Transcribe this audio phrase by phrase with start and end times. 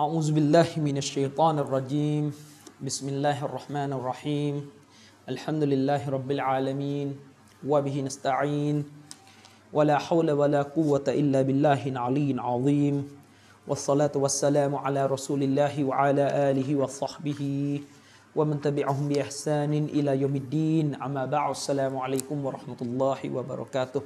[0.00, 2.24] أعوذ بالله من الشيطان الرجيم
[2.82, 4.54] بسم الله الرحمن الرحيم
[5.28, 7.08] الحمد لله رب العالمين
[7.66, 8.76] وبه نستعين
[9.72, 12.96] ولا حول ولا قوة إلا بالله العلي العظيم
[13.68, 17.42] والصلاة والسلام على رسول الله وعلى آله وصحبه
[18.36, 24.02] ومن تبعهم بإحسان إلى يوم الدين أما بعد السلام عليكم ورحمة الله وبركاته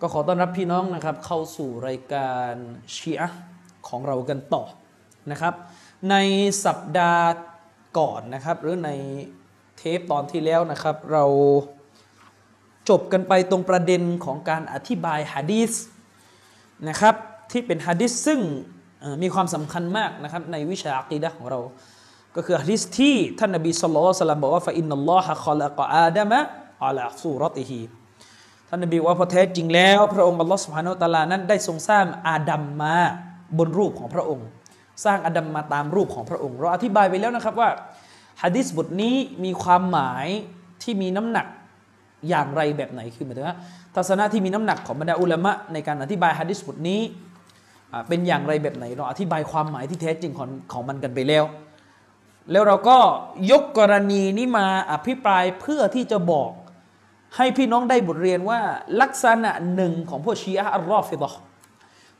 [0.00, 2.52] ก็ขอต้อนรับพี่น้องนะครับเข้าสู่รายการ
[2.94, 3.40] ชีอะห์
[3.88, 4.64] ของเรากันต่อ
[5.31, 5.53] นะครับ
[6.09, 6.15] ใน
[6.65, 7.27] สัปดาห์
[7.97, 8.89] ก่อนนะครับ หรือใน
[9.77, 11.25] เทปตอนที่แล้วนะครับ เรา
[12.89, 15.71] จบกันไปตรงประเด็นของการอธิบายฮะดีษ
[16.89, 17.15] นะครับ
[17.51, 18.39] ที่เป็นฮะดีษซึ่ง
[19.21, 21.59] มีความสำคัญมากนะครับในวิชาอะกีดะของเรา
[22.35, 26.39] ก็คือฮะดีษที่ท่านนบีสุลต่านบอกว่าฟะอินนัลลอฮะคอลักอาดามะ
[26.83, 27.81] อัลาซูรติฮี
[28.69, 32.95] ท่านนบีว่าพอแท้จริงแล้ว พระองค์อัลลอฮ์สุบฮานาอัลตะอาลานั้นได้ทรงสร้างอาดัมมา
[33.57, 34.47] บนรูปของพระองค์
[35.05, 37.69] สร้างอดัมมาตามรูปของพระองค์ เราอธิบายไปแล้วนะครับว่า
[38.41, 40.27] ฮะดีษบทนี้มีความหมาย
[40.83, 41.47] ที่มีน้ำหนัก
[42.29, 43.57] อย่างไรแบบไหนคือหมายถึงว่า
[43.95, 47.01] ทัศนะที่มีน้ำหนักของบรรดาอุลามะในการอธิบายฮะดีษบทนี้
[48.07, 51.45] เป็นอย่างไรแบบไหน เราอธิบายความหมายที่แท้จริงของของมันกันไปแล้ว
[52.51, 52.97] แล้วเราก็
[53.51, 56.51] ยกกรณีนี้มาอภิปรายเพื่อที่จะบอก
[57.35, 58.59] ให้พี่น้องได้บทเรียนว่า
[59.01, 61.33] ลักษณะหนึ่งของพวกชีอะห์อัลรอฟิดะ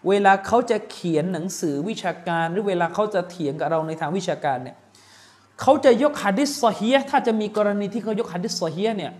[0.10, 4.78] เวลาเขาจะเขียนหนังสือวิชาการ หรือเวลาเขาจะเถียงกับเราในทางวิชาการเนี่ย
[5.62, 9.12] เขาจะยกฮะดิษซอฮียถ้าจะมีกรณีที่เขายกฮะดิษซอฮียเนี่ย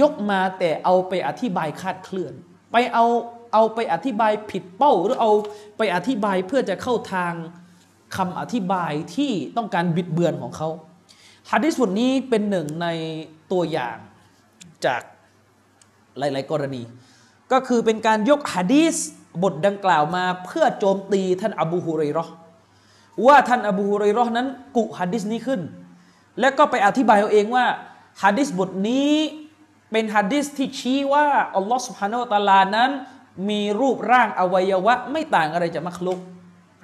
[0.00, 2.32] ยกมาแต่เอาไปอธิบายคาดเคลื่อน
[2.72, 3.06] ไปเอา
[3.52, 5.32] เอาไปอธิบายผิดเป้า หรือเอา
[5.76, 7.32] ไปอธิบายเพื่อจะเข้าทาง
[8.16, 10.68] คำอธิบายที่ต้องการบิดเบือนของเขา
[11.50, 12.86] ฮะดิษบทนี้เป็นหนึ่งใน
[13.52, 13.96] ตัวอย่าง
[14.86, 15.02] จาก
[16.18, 16.82] หลาย ๆ กรณี
[17.52, 18.96] ก็คือเป็นการยกฮะดีษ
[19.42, 22.32] บทดังกล่าวมาเพื่อโจมตีท่านอบูฮุเรยเราะห์
[23.26, 25.60] ว่าท่านอบูฮุเรยเราะห์นั้นกุฮะดีษนี้ขึ้น
[26.40, 27.64] แล้วก็ไปอธิบายเอาเองว่า
[28.22, 29.14] ฮะดีษบทนี้
[29.90, 31.24] เป็นฮะดีษที่ชี้ว่า
[31.56, 32.90] อัลลอฮ์สุบฮานาอัลตาลานั้น
[33.48, 36.18] มีรูปร่างอวัยวะ ไม่ต่างอะไรจากมักลุก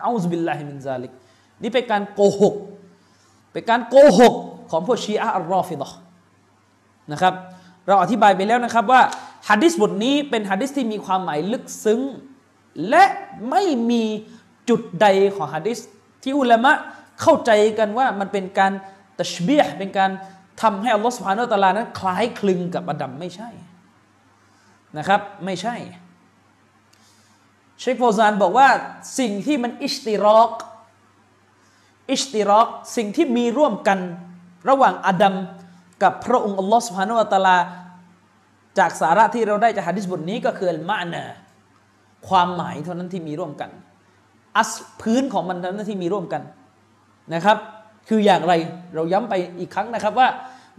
[0.03, 1.13] أعوذ بالله من ذلك
[1.63, 2.55] นี่เป็นการโกหก
[3.53, 4.35] เป็นการโกหก
[4.71, 5.91] ของพวกชีอะอัรรอฟิเฎาะฮ์
[7.13, 7.35] นะครับ
[7.87, 9.03] เราอธิบายไปแล้วนะครับว่า
[9.49, 12.01] ฮะดิษบทนี้เป็นฮะดิษที่มีความหมายลึกซึ้ง
[12.89, 13.05] และ
[13.51, 14.05] ไม่มี
[14.69, 15.07] จุดใด
[15.37, 15.79] ของฮะดิษ
[16.23, 16.73] ที่อุลามะ
[17.21, 18.73] เข้าใจกันว่ามันเป็นการ
[19.21, 20.11] ตัชบีฮ์เป็นการ
[20.63, 23.51] ทำให้อัลลอฮฺสุบฮานาตะลานั้น คล้ายคลึงกับอาดัมไม่ใช่
[24.99, 25.77] นะครับ ไม่ใช่
[27.81, 28.69] เชคโฟซานบอกว่า
[29.19, 30.53] สิ่งที่มันอิชติรอก
[32.13, 33.99] อิชติรอกสิ่งที่มีร่วมกัน
[34.69, 35.35] ระหว่างอดัม
[36.03, 37.59] กับพระองค์อัลลอฮ์สุบฮานุตะลา
[38.79, 41.25] จากสาระที่เราได้จากฮะดิษบทนี้ก็คืออัลมะนา
[42.29, 43.71] ความหมายเท่านั้นที่มีร่วมกัน
[44.57, 46.43] อัสพื้นของมันเท่านั้นที่มีร่วมกัน
[47.35, 47.57] นะครับ
[48.09, 48.53] คืออย่างไร
[48.95, 50.29] เราย้ำไปอีกครั้งนะครับว่า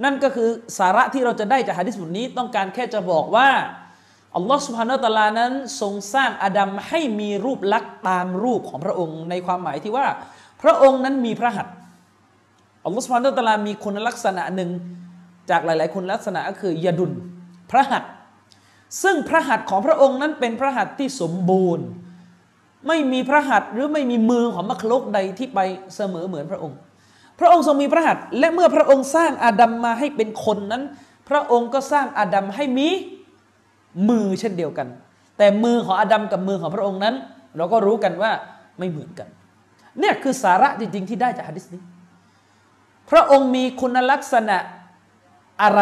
[0.04, 0.50] นั่นก็คือ
[0.80, 3.50] สาระที่เราจะได้จากฮะดิษบทนี้ ต้องการแค่จะบอกว่า
[4.36, 10.06] อัลลอฮ์สุบฮานาตะอาลานั้นทรงสร้างอาดัมให้มีรูปลักษณ์ตามรูปของพระองค์ ในความหมายที่ว่า
[10.62, 11.74] พระองค์นั้นมีพระหัตถ์
[12.86, 14.70] อัลลอฮ์สุบฮานาตะอาลามีคุณลักษณะหนึ่ง
[15.50, 17.12] จากหลาย ๆ คุณลักษณะก็คือยาดุล
[17.72, 18.12] พระหัตถ์
[19.02, 21.86] ซึ่งพระหัตถ์ของพระองค์นั้นเป็นพระหัตถ์ที่สมบูรณ์
[22.88, 25.60] ไม่มีพระหัตถ์หรือไม่มีมือของมัคลกใดที่ไป
[25.96, 26.78] เสมอเหมือนพระองค์
[27.40, 30.84] พระองค์ทรงมีพระหัตถ์และเมื่อพระองค์สร้างอาดัมมาให้เป็นคนนั้น
[31.30, 32.88] พระองค์ก็สร้างอาดัมให้มี
[34.10, 34.88] มือเช่นเดียวกัน
[35.38, 37.16] แต่มือของอาดัมกับมือของพระองค์นั้น
[37.58, 38.32] เราก็รู้กันว่า
[38.80, 39.28] ไม่เหมือนกัน
[40.00, 41.82] เนี่ยคือสาระจริง ๆ ที่ได้จากฮะดิษนี้
[43.10, 44.58] พระองค์มีคุณลักษณะ
[45.62, 45.82] อะไร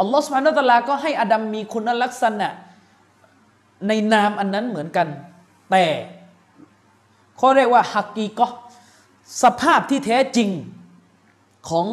[0.00, 2.48] อัลลอฮฺสุบฮานาอัลลาก็ให้อาดัมมีคุณลักษณะ
[3.88, 5.08] ในนามอันนั้นเหมือนกัน
[5.70, 5.84] แต่
[7.36, 8.46] เขาเรียกว่าฮักกีก็
[9.42, 10.50] สภาพที่แท้จริง
[11.68, 11.86] ของ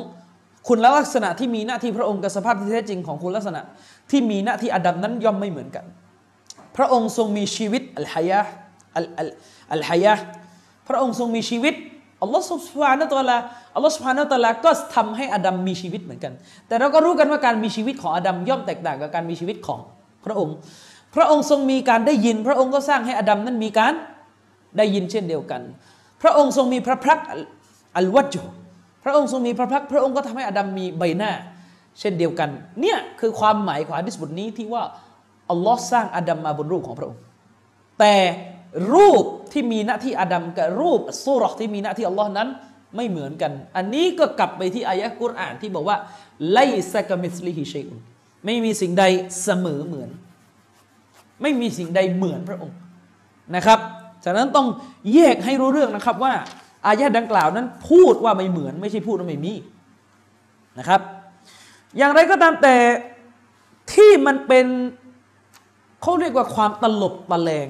[0.68, 3.62] คุณลักษณะที่มีหน้าที่พระองค์กับสภาพที่แท้จริงของคุณลักษณะ
[4.12, 5.86] ที่มีหน้าที่อาดัมนั้นย่อมไม่เหมือนกัน
[6.78, 8.42] พระองค์ทรงมีชีวิตอัลฮายะ
[8.96, 9.30] อัลอัล
[9.74, 10.14] อัลฮายะ
[10.88, 11.76] พระองค์ทรงมีชีวิต
[12.21, 13.38] อัลลอฮฺสุบฮานะตะลา
[13.75, 16.33] อัลลอฮฺสุบฮานะตะลาก็ทำให้อาดัมมีชีวิตเหมือนกัน
[16.68, 19.80] แต่เราก็รู้กันว่าการมีชีวิตของอาดัมย่อมแตกต่างกับการมีชีวิตของ
[20.25, 20.56] พระองค์
[21.16, 23.94] พระองค์ทรงมีการได้ยิน พระองค์ก็สร้างให้อาดัมนั้นมีการ
[24.77, 25.62] ได้ยินเช่นเดียวกัน
[26.21, 27.27] พระองค์ทรงมีพระพักตร์
[27.98, 28.36] الوجه
[29.04, 31.31] พระองค์ทรงมีพระพักตร์พระองค์ก็ทำให้อาดัมมีใบหน้า
[32.00, 32.50] เช่นเดียวกัน
[32.81, 34.83] เนี่ยคือความหมายของฮะดิษบทนี้ที่ว่า
[35.51, 37.19] อัลลอฮ์สร้างอาดัมมาบนรูปของพระองค์
[38.00, 38.16] แต่
[38.94, 42.48] รูปที่มีหน้าที่อาดัมกับรูปซูราะห์ที่มีหน้าที่อัลลอฮ์นั้น
[42.95, 45.98] ไม่เหมือนกัน อันนี้ก็กลับไปที่อายะกุรอานที่บอกว่า
[46.51, 48.00] ليس كمثله شيء
[48.45, 49.04] ไม่มีสิ่งใด
[49.44, 50.10] เสมอเหมือน
[51.42, 52.77] ไม่มีสิ่งใดเหมือนพระองค์
[53.56, 53.80] นะครับ
[54.25, 54.68] ฉะนั้นต้อง
[55.13, 56.33] แยกให้รู้เรื่องนะครับว่า
[56.88, 59.54] อายะดังกล่าวนั้นพูดว่าไม่เหมือน ไม่ใช่พูดว่าไม่มี
[60.80, 61.01] นะครับ
[61.98, 62.75] อย่างไรก็ตามแต่
[63.94, 64.66] ที่มันเป็น
[66.01, 67.68] เขาเรียกว่าความตลบตะแลง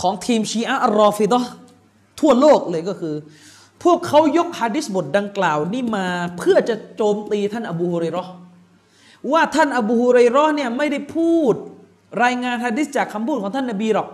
[0.00, 1.46] ของทีมชีอะรอฟิดะ
[2.20, 3.14] ทั่วโลกเลยก็คือ
[3.82, 6.06] พวกเขายกฮะดิษบทดังกล่าวนี่มา
[6.38, 8.24] เพื่อจะโจมตีท่านอบูฮุเรรอ
[9.32, 11.54] ว่าท่านอบูฮุเรรอเนี่ยไม่ได้พูด
[12.24, 14.08] รายงานฮะดิษจากคำพูดของท่านนบีหรอก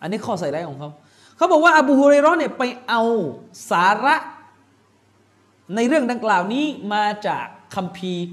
[0.00, 0.90] อันนี้ข้อใส่ร้ายของเขา
[1.36, 3.02] เขาบอกว่าอบูฮุเรรอเนี่ยไปเอา
[3.70, 4.16] สาระ
[5.74, 8.24] ในเรื่องดังกล่าวนี้มาจากคัมภีร์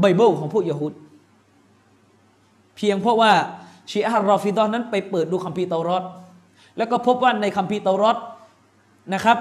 [0.00, 0.92] ไบเบิลของพวกยะฮูด
[2.76, 3.32] เพียงเพราะว่า
[3.90, 6.04] ชีอะรอฟิดอนนั้นไปเปิดดูคัมภีร์เตารอด
[6.76, 8.18] แล้วก็พบว่าในคัมภีร์เตารอด
[9.14, 9.38] นะครับ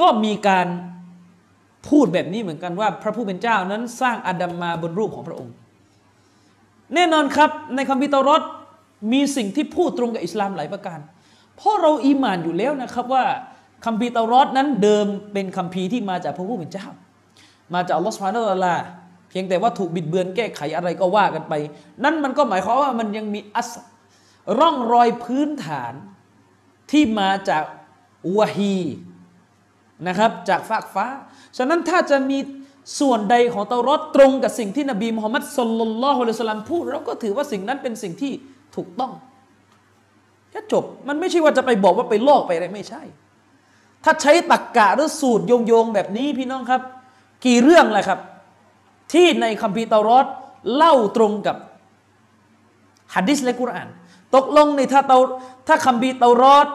[0.00, 0.66] ก็มีการ
[1.88, 5.54] พูดแบบนี้เหมือนกันว่า พระผู้เป็นเจ้านั้นสร้างอาดัมมาบนรูปของพระองค์
[6.94, 8.42] แน่นอนครับในคัมภีร์เตารอด
[9.12, 10.98] มีสิ่งที่พูดตรงกับอิสลามหลายประการ
[11.56, 13.24] เพราะเราอีมานอยู่แล้วนะครับว่า
[13.84, 16.86] คัมภีร์เตารอดนั้นเดิมเป็นคัมภีร์ที่มาจากพระผู้เป็นเจ้า
[17.74, 18.80] มาจากอัลลอฮฺสุบฮานาอัลลอฮฺ
[19.38, 21.54] พียงแต่ว่าถูกบิดเบือนแก้ไขอะไรก็ว่ากันไป
[22.04, 23.70] นั่นมันก็หมายความว่ามันยังมีอัส
[24.58, 25.92] ร่องรอยพื้นฐาน
[26.90, 27.64] ที่มาจาก
[28.36, 28.78] วะฮี
[30.08, 31.06] นะครับ จากฟากฟ้า
[31.56, 32.38] ฉะนั้นถ้าจะมี
[33.00, 38.32] ส่วนใดของเตารอดตรงกับสิ่งที่นบีมุฮัมมัดสลลัลลอฮุอะลัยฮิสลามพูดเราก็ถือว่าสิ่งนั้นเป็นสิ่งที่
[38.76, 39.12] ถูกต้อง
[40.50, 43.02] แค่จบมันไม่ใช่ว่าจะไปบอกว่าไปลอกไปอะไรไม่ใช่
[44.04, 46.82] ถ้าใช้ตักกะหรือสูตรโยงๆแบบนี้พี่น้องครับ
[47.46, 48.20] กี่เรื่องแหละครับ
[49.12, 50.26] ที่ในคัมภีร์เตารอด
[50.74, 51.56] เล่าตรงกับ
[53.14, 53.88] ฮัดดิสและกุรอาน
[54.34, 55.18] ตกลงในถ้าเตา
[55.68, 56.68] ถ้าคัมภีร์เตารอด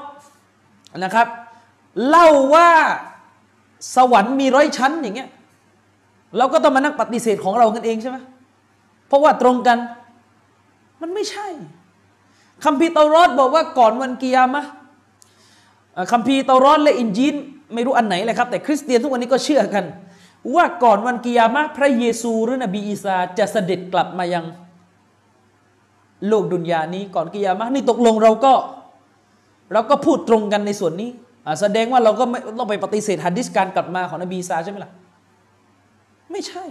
[0.98, 1.28] นะครับ
[2.10, 2.70] เล่าว่า
[3.96, 5.30] สวรรค์มีร้อยชั้นอย่างเงี้ย
[6.38, 8.18] เราก็ต้องมานั่งปฏิเสธของเรากันเองใช่ไหม
[9.08, 9.78] เพราะว่าตรงกัน
[11.02, 11.48] มันไม่ใช่
[12.66, 14.64] คัมภีร์เตารอดบอกว่าก่อนวันกิยามะ
[16.12, 17.36] คัมภีร์เตารอดและอินจีน
[17.74, 19.86] ไม่รู้อันไหนเลยครับ แต่คริสเตียนทุกวันนี้ก็เชื่อกัน
[20.56, 24.46] ว่าก่อนวันกิยามะพระเยซูหรือนบีอีสาจะเสด็จกลับมายัง
[26.28, 28.54] โลกดุนยานี้ก่อนกิยามะนี่ตกลงเราก็
[29.74, 31.10] เราก็พูดตรงกันในส่วนนี้
[31.62, 34.92] แสดงว่าเราก็ไม่ต้องไปปฏิเสธฮัดดิสการกลับมาของนบีอีสาใช่ไหมล่ะ
[36.32, 36.66] ไม่ใช่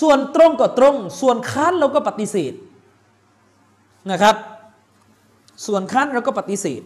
[0.00, 2.54] ส่วนตรงก็ตรง ส่วนค้านเราก็ปฏิเสธ
[4.10, 4.36] นะครับ
[5.66, 6.82] ส่วนค้านเราก็ปฏิเสธ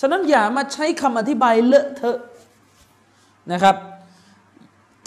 [0.00, 2.18] ฉะนั้นอย่ามาใช้คำอธิบายเลอะเทอะ
[3.52, 3.76] นะครับ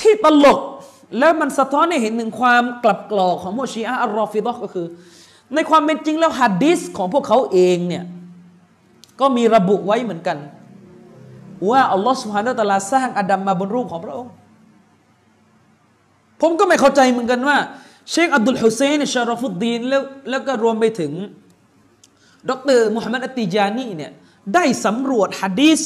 [0.02, 0.60] ที่ตลก
[1.20, 4.88] แล้วมันสะท้อนให้เห็นถึงความกลับกรอกของพวกชีอะอัลรอฟิดะก็คือ
[5.56, 8.04] ในความเป็นจริงแล้วฮัดดิสของพวกเขาเองเนี่ย
[9.20, 10.38] ก็มีระบุไว้เหมือนกัน
[11.70, 14.34] ว่าอัลลอฮฺสุฮานาตะลาสร้างอาดัมมาบนรูปของพระองค์
[16.42, 17.58] ผมก็ไม่เข้าใจเหมือนกันว่า
[18.12, 21.12] เชคอับดุลฮุเซนชารฟุดดีนแล้วแล้วก็รวมไปถึง
[22.50, 24.12] ดรมุฮัมมัดอัตติจานีเนี่ย
[24.54, 25.82] ได้สำรวจฮัดดิส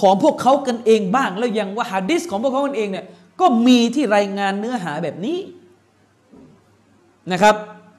[0.00, 3.04] ของพวกเขากันเองบ้างแล้วยังว่าฮะดิษของพวกเขากันเองเนี่ย
[3.40, 5.38] ก็มีที่รายงานเนื้อหาแบบนี้
[7.32, 7.54] นะครับ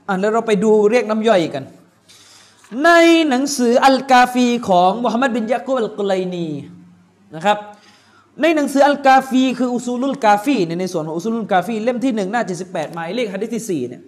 [0.08, 1.64] อะแล้วเราไปดูเรียกน้ำย่อยกัน
[2.84, 2.90] ใน
[3.30, 6.48] หนังสืออัลกาฟีของมุฮัมมัดบินยะกุบอัลกุไลนี
[7.36, 7.58] นะครับ
[8.42, 14.02] ในหนังสืออัลกาฟีคืออุซูลุลกาฟีในในส่วนของอุซูลุลกาฟีเล่มที่หนึ่งหน้าเจ็ดสิบแปดหมายเลขฮะดิษที่สี่เนี่ย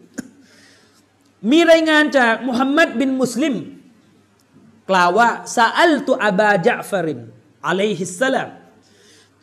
[1.52, 3.56] มีรายงานจากมุฮัมมัดบินมุสลิม
[4.90, 7.20] กล่าวว่าซาอัลตุอาบาจาฟาริน
[7.68, 8.50] อะลัยฮิสสลาม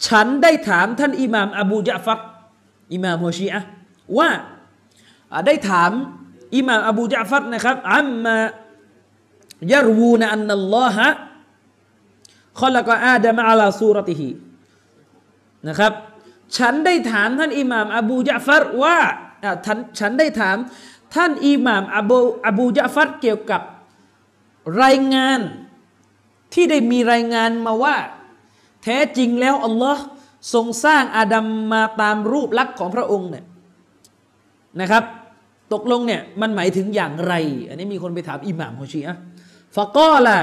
[0.06, 2.18] ฉันได้ถามท่านอิหม่ามอบูจาฟัร
[2.92, 3.60] อิหม่ามฮชีอะ
[4.18, 4.28] ว่า
[5.46, 5.90] ได้ถาม
[6.56, 8.36] อิหม่ามอบูจาฟัรนะครับอัมมา
[9.72, 11.08] ยรวูนอันนัลลอฮะ
[12.60, 14.30] ขลักอาดัมอัลาซูรติฮี
[15.68, 15.92] นะครับ
[16.58, 18.98] ฉันได้ถามท่านอิหม่ามอบูจาฟัรว่า
[19.64, 20.56] ท่านฉันได้ถาม
[21.14, 23.62] ท่านอิหม่ามอบูอบูจาฟัรเกี่ยวกับ
[24.82, 25.40] รายงาน
[26.54, 27.96] ที่ได้มีรายงานมาว่า
[28.88, 30.02] ท้จริงแล้วอัลลอฮ์
[30.54, 33.44] ทรงสร้างอาดัมมาตามรูปลักษณ์ของพระองค์เนี่ย
[34.80, 35.04] นะครับ
[35.72, 37.34] ตกลงเนี่ยมันหมายถึงอย่างไร
[37.68, 39.14] อันนี้มีคนไปถามอิหม่ามฮอชีอะ
[39.76, 40.38] ฟะก็ล่ะ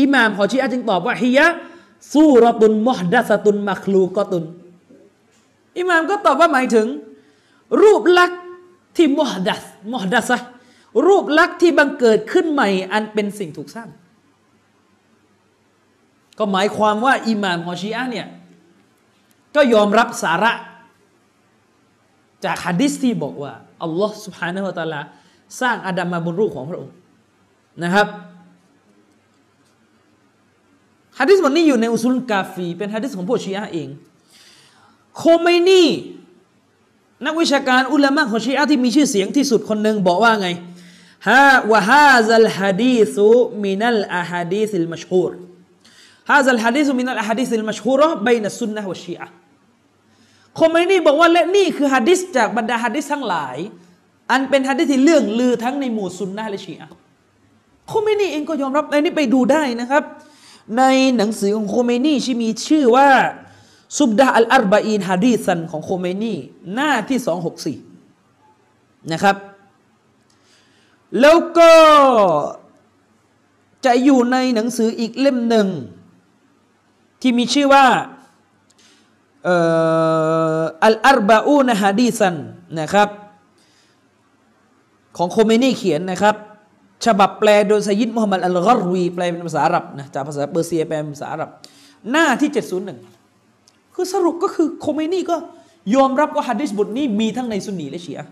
[0.00, 1.46] อิหม่ามฮอชีอะจึงตอบว่าฮิยะ
[2.12, 4.44] ซูรตุนมอดัสตุนมักลูกตุน
[5.78, 6.86] อิหม่ามก็ตอบว่าหมายถึง
[7.82, 8.40] รูปลักษณ์
[8.96, 9.62] ที่มอดัส
[9.92, 10.30] มอดัส
[11.06, 13.88] รูปลักษณ์ที่บังเกิดขึ้นใหม่อันเป็นสิ่งถูกสร้าง
[16.38, 18.26] ก็หมายความว่าอิหม่ามขอชีอะเนี่ย
[19.54, 20.52] ก็ยอมรับสาระ
[22.44, 25.00] จากฮะดิษที่บอกว่าอัลลอฮ์สุบฮานะฮุตะลา
[25.60, 26.94] สร้างอาดัมมาบนรูปของพระองค์
[27.82, 28.06] นะครับ
[31.18, 33.88] ฮะดิษบทนี้อยู่ในอุซูลุลกาฟีเป็นฮะดิษของพวกชีอะเอง
[35.16, 35.90] โคเมนี่
[37.26, 40.48] นักวิชาการอุลามะของชีอะที่มีชื่อเสียงที่สุดคนหนึ่งบอกว่าไง
[41.28, 43.28] ฮะวะฮาซัลฮะดีซุ
[43.64, 45.32] มินัลอะฮะดีซิลมัชฮูร
[46.30, 49.32] ฮาซัลฮะดีษมินัลฮะดีษิลมัชฮูรอบัยนัสซุนนะฮ์วะชีอะห์
[50.60, 53.56] คอมเมนี่บอกว่าและนี่คือฮะดิษจากบรรดาฮะดิษทั้งหลาย
[54.30, 56.94] อันเป็นฮะดิษที่เลื่องลือทั้งในหมู่ซุนนะและชีอะห์
[57.88, 60.04] โคเมนี่เองก็ยอมรับในนี้ไปดูได้นะครับ
[60.78, 60.82] ใน
[61.16, 63.08] หนังสือของโคเมนี่ที่มีชื่อว่า
[63.98, 66.38] زبدة الأربعين حديثاของโคเมนี่
[66.74, 67.18] หน้าที่
[67.84, 69.36] 264 นะครับ
[71.20, 71.72] แล้วก็
[73.86, 75.68] จะอยู่ในหนังสืออีกเล่มหนึ่ง
[77.26, 77.84] ที่มีชื่อว่า
[80.84, 82.36] الأربعون حديثا
[82.80, 83.08] นะครับ
[85.16, 86.34] ของโคเมนี่เขียนนะครับ
[87.06, 91.50] ฉบับแปลโดยไซยิดมุฮัมมัดอัลกอรวีแปลเป็นภาษาอาหรับนะจากภาษาเปอร์เซียแปลเป็นภาษาอาหรับ
[92.10, 92.50] หน้าที่
[93.22, 95.36] 701 คือสรุปก็คือโคเมนี่ก็
[95.94, 98.26] ยอมรับว่าฮะดิษบทนี้มีทั้งในซุนนีและชีอะ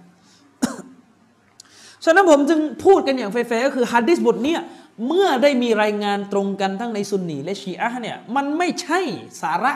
[2.05, 4.55] ฉะนั้นผมจึงพูดกันอย่างแฟร์ก็คือฮะดิษบทนี้
[5.07, 9.01] เมื่อได้มีรายงานตรงกันทั้งในซุนนีและชีอะเนี่ยมันไม่ใช่
[9.43, 9.73] สาระ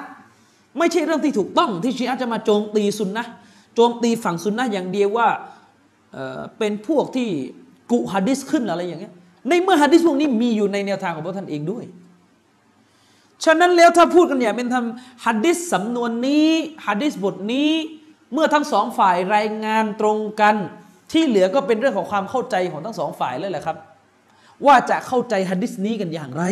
[0.78, 3.26] ไม่ใช่เรื่องที่ถูกต้องที่ชีอะจะมาโจมตีซุนนะ
[3.74, 5.28] โจมตีฝั่งซุนนะอย่างเดียวว่า
[6.12, 7.28] เเป็นพวกที่
[7.90, 9.12] กุฮะดิษขึ้นอะไรอย่างเงี้ย
[9.48, 11.84] ในเมื่อฮะดิษพวกนี้มีอยู่ในแนวทางของพระท่านเองด้วย
[13.44, 14.84] ฉะนั้นแล้วถ้าพูดกันอย่างเป็นธรรม
[15.26, 16.48] ฮะดิษสำนวนนี้
[16.86, 17.70] ฮะดิษบทนี้
[18.32, 20.54] เมื่อทั้งสองฝ่ายรายงานตรงกัน
[21.12, 23.76] ที่เหลือก็เป็นเรื่องของความเข้าใจของทั้งสองฝ่ายเลยแหละครับ
[24.66, 26.44] ว่าจะเข้าใจฮะดิษนี้กันอย่างไร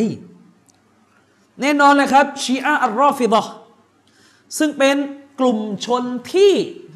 [1.61, 3.45] แน่นอนเลยครับชีอะอัลรอฟิดะ
[4.57, 4.95] ซึ่งเป็น
[5.39, 6.53] กลุ่มชนที่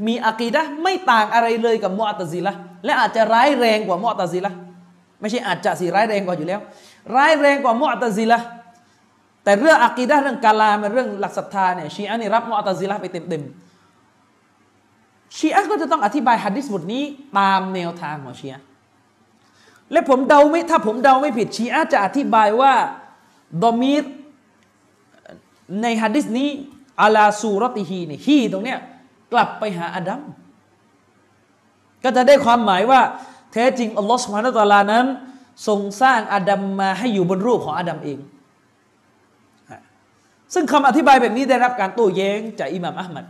[0.07, 2.53] มีอะกีดะไม่ต่างอะไรเลยกับมุอตซิละ
[2.85, 4.51] และอาจจะร้ายแรงกว่ามุอตซิละ
[5.19, 6.59] ไม่ใช่อาจจะสิร้ายแรงกว่าอยู่แล้ว
[7.15, 8.39] ร้ายแรงกว่ามุอตซิละ
[9.43, 17.03] แต่เรื่องอะกีดะเรื่องกาลามเรื่องหลักศรัทธาเนี่ยชีอะนี่รับมุอตซิละไปเต็มๆชีอะก็จะต้องอธิบายฮะดิษบทนี้
[17.37, 18.61] ตามแนวทางของชีอะ
[19.91, 22.73] และผมเดาไม่ถ้าผมเดาไม่ผิดชีอะจะอธิบายว่า
[23.63, 24.03] ดอมีร
[25.81, 26.49] ในฮะดิษนี้
[27.01, 28.79] อาลาซูรติฮีนี่ฮีตรงเนี้ย
[29.33, 30.21] กลับไปหาอาดัม
[32.03, 33.01] ก็จะได้ความหมายว่า
[33.53, 35.05] แท้จริงอัลลอฮฺสุบฮานาตะลานั้น
[35.67, 38.19] ทรงสร้างอาดัมมาให้อยู่บนรูปของอาดัมเอง
[40.53, 43.25] ซึ่งคำอธิบายแบบนี้ได้รับการโต้แย้งจากอิหม่ามอัลมัด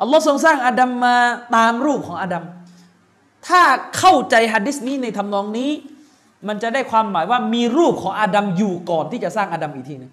[0.00, 1.16] อัลลอฮ์ทรงสร้างอาดัมมา
[1.56, 2.44] ตามรูปของอาดัม
[3.48, 3.62] ถ้า
[3.98, 5.70] เข้าใจฮัดดิสนี้ในทำนองนี้
[6.48, 10.12] มันจะได้ความหมายว่ามีรูปของอาดัมอยู่ก่อนที่จะสร้างอาดัมอีกทีนึง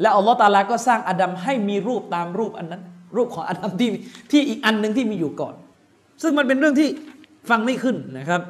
[0.00, 2.82] และอัลลอฮ์ตาลาก็สร้างอาดัมให้มีรูปตามรูปอันนั้น
[3.16, 3.90] รูปของอาดัมที่
[4.30, 5.54] ที่อีกอันหนึ่งที่มีอยู่ก่อน
[6.22, 6.88] ซึ่งมันเป็นเรื่องที่
[7.50, 8.42] ฟังไม่ขึ้นนะครับ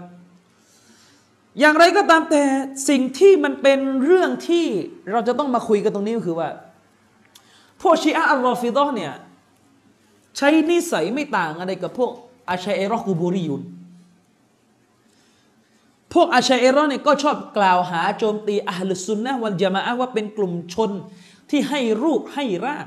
[1.61, 2.43] อย่างไรก็ตามแต่
[2.89, 4.67] สิ่งที่มันเป็นเรื่องที่
[5.13, 6.49] เราจะต้องมาคุยกันตรงนี้ก็คือว่า
[7.83, 9.13] พวกชีอะอัลรอฟิดอเนี่ย
[10.37, 12.13] ใช้นิสัยไม่ต่างอะไรกับพวก
[12.51, 13.63] อาชัยเอรอกูบูริยุน
[16.13, 20.91] พวกอาชัยเอรอเนี่ยก็ชอบกล่าวหาโจมตีอัลลุซุนนะวันจามะว่าเป็นกลุ่มชน
[21.51, 22.87] ที่ให้รูปให้ร่าง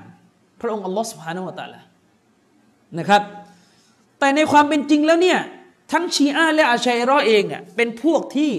[0.59, 1.81] พระองค์อัลลอฮ์สุฮานาวะตาละ
[2.97, 3.21] นะครับ
[4.19, 5.39] แต่ในความเป็นจริงแล้วเนี่ย
[5.91, 8.51] ทั้งชีอะและอาชัยรอเองอะเป็นพวกที่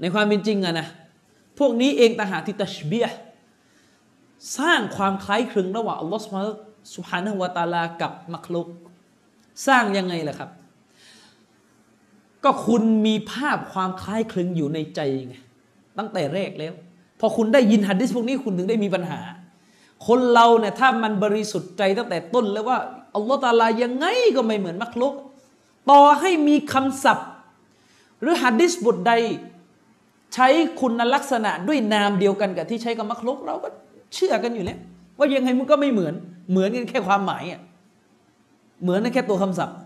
[0.00, 0.88] ในความเป็นจริงอะนะ
[1.58, 3.06] พวกนี้เองต่างหากที่ตัชเบีย
[4.58, 6.22] สร้างความคล้ายคลึงระหว่างอัลลอฮ์
[6.96, 8.68] สุฮานะวะตาลากับมักลุก
[9.66, 10.50] สร้างยังไงล่ะครับ
[12.44, 15.36] ก็คุณมีภาพความคล้ายคลึงอยู่ในใจไง
[15.98, 16.72] ตั้งแต่แรกแล้ว
[17.20, 19.20] พอคุณได้ยินฮัดดิสพวกนี้คุณถึงได้มีปัญหา
[20.06, 22.78] คนเราเนี่ยถ้ามันบริสุทธิ์ใจตั้งแต่ต้นแล้วว่า
[23.14, 24.06] อัลลอฮฺตาลายังไง
[24.36, 25.14] ก็ไม่เหมือนมักลุก
[25.90, 27.28] ต่อให้มีคำศัพท์
[28.20, 29.12] หรือฮัดดิสบทใด
[30.34, 30.48] ใช้
[30.80, 33.68] คุณลักษณะด้วยนามเดียวกันกับที่ใช้กับมักลุก เราก็
[34.14, 34.78] เชื่อกันอยู่แล้ว
[35.18, 36.14] ว่ายังไงมันก็ไม่เหมือน
[36.50, 37.60] เหมือนกันแค่ความหมายอะ
[38.82, 39.76] เหมือนแค่ตัวคำศัพท์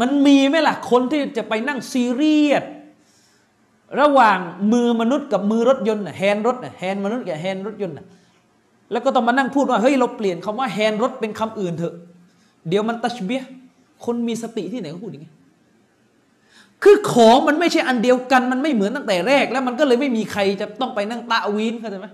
[0.00, 2.64] มันมีไหมล่ะ คนที่จะไปนั่งซีเรียส
[4.00, 4.38] ระหว่าง
[4.72, 7.96] มือมนุษย์กับมือรถยนต์แฮนรถแฮนมนุษย์กับแฮนรถยนต์
[8.92, 11.94] แล้วก็ต้องมานั่งพูดว่าเฮ้ยเราเปลี่ยนคำว่าแฮนรถเป็นคำอื่นเถอะ
[12.68, 13.42] เดี๋ยวมันตัชเบีย
[14.04, 15.32] คนมีสติที่ไหนก็พูดอย่างนี้
[16.82, 22.06] คือของมันไม่ใช่อันเดียวกันมันไม่เหมือนตั้งแต่แรก แล้วมันก็เลยไม่มีใครจะต้องไปนั่งตาวีนเข้าใจไหม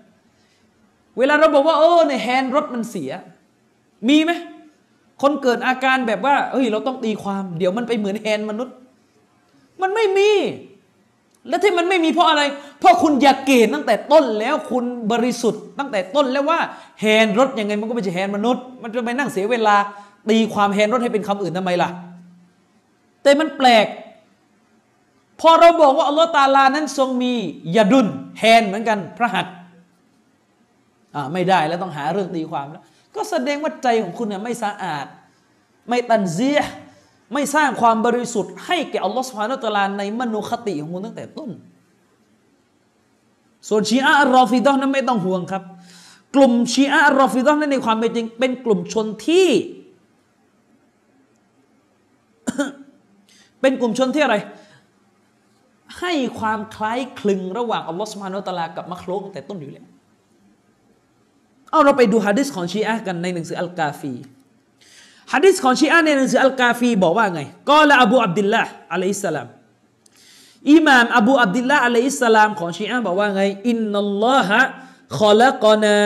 [1.18, 3.10] เวลาเราบอกว่าเออในแฮนรถมันเสีย
[4.08, 4.32] มีไหม
[5.22, 8.74] คนเกิดอาการแบบว่าเฮ้ยเราต้องตีความ เดี๋ยวมันไปเหมือนแฮนมนุษย์
[9.82, 10.30] มันไม่มี
[11.48, 12.42] และที่มันไม่มีเพราะอะไร
[12.80, 16.58] เพราะคุณอยากเกณฑ์ตั้งแต่ต้นแล้วคุณบริสุทธิ์ตั้งแต่ต้นแล้วว่า
[17.00, 19.76] แฮนรถยังไงมันก็ไม่ใช่แฮนมนุษย์ มันจะไปนั่งเสียเวลา
[20.30, 21.88] ตีความแฮนรถให้เป็นคำอื่นทำไมล่ะ
[23.22, 23.86] แต่มันแปลก
[25.40, 27.32] พอเราบอกว่าอัลลอฮฺตาลานั้นทรงมี
[27.76, 28.06] ยาดุน
[28.38, 29.54] แฮนเหมือนกันพระหัตถ์
[31.14, 35.06] อ่าไม่ได้แล้วต้องหาเรื่องตีความแล้ว ก็แสดงว่าใจของคุณเนี่ยไม่สะอาด
[35.88, 36.60] ไม่ตันเซีย
[37.32, 41.50] ไม่สร้างความบริสุทธิ์ให้แก่อัลลอฮฺสุบฮานาตะลาในมโนคติของคุณตั้งแต่ต้น
[43.68, 45.62] ส่วนชีอะรอฟิดอนั้นไม่ต้องห่วงครับ
[46.34, 49.48] กลุ่มชีอะรอฟิดอนั้นในความเป็นจริง เป็นกลุ่มชนที่
[53.60, 54.36] เป็นกลุ่มชนที่อะไร
[55.98, 59.86] ให้ความคล้ายคลึงระหว่างอัลลอฮฺสุบฮานาตะลากับมัคลุกแต่ต้นอยู่แล้ว
[61.70, 64.14] เอาเราไปดูฮะดิษของชีอะกันในหนังสืออัลกาฟี
[65.32, 68.62] ฮะดิษของชีอะในหนังสืออัลกาฟีบอกว่าไงก็ละอบูอับดุลละ
[68.94, 69.48] อะลัยฮิสสลาม
[70.72, 74.60] อิหม่ามอบูอับดุลละอะลัยฮิสสลามของชีอะบอกว่าไงอินนัลลอฮะ
[75.18, 75.98] ขลักอนา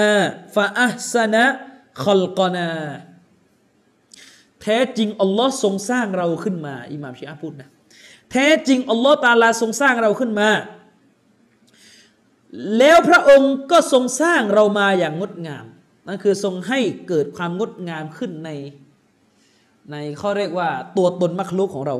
[0.54, 1.44] ฟะอัสนะ
[2.04, 2.70] ขลกอนา
[4.62, 7.68] แท้จริงอัลลอฮ์ทรงสร้างเราขึ้นมา อิหม่ามชีอะพูดนะ
[8.30, 10.48] แท้จริงอัลลอฮ์ตาลาทรงสร้างเราขึ้นมา
[12.78, 15.64] แล้วพระองค์ก็ทรงสร้างเรามาอย่างงดงาม
[16.06, 18.50] นั่นคือทรงให้เกิดความงดงามขึ้นใน
[19.92, 21.96] ในข้อเรียกว่าตัวตนมักลุกของเรา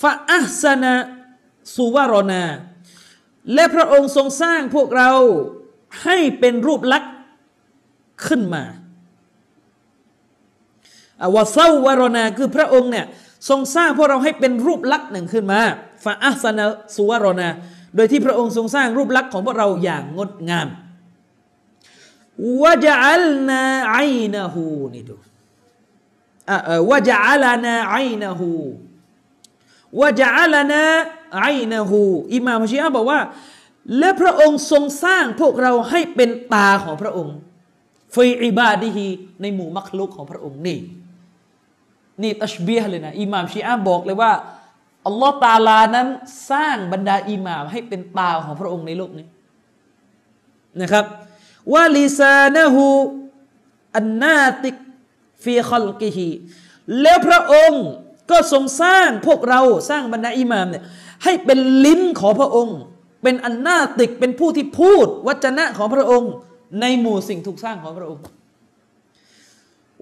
[0.00, 0.94] ฟาอัสนะ
[1.74, 2.42] สุวารนา
[3.54, 5.10] และพระองค์ทรงสร้างพวกเรา
[6.04, 7.12] ให้เป็นรูปลักษณ์
[8.26, 8.64] ขึ้นมา
[11.22, 13.06] อวาเซาวารนาคือพระองค์เนี่ย
[13.48, 15.60] ทรงสร้างพวกเราให้เป็นรูปลักษณ์หนึ่งขึ้นมา
[16.06, 16.64] ฟาอัสนะ
[16.96, 17.48] สุวรนา
[17.96, 20.68] โดยที่พระองค์ทรงสร้างรูปลักษณ์ของพวกเราอย่างงดงาม
[22.62, 23.98] วะจัลนาไอ
[24.34, 25.14] นะฮูนี่ดู
[26.90, 28.50] วะจัลนาไอนะฮู
[30.00, 30.82] วะจัลนา
[31.38, 32.00] ไอนะฮู
[32.34, 33.20] อิมามชีอะบอกว่า
[33.98, 37.36] และพระองค์ทรงสร้างพวกเราให้เป็นตาของพระองค์
[38.14, 39.06] ฟีอิบาดีฮี
[39.40, 40.78] ในหมู่มักลุกของพระองค์นี่
[42.22, 44.32] นี่ตัชเบียเลยนะอิมามชีอะบอกเลยว่า
[45.06, 46.08] อัลลอฮ์ตาลานั้น
[46.50, 49.26] สร้างบรรดาอิหม่ามให้เป็นตาของพระองค์ในโลกนี้
[50.80, 51.04] นะครับ
[51.72, 52.84] วาลิซานะฮู
[53.96, 54.76] อันนาติก
[55.44, 56.28] ฟีคอลกิฮี
[57.02, 57.84] แล้วพระองค์
[58.30, 59.60] ก็ทรงสร้างพวกเรา
[59.90, 60.84] สร้างบรรดาอิหม่ามเนี่ย
[61.24, 62.78] ให้เป็นลิ้นของพระองค์
[63.22, 66.32] เป็นอันนาติกเป็นผู้ที่พูดวจนะของพระองค์
[66.80, 68.22] ในหมู่สิ่งถูกสร้างของพระองค์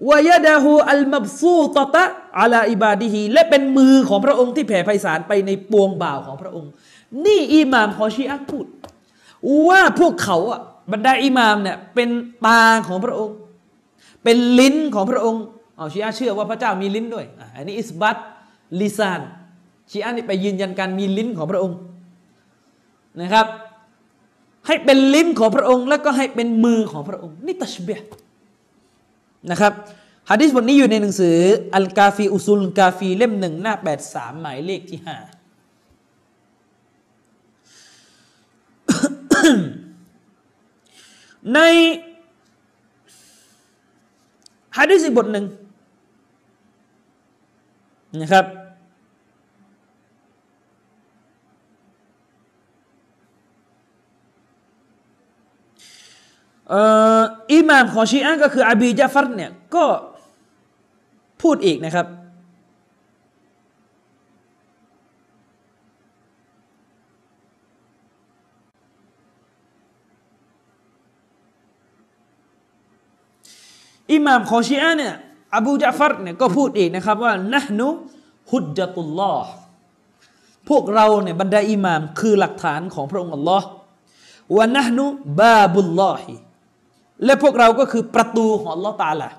[0.09, 2.03] วายดาฮูอัลมับซูตตะ
[2.39, 6.69] อาลาอิบาดีฮีและเป็นมือของพระองค์ที่แผ่ไพศาลไปในปวงบ่าวของพระองค์
[7.25, 8.65] นี่อิหม่ามของชีอะพูด
[9.67, 12.09] ว่าพวกเขาอะบรรดาอิหม่ามเนี่ยเป็น
[12.45, 13.35] ตาของพระองค์
[14.23, 15.43] เป็นลิ้นของพระองค์
[15.77, 18.17] เอาชีอะเชื่อว่าพระเจ้ามีลิ้นด้วยอันนี้อิสบัต
[18.79, 19.21] ลิซาน
[19.91, 21.77] ชีอะนี่ไปยืนยันการมีลิ้นของพระองค์
[23.21, 23.47] นะครับ
[24.67, 27.99] ให้เป็นลิ้นของพระองค์ แล้วก็ให้เป็นมือของพระองค์ นี่ตัชเบีย
[29.51, 29.73] นะครับ
[30.29, 31.37] ฮะดิษบทนี้อยู่ในหนังสือ
[31.75, 35.17] อัลกาฟีอุซุลกาฟีเล่มหนึ่งหน้าแปดสามหมายเลขที่ห้า
[41.53, 41.59] ใน
[44.77, 45.45] ฮะดิษีบทหนึ่ง
[48.21, 48.45] นะครับ
[57.53, 59.85] อิหม่ามของชีอะก็คืออบีจาฟัรเนี่ยก็
[61.41, 62.07] พูดอีกนะครับ
[74.11, 75.13] อิหม่ามของชีอะเนี่ย
[75.55, 77.87] อบูจาฟัรเนี่ยก็พูดอีกนะครับว่านะนุ
[78.51, 79.51] ฮุดจตุลลอฮ์
[80.69, 83.67] พวกเราเนี่ยบรรดาอิหม่ามคือหลักฐานของพระองค์อัลลอฮ์
[84.55, 85.05] วะนะนุ
[85.39, 86.44] บาบุลลอฮิ
[87.25, 89.29] และพวกเราก็คือประตูของอัลลอฮ์ตาละ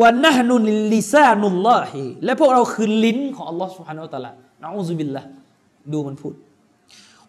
[0.00, 0.54] วันนะนุ
[0.92, 5.22] ลิซานุลลอฮิและพวกเราคือลิ้นของอัลลอฮ์สุบฮานาอัลตะลานะอูซุบิลละ
[5.92, 6.34] ดูมันพูด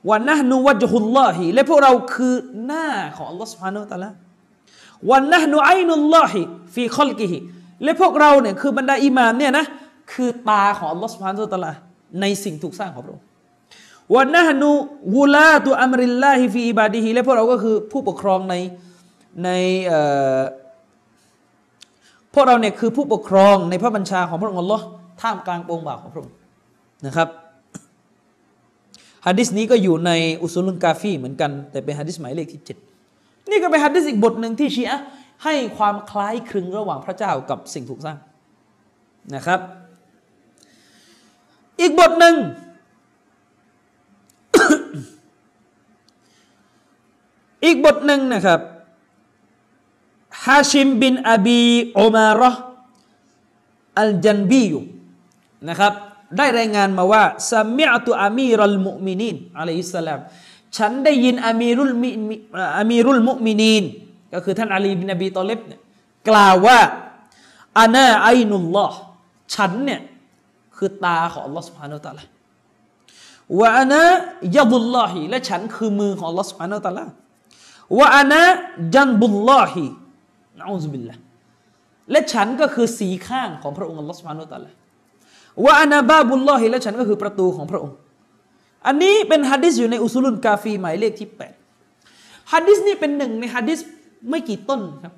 [0.10, 7.38] วันนะนุวัจฮุลลอฮิและพวกเราคือหน้าของอัลลอฮ์سبحانه وتعالى ونحن عين الله في خلقه
[7.84, 9.66] และพวกเราเนี่ยคือบรรดาอิมามเนี่ยนะ
[10.14, 11.74] คือตาของอัลลอฮ์سبحانه وتعالى
[12.22, 13.26] ในสิ่งถูกสร้างของพระองค์
[14.16, 18.56] ونحن ولاة أمر الله في عباده และพวกเราก็คือผู้ปกครองใน
[19.44, 19.50] ใน
[22.34, 24.86] พวกเราเนี่ยคือผู้ปกครองในพระบัญชาของพระองค์อัลลอฮ์
[25.22, 26.36] ท่ามกลางปวงบ่าวของพระองค์
[27.06, 27.30] นะครับ
[29.28, 32.78] ฮะดิษนี้ก็อยู่ในอุสุลุนกาฟีเหมือนกัน แต่เป็นฮะดิษหมายเลขที่เจ็ด
[33.50, 35.00] นี่ก็เป็นฮะดิษอีกบทหนึ่งที่ชีอะ
[35.44, 38.18] ให้ความคล้ายคลึงระหว่างพระเจ้ากับสิ่งถูกสร้าง
[39.36, 39.60] นะครับ
[41.82, 42.36] อีกบทหนึ่ง
[47.66, 48.60] อีกบทหนึ่งนะครับ
[50.45, 51.63] ฮาชิมบินอบี
[52.01, 52.53] อุมาระ
[54.01, 54.73] อัลจันบีย
[55.69, 55.93] นะครับ
[56.37, 60.21] ได้รายงานมาว่าสมิอตุอามีรุลมุมินีนอะลัยฮิสสลาม
[60.77, 62.11] ฉันได้ยินอามีรุลมิ
[62.79, 63.85] อามีรุลมุมินีน
[64.33, 65.81] ก็คือท่านอาลีบินอบีตอเลบเนี่ย
[66.29, 66.81] กล่าวว่า
[67.81, 68.99] อานาไอนุลลอฮ์
[69.55, 70.01] ฉันเนี่ย
[70.77, 72.25] คือตาของ Allah سبحانه และ تعالى
[73.59, 74.03] ว่าอานะ
[74.57, 77.07] ยาบุลลอฮิและฉันคือมือของ Allah سبحانه และ تعالى
[77.99, 78.43] ว่าอานะ
[78.95, 79.85] จันบุลลอฮิ
[80.60, 81.16] นะอูซบิลละ
[82.12, 84.74] และฉันก็คือสีข้างของพระองค์อัลลอฮฺสุบฮานุตัลละ
[85.64, 87.96] ว่าอานาบาบุลลอฮิและฉันก็คือประตูของพระองค์
[88.88, 91.54] อันนี้เป็นฮะดิษอยู่ในอุสุลุนกาฟีหมายเลขที่แปด
[92.54, 93.80] ฮะดิษนี่เป็นหนึ่งในฮะดิษ
[94.30, 95.14] ไม่กี่ต้นครับ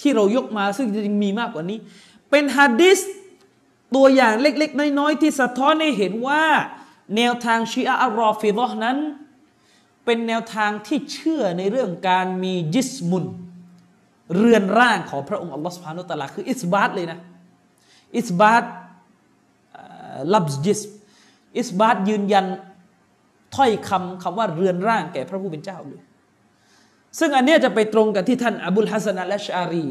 [0.00, 1.78] ที่เรายกมาซึ่งจริงมีมากกว่านี้
[2.30, 2.98] เป็นฮะดิษ
[3.96, 6.42] ตัวอย่างเล็ก ๆ น้อย ๆ ที่สะท้อนให้เห็นว่า
[7.16, 8.98] แนวทางชีอะอัลรอฟิดอนั้น
[10.04, 13.24] เป็นแนวทางที่เชื่อในเรื่องการมีจิสมุน
[14.36, 17.18] เรือนร่างของพระองค์อัลลอฮฺสุบฮานุตะลาคืออิสบาตเลยนะ
[18.18, 18.64] อิสบาต
[20.34, 20.80] ลับจิส
[21.58, 22.46] อิสบาตยืนยัน
[23.56, 26.02] ถ้อยคำคำว่าเรือนร่างแก่พระผู้เป็นเจ้าเลย
[27.18, 29.86] ซึ่งอันนี้จะไปตรงกับที่ท่านอบุลฮัสซันอัลชารี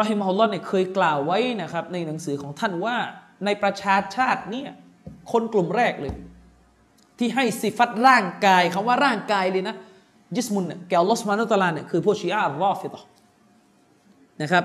[0.02, 2.96] อฮิมฮุลลอฮ์เนี่ยเคยกล่าวไว้นะครับในหนังสือของท่านว่า
[3.44, 4.70] ในประชาชาติเนี่ย
[5.32, 6.14] คนกลุ่มแรกเลย
[7.20, 9.74] ที่ให้สิฟัตร่างกายคำว่าร่างกายเลยนะ
[10.36, 13.02] ยิสมุนเนี่ยแกอัลลอฮ์สุบฮานุตะลาเนี่ยคือพวกชีอะห์รอฟิดะ
[14.42, 14.64] นะครับ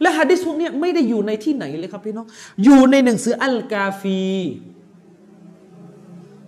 [0.00, 2.26] และฮะดิษพวกนี้ไม่ได้อยู่ในที่ไหนเลยครับพี่น้อง
[2.64, 4.22] อยู่ในหนังสืออัลกาฟี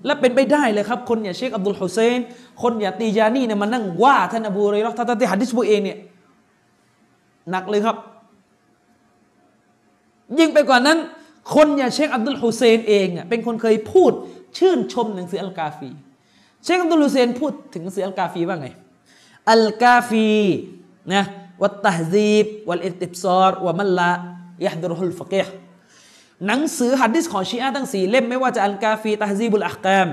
[0.07, 2.19] และเป็นไปได้เลยครับ คนอย่างเชคอับดุลฮุเซน
[2.63, 5.99] คนอย่างตียานีเนี่ยมานั่งว่าท่านอบูเรย์ท่านที่ฮะดิษพวกเองเนี่ย
[7.51, 7.97] หนักเลยครับ
[10.39, 10.99] ยิ่งไปกว่านั้น
[11.55, 14.13] คนอย่างเชคอับดุลฮุเซนเองอะเป็นคนเคยพูด
[14.59, 15.91] ชื่นชมหนังสืออัลกาฟี
[16.65, 18.69] เชคอับดุลฮุเซนพูดถึงหนังสืออัลกาฟีว่าไง
[19.53, 20.29] อัลกาฟี
[21.13, 21.23] นะ
[21.63, 25.47] والتهذيب والاستبصار ومن لا يحضره الفقيه
[26.47, 30.09] หนังสือฮัดดิสของชีอะทั้งสี่เล่มไม่ว่าจะอัลกาฟีตฮซีบุลอัคกาม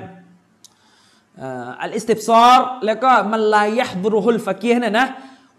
[1.84, 5.08] อัลอิสติบซอรแล้วก็มัลลายฮดุรุลฟะกีฮเนี่ยนะ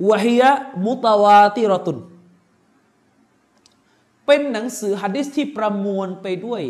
[0.09, 1.99] وهي متواترة
[4.27, 6.63] เป็นหนังสือฮัดดิสที่ประมวลไปด้วย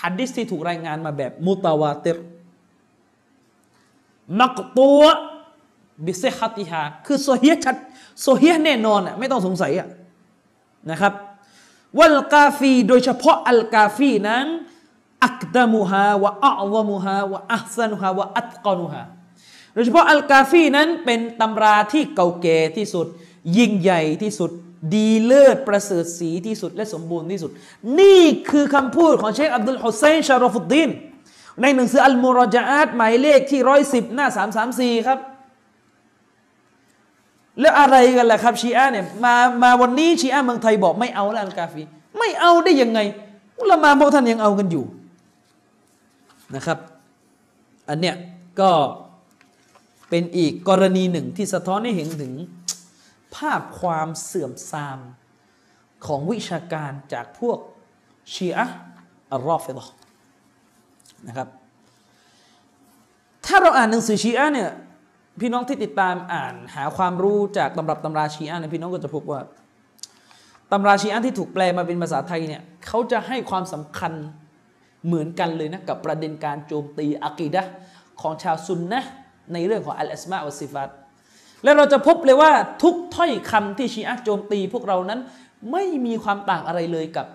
[0.00, 2.16] ฮัดดิสที่ถูกรายงานมาแบบมุตาวาติร
[4.40, 7.76] مقطوع بصحتها คือโซเฮียชัด
[8.22, 9.88] โซเฮียแน่นอนอะไม่ต้องสงสัยอะ
[10.90, 11.12] นะครับ
[11.98, 14.46] والكافي โดยเฉพาะอัลกาฟีนั้น
[15.26, 19.02] أقدمها وأعظمها وأحسنها وأتقنها
[19.72, 23.06] โดยเฉพาะอัลกาฟีนั้นเป็นตำราที่เก่าแก่ที่สุด
[23.56, 24.50] ยิ่งใหญ่ที่สุด
[24.94, 27.50] ดีเลิศประเสริฐสีที่สุดและสมบูรณ์ที่สุด
[28.00, 30.90] นี่คือคำพูดของเชคอับดุลฮุเซนชารอฟุดดิน
[31.62, 35.18] ในหนังสืออัลมุรจาอัตหมายเลขที่ร้อยสิบหน้าสามสามสี่ครับ
[37.60, 41.82] แล้วอะไรกันล่ะครับชีอะเนี่ยมามาวันนี้ชีอะเมืองไทยบอกไม่เอาแล้วอัลกาฟี
[42.18, 43.00] ไม่เอาได้ยังไง
[43.60, 44.84] อุลามาพวกท่านยังเอากันอยู่
[46.54, 46.78] นะครับ
[47.88, 48.14] อันเนี้ย
[48.60, 48.70] ก็
[50.08, 52.32] เป็นอีกกรณีหนึ่งที่สะท้อนให้เห็นถึง
[53.36, 54.98] ภาพความเสื่อมทราม
[56.06, 57.58] ของวิชาการจากพวก
[58.34, 58.66] ชีอะ
[59.32, 59.86] อัลรอฟิดะ
[61.28, 61.48] นะครับ
[63.46, 64.70] ถ้าเราอ่านหนังสือชีอะเนี่ย
[65.40, 69.40] พี่น้องที่ติดตามอ่านหาความรู้จากตำรับตำราชีอะเนี่ยพี่น้องก็จะพบว่า
[70.72, 74.12] ตำราชีอะที่ถูกแปลมาเป็นภาษาไทยเนี่ยเขาจะให้ความสำคัญ
[75.06, 77.62] เหมือนกันเลยนะกับประเด็นการโจมตีอะกีดะ
[78.20, 79.00] ของชาวซุนนะ
[79.52, 80.90] ในเรื่องของอัลอสมาอัลซิฟัต
[81.64, 85.20] และเราจะพบเลยว่าทุกถ้อยคำที่ชีอะโจมตีพวกเรานั้น
[85.72, 87.26] ไม่มีความต่างอะไรเลยกับ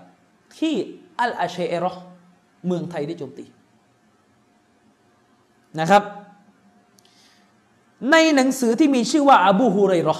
[0.57, 0.75] ที่
[1.19, 1.93] อัลอาเชเอรอ
[2.65, 3.45] เมืองไทยได้โจมตี
[5.79, 6.03] นะครับ
[8.11, 10.17] ในหนังสือที่มีชื่อว่าอบูฮุไรรอ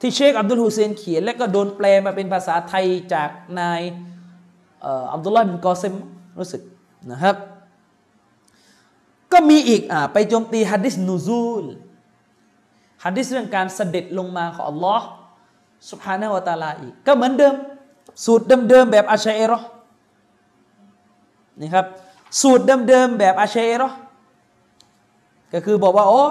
[0.00, 3.30] ที่เชคอับดุลฮุเซนเขียน และก็โดนแปลมาเป็นภาษาไทยจาก
[3.60, 3.82] นาย
[5.12, 5.94] อับดุลลาห์บินกอเซม
[6.38, 6.62] รู้สึก
[7.10, 7.36] นะครับ
[9.32, 11.64] ก็มีอีกอ่าไปโจมตีฮัดดิสนูซูล
[13.04, 15.06] ฮัดดิสเรื่องการเสด็จลงมาของอัลลอฮ์
[15.90, 17.54] สุบฮานาวะตาลาอีก ก็เหมือนเดิม
[18.24, 19.58] สูตรเดิมๆแบบอาชัยรอ
[21.60, 21.86] นี่ครับ
[22.40, 23.88] สูตรเดิมๆแบบอาชัยรอ
[25.52, 26.22] ก็คือบอกว่าโอ้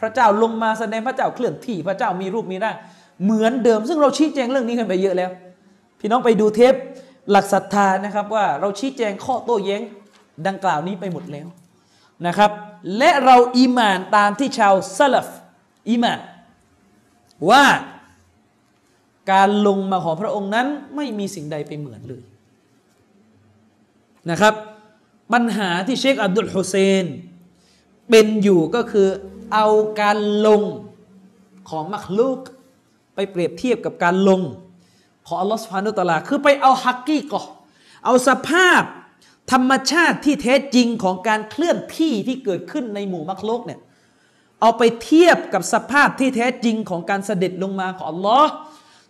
[0.00, 2.76] พระเจ้าลงมาแสดงพระเจ้าเคลื่อนที่พระเจ้ามีรูปมีร่าง
[3.24, 5.30] เหมือนเดิม ซึ่งเราชี้แจงเรื่องนี้กันไปเยอะแล้ว
[6.00, 6.74] พี่น้องไปดูเทป
[7.30, 9.82] หลักศรัทธานะครับว่าเราชี้แจงข้อโต้แย้ง
[10.46, 11.46] ดังกล่าวนี้ไปหมดแล้ว
[12.26, 12.50] นะครับ
[12.98, 15.28] และเราอีมานตามที่ชาวซาลฟ
[15.88, 16.20] อีมาน
[17.50, 17.64] ว่า
[19.32, 20.66] การลงมาของพระองค์นั้น
[20.96, 22.24] ไม่มีสิ่งใดไปเหมือนเลย
[24.30, 24.54] นะครับ
[25.32, 27.06] ปัญหาที่เชคอับดุลฮุเซน
[28.10, 29.08] เป็นอยู่ก็คือ
[29.52, 29.66] เอา
[30.00, 30.62] การลง
[31.68, 32.38] ของมักลูก
[33.14, 34.40] ไปเปรียบเทียบกับการลง
[35.26, 37.42] ของอัลลอฮฺสุบฮานุตะลา คือไปเอาฮักกี้ก่อ
[38.04, 38.82] เอาสภาพ
[39.52, 43.80] ธรรมชาติที่แท้จริงของการเคลื่อนที่ที่เกิดขึ้นในหมู่มักโลกเนี่ย
[44.64, 48.50] เอาไปเทียบกับสภาพที่แท้จริงของการเสด็จลงมาของอัลลอฮ์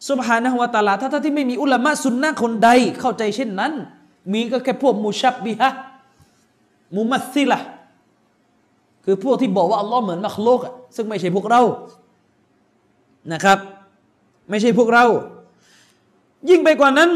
[0.08, 3.72] สุบฮานะฮุวาตาลาถ้าที่ไม่มีอุลามะสุนนะคนใดเข้าใจเช่นนั้น
[4.32, 5.70] มีก็แค่พวกมุชับบิฮะ
[6.96, 7.58] ممثلة
[9.04, 10.60] คือพวกที่บอกว่าอัลลอฮ์เหมือน مخلوق
[10.96, 11.60] ซึ่งไม่ใช่พวกเรา
[13.32, 13.58] นะครับ
[14.50, 15.04] ไม่ใช่พวกเรา
[16.50, 17.10] ยิ่งไปกว่านั้น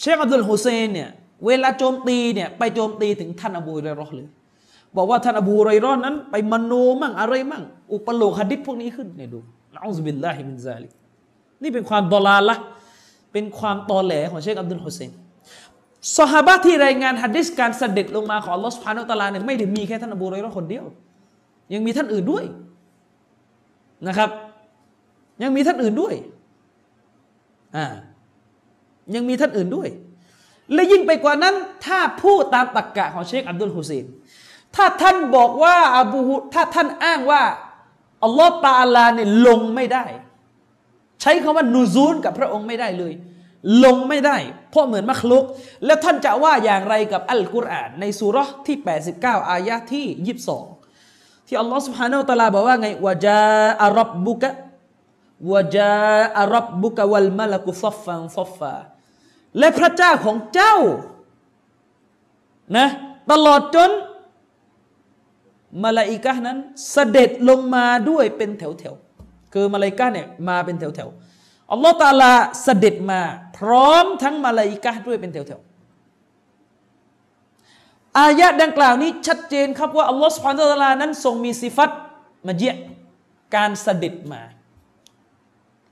[0.00, 1.10] เชคอับดุลฮุเซนเนี่ย
[1.46, 4.28] เวลาโจมตีเนี่ยไปโจมตีถึงท่านอบูไรรอเลย
[4.96, 9.38] บอกว่าท่านอบูไรรอนนั้น ไปมโนมั่งอะไรมั่ง อุปโลกฮัดิษพวกนี้ขึ้นเนี่ยดู
[9.74, 10.92] نعوذ بالله من ذلك
[11.62, 12.56] นี่เป็นความ ضلالة
[13.32, 15.10] เป็นความตอแหลของเชคอับดุลฮุเซน
[16.18, 20.84] สหบะที่รายงานฮัดดิษการเสด็จลงมาของลอสุบฮานุตลาเนี่ยไม่ได้มีแค่ท่านอบูไรรอนคนเดียว
[21.74, 22.44] ยังมีท่านอื่นด้วย
[24.06, 24.30] นะครับ
[25.42, 26.14] ยังมีท่านอื่นด้วย
[27.76, 27.86] อ่า
[29.14, 29.88] ยังมีท่านอื่นด้วย
[30.72, 31.54] และยิ่งไปกว่านั้น
[31.86, 34.06] ถ้าพูดตามตรกกะของเชคอับดุลฮุเซน
[34.76, 36.20] ถ้าท่านบอกว่าอบู
[36.54, 37.42] ถ้าท่านอ้างว่า
[38.24, 40.06] อัลลอฮฺตาลาเนี่ยลงไม่ได้
[41.22, 43.14] ใช้คำว่านูซูลกับพระองค์ไม่ได้เลย
[43.84, 44.36] ลงไม่ได้
[44.70, 45.44] เพราะเหมือนมักลุก
[45.84, 48.36] แล้วท่านจะว่าอย่างไรกับอัลกุรอานในสุร
[48.66, 48.76] ที่
[49.14, 50.34] 89 อายะที่
[50.80, 54.50] 22 ที่อัลลอฮฺสุบฮานาอัลตะลาบอกว่าไงวะจาอัรับบุกะ
[55.52, 58.74] วะจาอัรับบุกะวัลมะลักุซัฟฟันซัฟฟา
[59.58, 60.76] และพระเจ้าของเจ้า
[62.76, 62.86] นะ
[63.30, 63.90] ตลอดจน
[65.84, 66.58] มาลาอิกะนั้น
[66.92, 73.20] เสด็จลงมาด้วยเป็นแถวๆ คือมาลาอิกะเนี่ยมาเป็นแถวๆ อัลลอฮฺตาลาเสด็จมา
[73.58, 81.90] พร้อมทั้งมาลาอิกะด้วยเป็นแถวๆ อายะดังกล่าวนี้ชัดเจนครับว่าอัลลอฮฺสุบฮานตะลานั้นทรงมีสิฟัต
[82.46, 82.76] มาเยะ
[83.56, 84.42] การเสด็จมา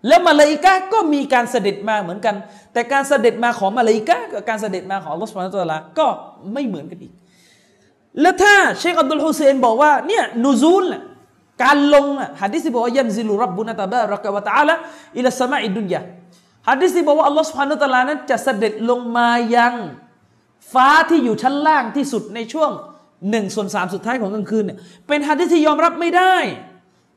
[0.08, 2.36] แล้วมาลาอิกะก็มีการเสด็จมาเหมือนกัน
[2.72, 6.06] แต่การเสด็จมาของมาลาอิกะกับการเสด็จมาของอัลลอฮฺสุบฮานะตะลาก็
[6.52, 7.12] ไม่เหมือนกันอีก
[8.20, 10.84] แล้วถ้าเชคอับดุลฮุเซนบอกว่าเนี่ยนูซูล
[11.62, 12.06] การลง
[12.42, 14.74] ฮะดิสีบอกว่ายันซิลุรับบุนตะบารักวะตะอาลา
[15.16, 16.00] อิลสมาอิดุนยา
[16.68, 19.74] ฮะดิสีบอกว่าอัลลอฮฺสุบฮานะตะลานั้นจะเสด็จลงมายัง
[20.72, 22.70] ฟ้าที่อยู่ชั้นล่างที่สุดในช่วง
[23.30, 26.34] หนึ่งส่วนสามสุดท้ายของกลางคืนเนี่ยเป็นฮะดิษที่ยอมรับไม่ได้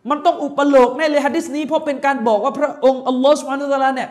[0.10, 4.10] มันต้องอุปโลกแน่เลยฮะดิษนี้เพราะเป็นการบอกว่าพระองค์อัลลอฮฺสุบฮานุตะลาเนี่ย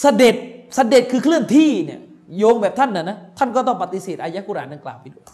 [0.00, 0.36] เสด็จ
[0.76, 2.00] เสด็จคือเคลื่อนที่เนี่ย
[2.38, 5.24] โยงแบบท่านนะนะท่านก็ต้องปฏิเสธอายะกุรานดังกล่าวไปด้วย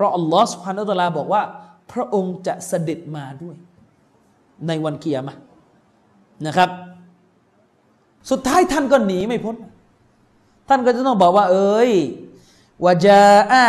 [0.00, 1.42] ราะอัลลอฮฺสุฮานุตะลาบอกว่า
[1.92, 3.56] พระองค์จะเสด็จมาด้วย
[4.66, 5.36] ในวันเกียร์มะ
[6.46, 6.70] นะครับ
[8.30, 9.56] สุดท้ายท่านก็หนีไม่พ้น
[10.68, 11.90] ท่านก็จะต้องบอกว่า เอ้ย
[12.84, 13.64] วาจาอา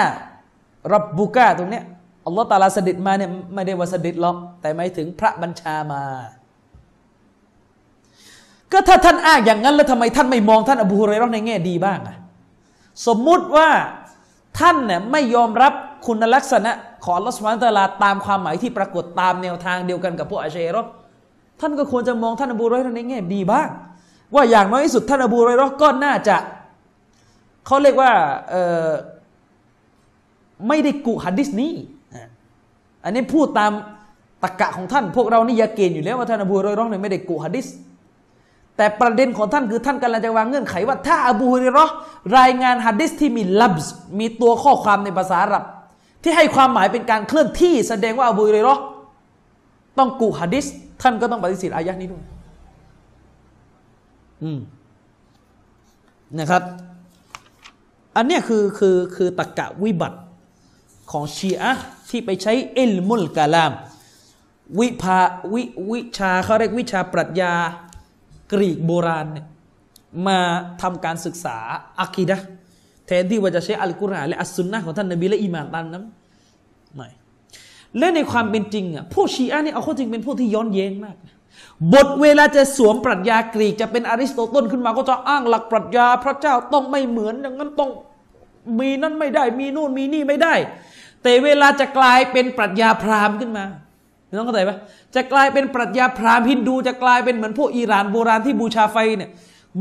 [0.94, 1.84] รับบุกาตรงเนี้ย
[2.26, 6.04] อัลลอฮ์ตาลาเสด็จมาเนี่ยไม่ได้ว่าเสด็จหรอก แต่หมายถึงพระบัญชามา
[8.72, 12.18] ก็ถ้าท่านอ้างอย่างนั้น แล้วทำไมท่านไม่มองท่านอบูฮุเรรอในแง่ดีบ้างอะ
[13.08, 13.70] สมมุติว่า
[14.60, 15.74] ท่านเนี่ยไม่ยอมรับ
[16.06, 16.72] คุณลักษณะ
[17.04, 20.84] ของอัลอสุบานตะลาตามความหมายที่ปรากฏตามแนวทางเดียวกันกับพวกอาเชรอ
[21.60, 23.68] ท่านก็ควรจะมองท่านอบูฮุเรรอในแง่ดีบ้าง
[24.36, 26.38] ว่าอย่างน้อยที่สุดท่านอบูฮุเรรอก็น่าจะ
[27.66, 28.12] เขาเรียกว่า
[30.68, 31.74] ไม่ได้กุฮัดดิสนี้
[33.04, 33.72] อันนี้พูดตาม
[34.44, 37.68] ตะกะของท่าน พวกเรานี่ยาเกณฑ์อยู่แล้วว่าท่านอบูฮุเรรอเนี่ยไม่ได้กุฮัดิษ
[38.78, 41.86] แต่ประเด็นของท่านคือท่านกำลังจะวางเงื่อนไขว่าถ้าอบูฮุเรรอ
[42.38, 45.64] รายงานฮัดดิษที่มีลับส์มีตัวข้อความในภาษาอาหรับ
[46.24, 48.76] ที่ให้ความหมายเป็นการเคลื่อนที่แสดงว่าอบูเรรอ
[49.98, 50.66] ต้องกุฮัดิษ
[51.02, 52.24] ท่านก็ต้องปฏิเสธอายะนี้ด้วย
[54.44, 54.60] อืม
[56.40, 56.64] นะครับ
[58.16, 60.20] อันนี้คือคือคือตะกะวิบัติ
[61.12, 61.72] ของชีอะ
[62.10, 63.72] ที่ไปใช้อิลมุลกาลาม
[64.80, 65.20] วิภา
[65.54, 67.54] วิวิชาเขาเรียกวิชาปรัชญา
[68.54, 69.48] กรีกโบราณเนี่ย
[70.28, 70.40] มา
[70.82, 71.58] ทำการศึกษา
[72.02, 72.38] อักีดะ
[73.12, 76.04] ทนที่ว่าจะใช้อัลกุรอานและอัสซุนนะของท่านนบีและอิมามตามนั้น
[76.96, 77.08] ไม่
[77.98, 81.16] และในความเป็นจริงอะผู้ชีอะนี่เอาข้อจริงเป็นผู้ที่ย้อนแย้งมาก
[81.94, 87.92] บทเวลาจะสวมปรัชญากรีกจะเป็นอริสโตเติลขึ้นมาก็จะอ้างหลักปรัชญา พระเจ้าต้องไม่เหมือนอย่างนั้นต้อง
[88.80, 90.54] มีนั่นไม่ได้ มีนู่นมีนี่ไม่ได้
[91.24, 93.66] แต่เวลาจะกลายเป็นปรัชญาพราหมณ์ขึ้นมา
[94.38, 94.78] น้องเข้าใจปะ
[95.16, 99.30] จะกลายเป็นปรัชญาพราหมณ์ฮินดู จะกลายเป็นเหมือนพวกอิหร่านโบราณที่บูชาไฟเนี่ย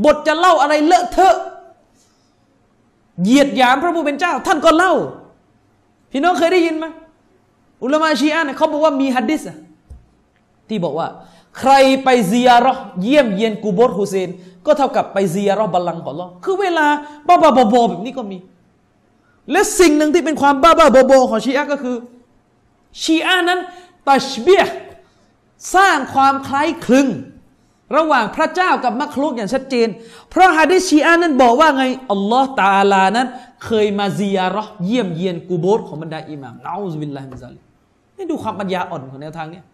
[0.05, 1.35] บทจะเล่าอะไรเลอะเทอะ
[3.23, 4.93] เหยียดหยามพระผู้เป็นเจ้า ท่านก็เล่า
[6.11, 6.85] พี่น้องเคยได้ยินไหม
[7.83, 9.41] อุลามะชีอะเนี่ยเขาบอกว่ามีฮัดดิษ
[10.67, 11.07] ที่บอกว่า
[11.59, 14.29] ใครไปเซียรอเยี่ยมเยียนกูบสฮุเซน
[14.65, 16.87] ก็เท่ากับไปเซียรอบัลลังก์ของเราคือเวลา
[17.27, 18.37] บ้าบ้าบอแบบนี้ก็มี
[19.51, 21.95] และสิ่งหนึ่งที่เป็นความบ้าบ้าบอของชีอะก็คือ
[23.01, 23.59] ชีอะนั้น
[24.09, 24.61] ตัชเบีย
[25.75, 27.07] สร้างความคล้ายคลึง
[27.95, 29.87] ระหว่างพระเจ้ากับมักลุกอย่างชัดเจน
[30.29, 33.27] เพราะฮะดิษชีอะนั้นบอกว่าไงอัลลอฮ์ตาลานั้น
[33.65, 37.59] เคยมา زيارة เยี่ยมเยียนกูโบร์ของบรรดาอิหม่ามنعوذ بالله من ذلك
[38.17, 39.65] นี่ดูความปัญญาอ่อนของแนวทางเนี้ย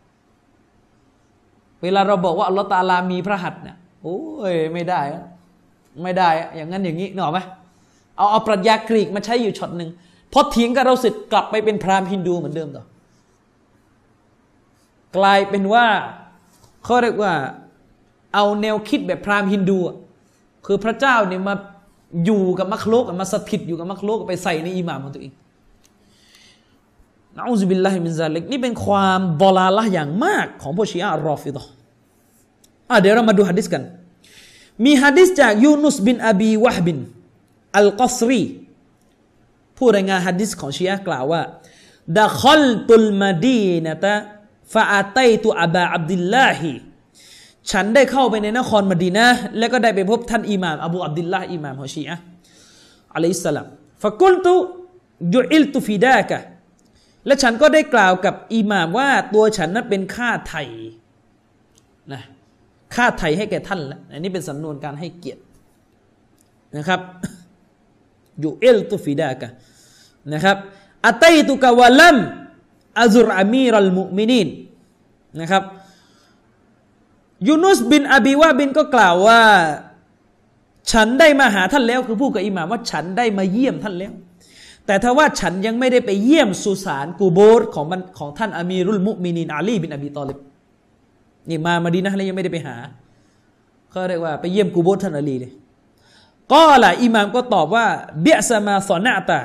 [1.84, 4.18] เวลาเราบอกว่าอัลลอฮ์ตาลามีพระหัตถ์เนี่ยโอ้
[4.54, 5.02] ยไม่ได้
[6.04, 7.40] ไม่ได้ อย่างนั้นอย่างนี้นึกออไหม
[8.18, 9.90] เอาเอาปรัชญากรีกมาใช้อยู่ช็อตหนึ่ง
[10.34, 12.84] พอเถียงกับเราเสร็จกลับไปเป็นพราหมณ์ฮินดูเหมือนเดิมต่อ
[15.18, 15.86] กลายเป็นว่า
[16.84, 17.34] เขาเรียกว่า
[18.38, 19.80] เอาแนวคิดแบบพราหมณ์ฮินดู
[20.66, 21.54] คือพระเจ้าเนี่ยมา
[22.26, 25.34] อยู่กับ مخلوق มาสถิตอยู่กับ مخلوق ไปใส่ในอิหม่ามของตัวเอง
[27.36, 31.56] نعوذ بالله من ذلك นี่เป็นความ ضلالة อย่างมากของพวกชีอะรอฟิด
[32.92, 33.84] อะเดี๋ยวเรามาดูฮะดิษกัน
[34.86, 36.98] มีฮะดิษจากยูนุสบินอบีวะฮบิน
[37.78, 38.44] อัลกัสรี
[39.78, 41.42] ผู้รายงานฮะดิษของชีอะกล่าวว่า
[42.20, 46.72] دخلت المدينة فأتيت أبا عبد الله
[47.72, 49.28] ฉันได้เข้าไปในนครมดีนะ
[49.58, 52.18] และก็ได้ไปพบท่านอิหม่ามอบูอับดิลลาห์อิหม่ามขอชีอะ
[53.16, 53.68] อะลัยฮิสสลาม
[54.04, 54.54] ฟะกุลตุ
[55.36, 56.38] ยุอิลตุฟิดากะ
[57.26, 60.64] และฉันก็ได้กล่าวกับอิหม่ามว่าตัวฉันนั้นเป็นค่าไถ่
[62.14, 62.22] นะ
[62.96, 65.42] ค่าไถ่ให้แก่ท่านแล้วอันนี้เป็นสำนวนการให้เกียรติ
[66.78, 67.00] นะครับ
[68.44, 69.48] ยุอิลตุฟิดากะ
[70.34, 70.58] นะครับ
[71.08, 72.18] อัตัยตุกะวะลัม
[73.02, 74.48] อัซุรอามีรัลมุมินีน
[75.42, 75.64] นะครับ
[77.48, 79.42] ยูนุสบินอบีวาบินก็กล่าวว่า
[80.92, 84.14] ฉันได้มาหาท่านแล้ว คือพูดกับอิหม่ามว่าฉันได้มาเยี่ยมท่านแล้ว
[84.86, 87.86] แต่ถ้าว่าฉันยังไม่ได้ไปเยี่ยมสุสานกูโบสของ
[88.20, 90.40] ของท่านอามีรุลมุมินีนอาลีบินอบีตอลิบ
[91.50, 92.76] นี่มามาดีนะแล้วยังไม่ได้ไปหา
[93.90, 95.52] เขาเรียกว่าไปเยี่ยมกูโบสท่านอาลีเลย
[96.54, 97.86] ก็ล่ะอิหม่ามก็ตอบว่า
[98.22, 99.40] เบียสมาสอนาตา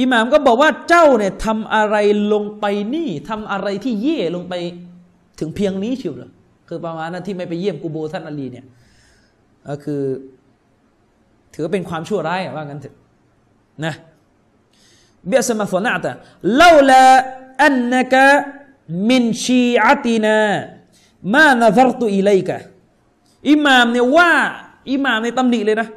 [0.00, 1.96] อิหม่ามก็บอกว่าเจ้าเนี่ยทำอะไร
[2.32, 4.54] ลงไปนี่ทำอะไรที่เย่ลงไป
[5.42, 6.30] ถึงเพียงนี้เชียวเหรอ
[6.68, 8.66] คือประมาณนั้นที่ไม่ไปเยี่ยมกูโบท่านอาลีเนี่ย
[9.68, 10.02] ก็คือ
[11.54, 12.94] ถือเป็นความชั่วร้ายว่างั้นเถอะ
[13.84, 13.94] นะ
[15.26, 16.12] เบียสมาสนาตะ
[16.54, 17.04] เล่าละ
[17.62, 18.24] อันนกะ
[19.08, 20.38] มินชีอัตินา
[21.34, 22.58] มานาซรตุอิเลกะ
[23.48, 24.30] อิหม่ามเนี่ยว่า
[24.90, 25.88] อิหม่ามในตำหนิเลยนะ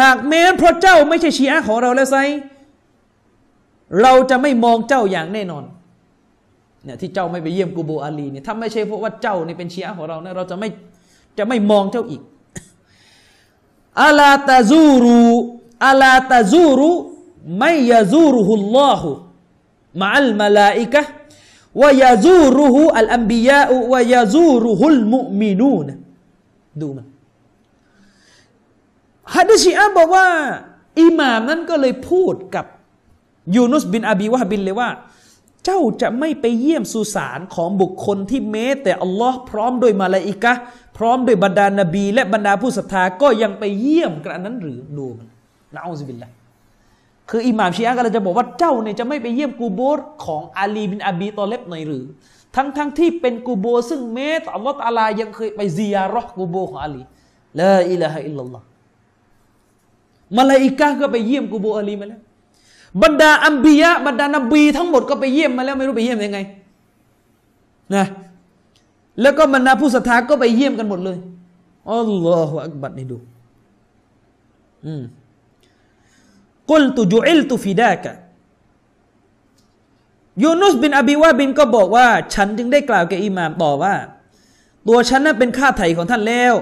[0.00, 2.16] หากแม้เพราะเจ้าไม่ใช่ชีอะของเราแล้วไซ
[4.02, 5.64] เราจะไม่มองเจ้าอย่างแน่นอน
[6.84, 10.68] เนี่ยที่เจ้าไม่ไปเยี่ยมกูโบอาลีเนี่ยถ้าไม่ใช่เพราะว่าเจ้านี่เป็นเชีอะของเราเนี่ยเราจะไม่
[11.38, 12.22] จะไม่มองเจ้าอีก
[14.02, 15.18] อัลาตาซูรุ
[15.86, 16.90] อัลาตาซูรุ
[17.58, 19.10] ไม่ยาซูรุฮุลลอฮุ
[20.00, 21.02] มะอัลมาลาอิกะ
[21.80, 25.88] วายาซูรุฮุอัลอัมบิยาอุวายาซูรุฮุลมุมินูน
[26.80, 27.06] ดูมัน
[29.34, 30.28] ฮัดดิชีอะบอกว่า
[31.00, 32.66] อิหม่ามนั้นก็เลยพูดกับ
[33.56, 34.88] ยูนุสบินอบีวะฮบินเลยว่า
[35.64, 40.52] เจ้าจะไม่ไปเยี่ยมสุสานของบุคคลที่แม้แต่อัลลอฮ์พร้อมโดยมาลาอิกะ
[40.96, 45.28] พร้อมโดยบรรดานาบี และบรรดาผู้ศรัทธาก็ยังไปเยี่ยมกระนั้นหรือดูมัน
[45.74, 46.30] นะอูซบิลละ
[47.30, 52.04] คืออิหม่ามชีอะก็เลยจะบอกว่าเจ้าเนี่ยจะไม่ไปเยี่ยมกูโบสของอาลีบินอบีตอเลบหน่อยหรือ
[52.56, 57.02] ทั้งทั้งที่เป็นกูโบซึ่งแม้แต่อัลลอฮ์ตาลายังเคยไปซียารอกูโบของอาลี
[57.60, 58.64] ละอิลาฮะอิลลัลลอฮ์
[60.36, 62.20] มาลาอิกะก็ไปเยี่ยมกูโบอาลีมาแล้ว
[63.02, 66.38] บรรดาอัมบียะบรรดานบีทั้งหมดก็ไปเยี่ยมมาแล้วไม่รู้ไปเยี่ยมยังไง
[67.94, 68.04] นะ
[69.20, 71.18] แล้วก็บรรดาผู้ศรัทธาก็ไปเยี่ยมกันหมดเลย
[71.92, 73.16] อัลลอฮฺอักบัดนี่ดู
[74.86, 75.02] อืม
[76.70, 78.12] กุลตุจุอิลตุฟิดากะ
[80.42, 83.94] ยูนุสบินอบีวาบินก็บอกว่า ฉันจึงได้กล่าวแก่อิหม่ามต่อว่า
[84.88, 86.54] ตัวฉันนั้นเป็นข้าไถ่ของท่านแล้ว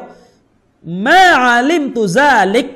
[1.07, 2.67] มาอาลิมตุซาลิก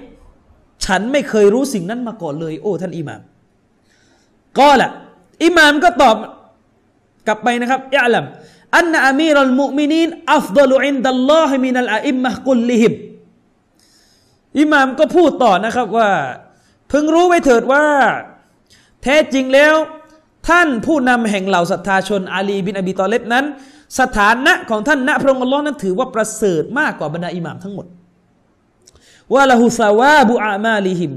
[0.85, 3.21] ฉันไม่เคยรู้สิ่งนั้นมาก่อนเลย โอ้ ท่านอิหม่าม
[4.61, 4.89] ก็ละ
[5.45, 6.17] อิหม่ามก็ตอบ
[7.27, 8.25] กลับไปนะครับอิลัม
[8.77, 12.93] أن أمير المؤمنين أفضل عند الله من الأئمة كلهم
[14.61, 16.11] อิหม่ามก็พูดต่อนะครับว่า
[16.93, 17.85] พึงรู้ไว้เถิดว่า
[19.03, 19.75] แท้จริงแล้ว
[20.49, 23.45] ท่านผู้นำแห่งเหล่าศรัทธาชนอาลีบินอบีตอเลบนั้น
[24.01, 27.87] สถานะของท่านณพระองค์อัลลอฮ์นั้นถือว่าประเสริฐมากกว่าบรรดาอิหม่ามทั้งหมด
[29.35, 31.13] وله ثواب أعمالهم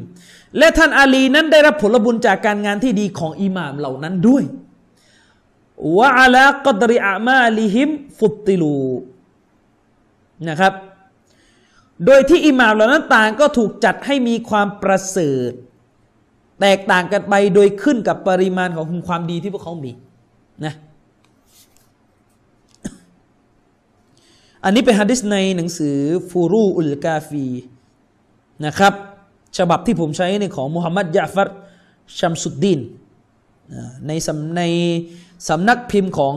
[0.58, 4.44] และท่านอาลีนั้นได้รับผลบุญจากการงานที่ดีของอิหม่ามเหล่านั้นด้วย
[5.98, 8.78] วะอัลากดริอามาลิฮิมฟุตติลู
[10.50, 10.74] นะครับ
[12.06, 15.52] โดยที่อิหม่ามเหล่านั้นต่างก็ถูกจัดให้มีความประเสริฐ
[16.62, 19.92] แตกต่างกันไปโดยขึ้นกับปริมาณของความดีที่พวกเขามี
[20.66, 20.74] นะ
[24.64, 25.98] อันนี้เป็นฮะดิษในหนังสือ
[26.30, 27.46] ฟูรูอุลกาฟี
[28.66, 28.94] นะครับ
[29.58, 31.50] ฉบับที่ผมใช้ในของมุฮัมมัดยาฟัร
[32.20, 32.80] ชัมสุดดิน
[34.08, 34.62] ในสำใน
[35.48, 36.34] สำนักพิมพ์ของ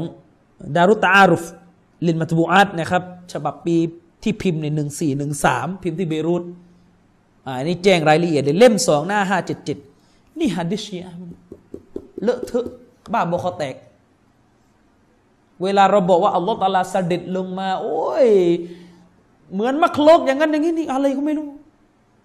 [0.76, 1.44] ดารุตาอารุฟ
[2.06, 3.02] ลินมัตบูอาตนะครับ
[3.32, 3.76] ฉบับปี
[4.22, 6.44] ที่พิมพ์ในหนึ่งสี่หนึ่งสามพิมพ์ที่เบรุต
[7.44, 9.78] อันนี้แจ้งรายละเอียดเลยเล่มสองหน้าห้าเจ็ดเจ็ด
[10.38, 11.12] นี่ฮัดดิชีอะ
[12.22, 12.66] เลอะเทอะ
[13.12, 13.74] บ้าบอคอแตก
[15.62, 18.28] เวลาเราบอกว่าอัลลอฮฺตาลาเสด็จลงมา โอ้ย
[19.52, 21.48] เหมือนมักโลกอย่างนั้นอย่างนี้นี่อะไรก็ไม่รู้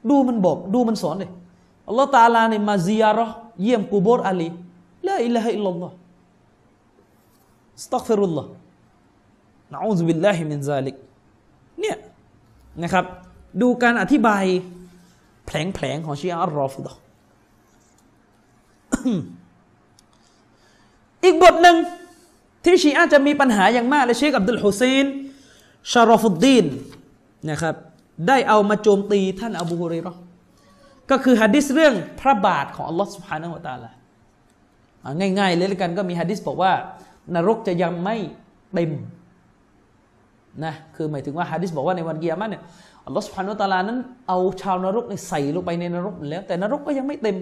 [0.10, 1.32] ดูมันบอก ดูมันสอนเลย
[1.88, 3.28] อัลลอฮฺตาลาเนี่ยมาซิยาระ
[3.64, 4.48] เยี่ยมกูโบรอาลี
[5.08, 5.96] ละอิลลาฮอิลลัลลอฮ์
[7.84, 8.50] สตักฟิรุลลอฮ์
[9.74, 10.96] นะอูซุบิลลาฮิมินซาลิก
[11.80, 11.98] เนี่ย
[12.84, 13.06] นะครับ
[13.62, 14.44] ดูการอธิบาย
[15.46, 16.92] แผลงๆของชีอะห์รอฟิดะ
[21.24, 21.78] อีกบทหนึ่ง
[22.64, 25.06] ที่ชีอะห์จะมีปัญหาอย่างมากเลยเชคอับดุลฮุเซน
[25.92, 26.66] ชารอฟุดดีน
[27.50, 27.76] นะครับ
[28.28, 30.20] ได้เอามาโจมตีท่านอบูฮุเรยเราะห์
[31.12, 33.92] ก็คือฮะดิษเรื่องพระบาทของอัลลอฮ์สุบฮานะฮูวตาลา
[35.04, 36.72] อะง่ายๆเลยแล้วกันก็มีฮะดิษบอกว่า
[37.36, 38.16] นรกจะยังไม่
[38.74, 38.92] เต็ม
[40.64, 42.64] นะคือหมายถึงว่าฮะดิษบอกว่าในวันกิยามะห์เนี่ย
[43.06, 43.98] อัลลอฮ์สุบฮานะฮูวตาลานั้น
[44.28, 47.38] เอาชาวนรกใส่ลงไปในนรกแล้ว แต่นรกก็ยังไม่เต็ม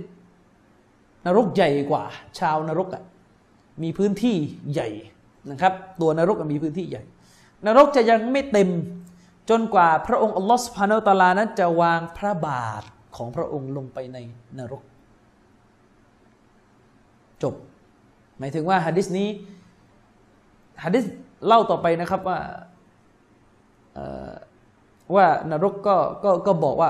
[1.26, 2.04] นรกใหญ่กว่า
[2.40, 3.04] ชาวนรกอะ
[3.84, 4.36] มีพื้นที่
[4.74, 4.90] ใหญ่
[5.52, 7.04] นะครับ ตัวนรกมีพื้นที่ใหญ่
[7.66, 8.70] นรกจะยังไม่เต็ม
[9.50, 12.84] จนกว่าพระองค์อัลลอฮฺสุบฮานอตาลานั้นจะวางพระบาท
[13.16, 14.18] ของพระองค์ลงไปใน
[14.58, 14.84] นรก
[17.44, 17.56] จบ
[18.40, 19.28] หมายถึงว่าฮะดิษนี้
[20.84, 21.04] ฮะดิษ
[21.48, 22.40] เล่าต่อไปนะครับว่า
[25.16, 26.90] ว่านรกก็ก็ก็บอกว่า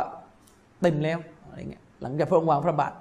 [0.81, 2.93] เต็มแล้วอะไรเงี้ยหลังจากพระองค์วางพระบาท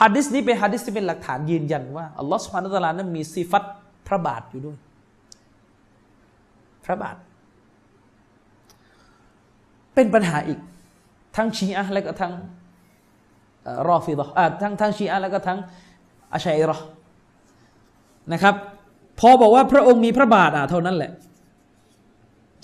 [0.00, 3.64] ฮะดิษนี้เป็นฮะดิษที่เป็นหลักฐานยืนยันว่าอัลลอฮฺสุบฮานอตะอาลานั้นมีสิฟัต
[4.08, 4.76] พระบาทอยู่ด้วย
[6.84, 7.16] พระบาท
[9.96, 10.58] เป็นปัญหาอีก
[11.36, 12.32] ทั้งชีอะและก็ทั้ง
[13.88, 15.58] รอฟิดะห์อ่าทั้งทั้งชีอะและก็ทั้ง
[16.34, 16.80] อัชัยราะ
[18.32, 18.54] นะครับ
[19.20, 21.12] พอบอกว่าพระองค์มีพระบาทอะเท่านั้นแหละ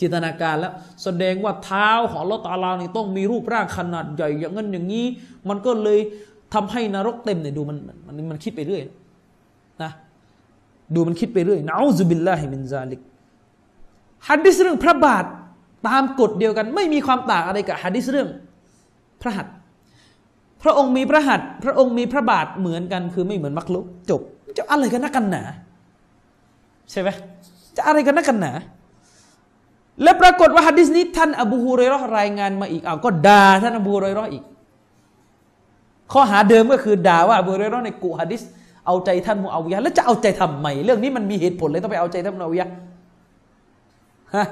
[0.01, 0.73] จินตนาการแล้ว
[1.03, 5.07] แสดงว่าเท้าของลอตาลานี่ต้องมีรูปร่างขนาดใหญ่ อย่างนั้นอย่างนี้
[5.49, 6.01] มันก็เลย
[6.55, 7.77] ทำให้นรกเต็มเนี่ยดูมัน
[8.07, 8.83] มันมันคิดไปเรื่อย
[9.83, 9.91] นะ
[10.95, 13.01] ดูมันคิดไปเรื่อยنعوذ بالله من ذلك
[14.29, 15.25] ฮัดดิสเรื่องพระบาท
[15.87, 18.29] ตามกฎเดียวกัน ไม่มีความต่างอะไรกับฮัดดิสเรื่อง
[19.23, 19.55] พระหัตถ์
[20.63, 24.21] พระองค์มีพระหัตถ์พระองค์มีพระบาทเหมือนกัน คือไม่เหมือน مخلوق จบ
[24.57, 25.43] จะอะไรกันนักกันหนา
[26.91, 27.09] ใช่ไหม
[27.77, 28.53] จะอะไรกันนักกันหนา
[30.03, 34.45] และปรากฏว่าฮัดดิสนี้ท่านอบูฮุเรยเราะห์รายงานมาอีกอ้าวก็ด่าท่านอบูฮุเรยเราะห์อีก
[36.13, 38.43] ข้อหาเดิมก็คือด่าว่าอบูฮุเรยเราะห์ในกุฮัดดิษ
[38.87, 42.69] เอาใจท่านมูอาวิยะแล้วจะเอาใจทำไมเรื่องนี้มันมีเหตุผลเลยต้องไปเอาใจท่านมูอาวิยะ
[44.35, 44.47] ฮะ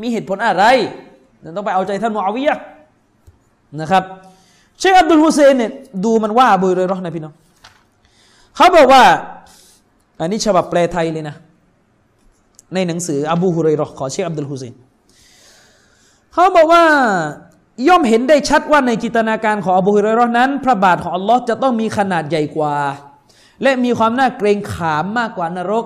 [0.00, 0.64] มีเหตุผลอะไร
[1.56, 2.56] ต้องไปเอาใจท่านมูอาวิยะ
[3.80, 4.04] นะครับ
[4.78, 5.72] เชคอับดุลฮุเซนเนี่ย
[6.04, 7.34] ดูมันว่าอบูฮุเรยเราะห์นะพี่น้อง
[8.56, 9.02] เขาบอกว่า
[10.20, 11.36] อันนี้ฉบับแปลไทยเลยนะ
[12.74, 14.74] ในหนังสืออบูฮุเรยเราะห์ขอเชคอับดุลฮุเซน
[16.32, 16.84] เขาบอกว่า
[17.88, 22.74] ย่อมเห็นได้ชัดว่าในจินตนาการของอบูฮุเรยเราะห์นั้น พระบาทของอัลลอฮ์จะต้องมีขนาดใหญ่กว่า
[23.62, 25.84] และมีความน่าเกรงขามมากกว่านรก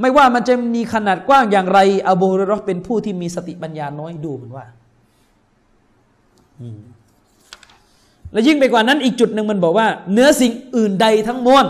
[0.00, 1.78] ไม่ว่ามันจะมีขนาดกว้างอย่างไร
[2.08, 4.66] อบูฮุรยเราะห์เป็นผู้ที่มีสติปัญญาน้อยดูเหมือนว่า
[8.32, 11.66] และยิ่งไปกว่านั้นอีกจุดหนึ่งมันบอกว่าเนื้อสิ่งอื่นใดทั้งมวล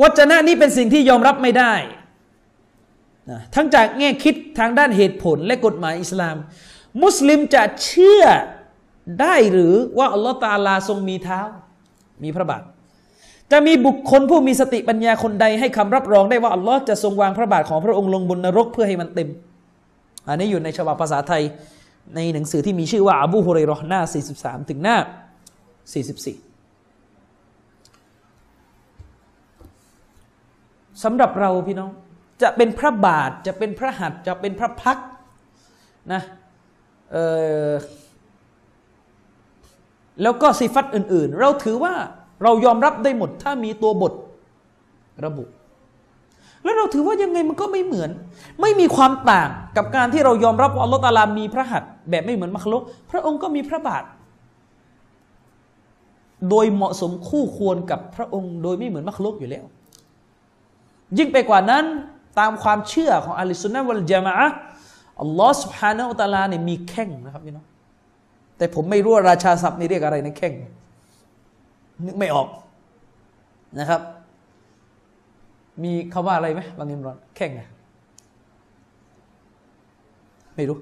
[0.00, 1.74] วัจนะนี้เป็นสิ่งที่ยอมรับไม่ได้
[3.30, 6.36] นะทั้งจากแง่คิดทางด้านเหตุผลและกฎหมายอิสลาม
[7.02, 8.24] มุสลิมจะเชื่อ
[9.20, 11.40] ได้หรือว่าอัลลอฮฺตาลาทรงมีเท้า
[12.22, 12.62] มีพระบาท
[13.52, 19.28] จะมีบุคคลผู้มีสติปัญญาคนใดให้คำรับรองได้ว่าอัลลอฮ์จะทรงวางพระบาทของพระองค์ลงบนนรกเพื่อให้มันเต็ม
[20.28, 21.42] อันนี้อยู่ในฉบับภาษาไทย
[22.14, 24.00] ในหนังสือที่มีชื่อว่าอบูฮุเรราะห์หน้า
[24.34, 25.06] 43 ถึงหน้า 44
[31.02, 31.90] สำหรับเราพี่น้อง
[32.42, 34.98] จะเป็นพระบาทจะเป็นพระหัตจะเป็นพระพัก
[36.12, 36.22] นะ
[37.12, 37.16] เอ
[37.70, 37.72] อ
[40.22, 41.94] แล้วก็สิฟัตอื่น ๆ เราถือว่า
[42.42, 44.12] เรายอมรับได้หมดถ้ามีตัวบท
[45.24, 45.44] ระบุ
[46.64, 48.10] แล้วเราถือว่ายังไงมันก็ไม่เหมือน
[48.60, 54.04] ไม่มีความต่างกับการที่เรายอมรับว่าอัลลอฮฺตาลามีพระหัตถ์แบบไม่เหมือนมัคลุกพระองค์ก็มีพระบาท
[56.50, 59.64] โดยเหมาะสมคู่ควรกับพระองค์โดยไม่เหมือนมัคลุกอยู่แล้ว
[61.18, 61.84] ยิ่งไปกว่านั้น
[62.38, 64.46] ตามความเชื่อของอัลลอฮฺสุนนะวัลจามะอะ
[65.22, 67.66] อัลลอฮฺสุบฮานะอัลตาลาเนี่ยมีแข้งนะครับพี่น้อง
[68.56, 70.54] แต่ผมไม่รู้ว่าราชาศัพท์นี่เรียกอะไรในแข้ง
[72.06, 72.48] นึกไม่ออก
[73.78, 74.00] นะครับ
[75.82, 77.60] มีคำว่าอะไรไหมบางอิมรอน แข้งไง
[80.54, 80.78] ไม่รู้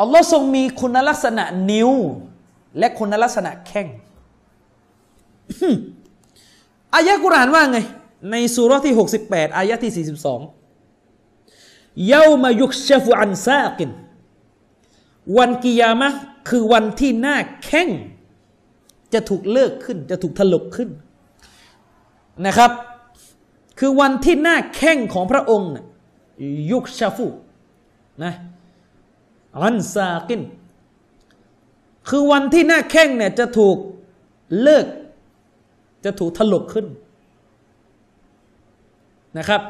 [0.00, 1.90] อัลลอฮ์ทรงมีคุณลักษณะนิ้ว
[2.78, 3.86] และคุณลักษณะแข้ง
[6.94, 7.78] อายะกุรอานว่าไง
[8.30, 8.94] ในสุรที่
[9.26, 13.90] 68 อายะที่ 42เยามายุกเชฟุอันซากิน
[15.36, 16.08] วันกิยามะ
[16.48, 17.88] คือวันที่หน้าแข้ง
[19.14, 20.88] จะถูกเลิกขึ้น จะถูกถลกขึ้น
[22.46, 22.70] นะครับ
[23.78, 25.84] คือวันที่หน้าแข้งของพระองค์น่ะ
[26.70, 27.26] ยุกชาฟู
[28.24, 28.32] นะ
[29.62, 30.42] อันซากิน
[32.08, 33.76] คือวันที่หน้าแข้งเนี่ยจะถูก
[34.62, 34.86] เลิก
[36.04, 36.86] จะถูกถลกขึ้น
[39.38, 39.62] นะครับ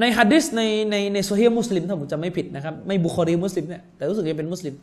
[0.00, 4.74] ในฮะดิษในในในโซเฮียมุสลิมถ้าผมจำไม่ผิดนะครับ ไม่บุคอรีมุสลิมเนี่ยแต่รู้สึกจะเป็นมุสลิม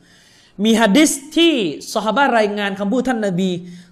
[0.63, 1.53] มีฮะดิษที่
[1.93, 3.49] สหบารายงานคำพูดท่านนบี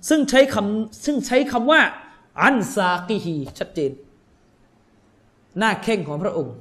[0.10, 1.82] ซึ่งใช้คำซึ่งใช้คำว่า
[2.41, 3.91] อันซากีฮีชัดเจน
[5.58, 6.55] หน้าแข้งของพระองค์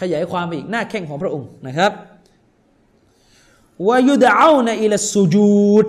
[0.00, 1.92] ขยายความไปอีกหน้าแข้งของพระองค์นะครับ
[3.86, 5.86] วายุดเอาในอิลสุจูด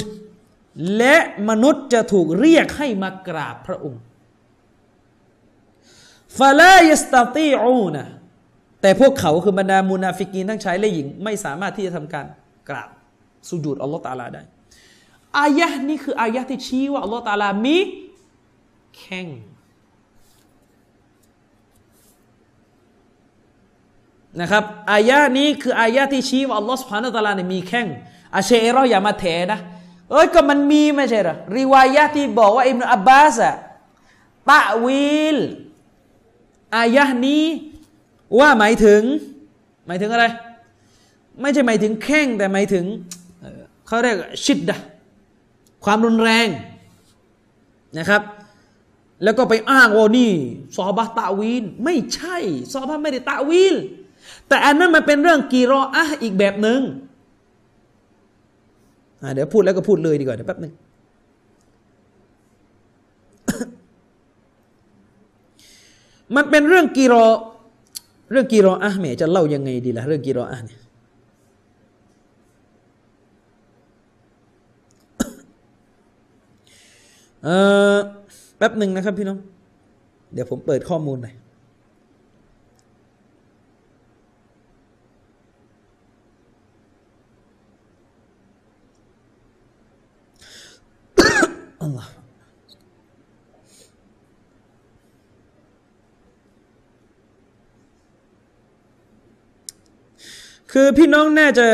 [0.98, 1.16] และ
[1.50, 4.02] มนุษย์จะถูกเรียกให้มากราบพระองค์
[6.38, 8.06] ฟาลายสตาตีอูนะ
[8.82, 12.26] แต่พวกเขาคือบรรดามุนาฟิกีนทั้งชายและหญิง ไม่สามารถที่จะทำการ
[12.70, 12.90] กราบ
[13.50, 14.42] สุญูดอัลลอฮฺตาลาได้
[15.40, 17.78] อายะนี้คืออายะที่ชี้ว่าอัลลอฮฺตาลามี
[18.98, 19.28] แข้ง
[24.42, 27.88] นะครับอายะนี้คืออายะที่ชี้ว่าอัลลอฮฺสุบฮานาตะลาเนี่ยมีแข้ง
[28.36, 29.60] อาเชรออย่ามาแถนะ
[30.12, 33.52] เอ้ยก็มันมีไม่ใช่หรอริวายะที่บอกว่าอิบนาอับบาสอะ
[34.52, 35.38] ตะวิล
[36.78, 37.46] อายะนี้
[38.40, 39.02] ว่าหมายถึง
[39.88, 40.26] หมายถึงอะไร
[41.42, 42.86] ไม่ใช่หมายถึงแข้งแต่หมายถึง
[43.88, 44.78] เขาเรียกชิดดะ
[45.86, 46.48] ความรุนแรง
[47.98, 48.22] นะครับ
[49.24, 50.32] แล้วก็ไปอ้างว่านี่
[50.76, 52.38] ซอบะตะวีน ไม่ใช่
[52.74, 53.76] ซอบะไม่ได้ตะวีล
[54.48, 56.82] แต่อันนั้นมันเป็นเรื่องกีรออะอีกแบบหนึง่ง
[59.34, 60.74] เดี๋ยวพูดแล้วก็พูดเลยดีกว่าเดี๋ยวแป๊บหนึ่ง
[66.36, 67.26] มันเป็นเรื่องกีรอ
[68.32, 70.82] เรื่องกีรออะเมจะเล่ายังไงดีล่ะเรื่องกีรออะเนี่ย
[77.44, 77.50] เอ
[77.96, 77.98] อ
[78.58, 79.40] แป๊บหนึ่งนะครับพี่น้อง
[80.34, 81.36] เดี๋ยวผมเปิดข้อมูลหน่อย
[91.82, 92.19] อัลลอฮ์
[100.72, 101.68] คือพี่น้องน่าจะ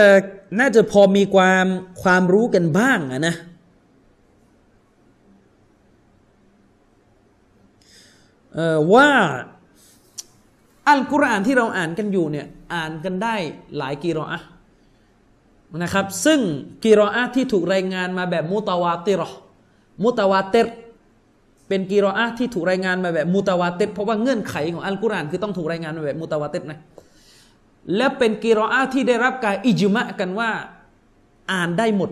[0.59, 1.65] น่าจะพอมีความ
[2.03, 3.35] ความรู้กันบ้างนะ
[8.93, 9.09] ว่า
[10.87, 13.35] อัลกุรอานที่เราอ่านกันอยู่เนี่ยอ่านกันได้
[13.77, 14.41] หลายกีรออะ
[15.83, 16.39] นะครับ ซึ่ง
[16.85, 19.29] กีรออะที่ถูกรายงานมาแบบมุตาวาติรอ
[20.03, 20.67] มุตาวาเตร
[21.67, 26.79] เป็นกีรออะที่ถูกรายงานมาแบบมุตาวาเตรเพราะว่าเงื่อนไขของอัลกุรอานคือต้องถูกรายงานมาแบบมุตาวาเตรนะ
[27.95, 30.51] และเป็นกีรออะที่ได้รับการอิจมะกันว่า
[31.51, 32.09] อ่านได้หมด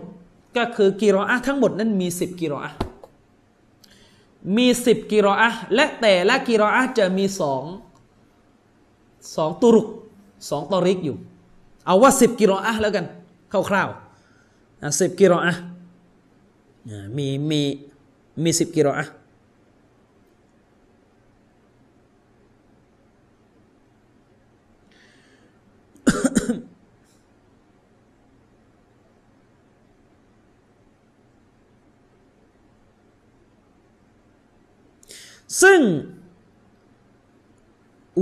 [0.56, 2.72] ก็คือกีรออะทั้งหมดนั้นมีสิบกีรออะ
[4.56, 7.62] มีสิบกิรออะและแต่ละกิรออะจะมีสอง
[9.36, 9.88] สองตุรุก
[10.48, 11.16] สองตอริกอยู่
[11.86, 13.06] เอาว่าสิบกิรออะแล้วกัน
[13.52, 15.54] คร่าวๆสิบกิรออะ
[17.16, 17.60] มีมี
[18.42, 19.06] มีสิบกิรออะ
[35.62, 35.80] ซึ่ง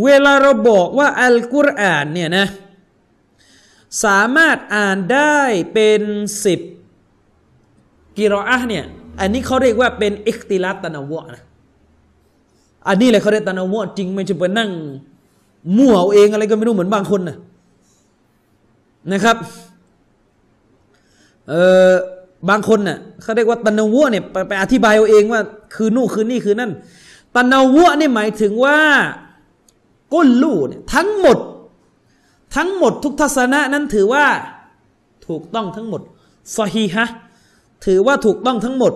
[0.04, 2.46] เวลาเราบอกว่าอัลกุรอานเนี่ยนะ
[4.04, 5.38] สามารถอ่านได้
[5.74, 6.02] เป็น
[6.44, 6.60] สิบ
[8.18, 8.84] กิรออะเนี่ย
[9.20, 11.42] อันนี้เขาเรียกว่าเป็นอิคติลัตตนาวะนะ
[12.88, 14.70] อันนี้เลยเขาเรียกตนาวะจริงไม่ใช่ไปนั่ง
[15.78, 17.36] มั่วเอาเองอะไรก็ไม่รู้เหมือนบางคนนะ
[19.12, 19.36] นะครับ
[21.48, 21.54] เอ
[21.90, 21.92] อ
[22.48, 25.40] บางคนน่ะเขาเรียกว่าตนาวะเนี่ยไปอธิบายเอาเองว่า
[25.74, 26.70] คือนู่นคือนี่คือนั่น
[27.34, 28.78] ตะนาวะนี่หมายถึงว่า
[30.14, 31.38] ก้นลู่เนี่ยทั้งหมด
[32.56, 34.24] ทั้งหมดทุกทัศนะนั้นถือว่า
[35.26, 36.00] ถูกต้องทั้งหมด
[36.56, 37.06] ซอฮีฮะ
[37.86, 38.92] ถือว่าถูกต้องทั้งหมด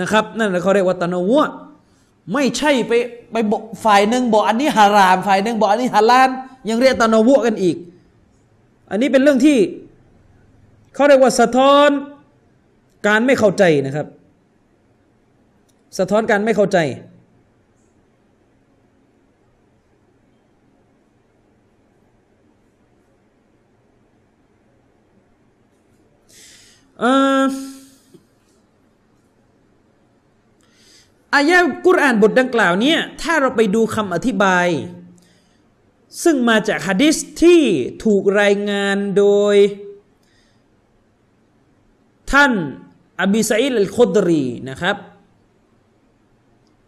[0.00, 1.48] นะครับ นั่นเขาเรียกว่าตะนาวะ
[2.32, 2.92] ไม่ใช่ไป
[3.32, 6.28] ไปบอกฝ่ายหนึ่งบอกอันนี้ฮาราม ฝ่ายหนึ่งบอกอันนี้ฮาลาล
[6.68, 7.76] ยังเรียกตะนาวะกันอีก
[8.90, 9.58] อันนี้เป็นเรื่องที่
[10.94, 11.90] เขาเรียกว่าสะท้อน
[13.06, 14.06] การไม่เข้าใจนะครับ
[15.98, 16.78] สะท้อนการไม่เข้าใจ
[27.04, 34.68] อายะกุรอานบทดังกล่าวนี้ถ้าเราไปดูคำอธิบาย
[36.22, 37.62] ซึ่งมาจากฮะดิษที่
[38.04, 39.56] ถูกรายงานโดย
[42.32, 42.52] ท่าน
[43.20, 44.96] อบิสัยลคดรีนะครับ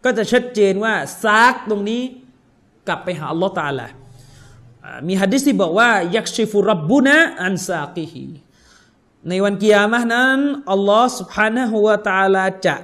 [0.03, 0.93] ก็จะชัดเจนว่า
[1.23, 2.01] ซากตรงนี้
[2.87, 3.87] กลับไปหาอัลลอฮ์ตาละ
[5.07, 8.25] มีฮะดิษที่บอกว่ายักชิฟุรับบุนะอันซากิฮี
[9.27, 10.39] ในวันกิยามะนั้น
[10.71, 12.75] อัลลอฮ์สุภานะฮุวาตาลาจะ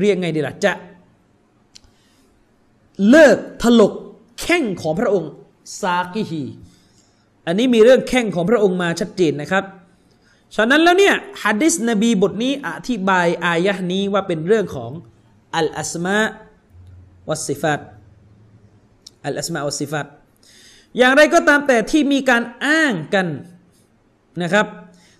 [0.00, 0.72] เรียกไงดีล่ะจะ
[3.10, 3.92] เลิกถลก
[4.40, 5.30] แข้งของพระองค์
[5.80, 6.42] ซากิฮี
[7.46, 9.64] อันนี้มีเรื่องแข้งของพระองค์มาชัดเจนนะครับ
[10.56, 14.90] ฉะนั้นแล้วเนี่ยฮะดิษนบีบทนี้อธิบายอายะนี้ว่าเป็นเรื่องของ
[15.56, 16.18] อัลอัสมา
[17.28, 17.80] วัสซิฟัต
[19.24, 20.06] อัลอัสมาวัสซิฟัต
[20.98, 23.26] อย่างไรก็ตามแต่ที่มีการอ้างกัน
[24.42, 24.66] นะครับ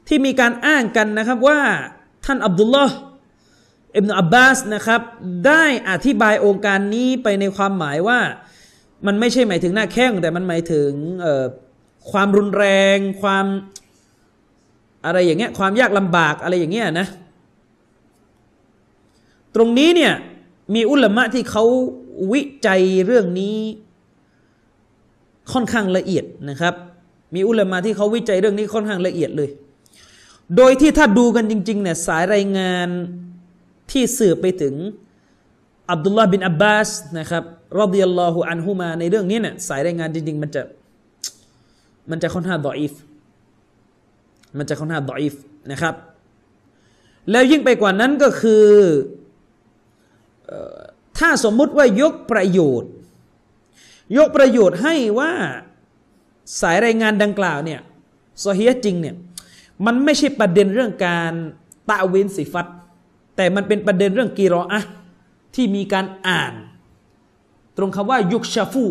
[0.09, 1.61] ที่มีการอ้างกันนะครับว่า
[2.25, 2.97] ท่านอับดุลลอฮ์
[3.97, 5.01] อิบนาอับบาสนะครับ
[5.47, 8.19] ได้อธิบายองค์การนี้ไปในความหมายว่า
[9.07, 10.91] มันไม่ใช่หมายถึงหน้าแข้งแต่มันหมายถึง
[12.11, 13.47] ความรุนแรง ความ
[15.07, 17.07] อะไรอย่างเงี้ยความยากลำบากอะไรอย่างเงี้ยนะ
[19.55, 20.13] ตรงนี้เนี่ย
[20.75, 21.65] มีอุลามะที่เขา
[22.33, 23.59] วิจัยเรื่องนี้
[25.53, 26.75] ค่อนข้างละเอียดนะครับ
[27.35, 29.51] มีอุลามะที่เขาวิจัยเรื่องนี้ค่อนข้างละเอียดเลย
[30.57, 32.89] โดยที่ถ้าดูกันจริงๆเนี่ยสายรายงาน
[33.91, 34.75] ที่สืบไปถึง
[35.91, 37.45] อับดุลลาห์บินอับบาสนะครับ
[37.81, 40.63] รอดิยัลลอฮุอันฮุมาในเรื่องนี้เนี่ยสายรายงานจริงๆมันจะ
[42.11, 42.93] มันจะค่อนข้างดออีฟ
[44.59, 45.35] มันจะค่อนข้างดออีฟ
[45.73, 45.95] นะครับ
[47.31, 48.67] แล้วยิ่งไปกว่านั้นก็คือ
[51.19, 52.91] ถ้าสมมุติว่ายกประโยชน์
[54.19, 55.33] ยกประโยชน์ให้ว่า
[56.61, 57.81] สายรายงานดังกล่าวเนี่ย
[58.41, 59.15] โซเฮียจริงเนี่ย
[59.87, 61.33] มันไม่ใช่ประเด็นเรื่องการ
[61.89, 62.67] ตะวินสิฟัต
[63.37, 64.81] แต่มันเป็นประเด็นเรื่องกีรออะ
[65.55, 66.53] ที่มีการอ่าน
[67.77, 68.85] ตรงคำว่ายุกชาฟู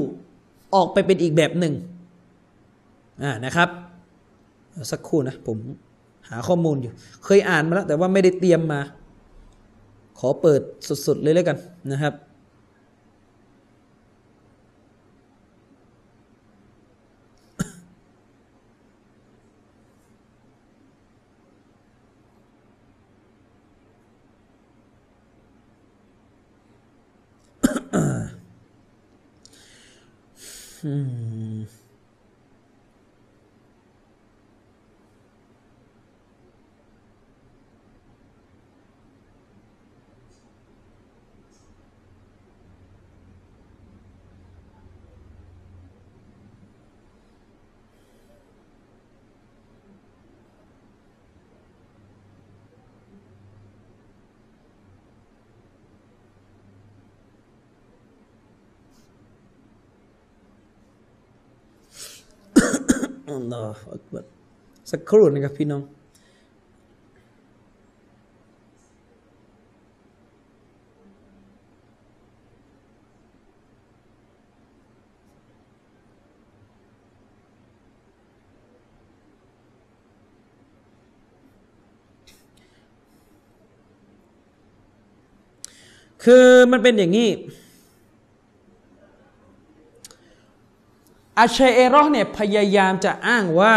[0.75, 1.73] ออกไปเป็นอีกแบบหนึ่ง
[3.23, 3.69] อ่านะครับ
[4.91, 5.57] สักครู่นะผม
[6.29, 6.93] หาข้อมูลอยู่
[7.25, 8.81] เคยอ่านมาแล้วแต่ว่าไม่ได้เตรียมมา
[10.19, 10.61] ขอเปิด
[11.05, 11.57] สุดๆเลยแล้วกัน
[11.91, 12.13] นะครับ
[30.83, 31.22] อั
[63.53, 64.25] ลอฮฺอักบัร
[64.91, 65.83] สักครู่นะครับพี่น้อง
[86.27, 87.29] คือมันเป็นอย่างนี้
[91.39, 93.75] อาชัยเอรอเนี่ยพยายามจะอ้างว่า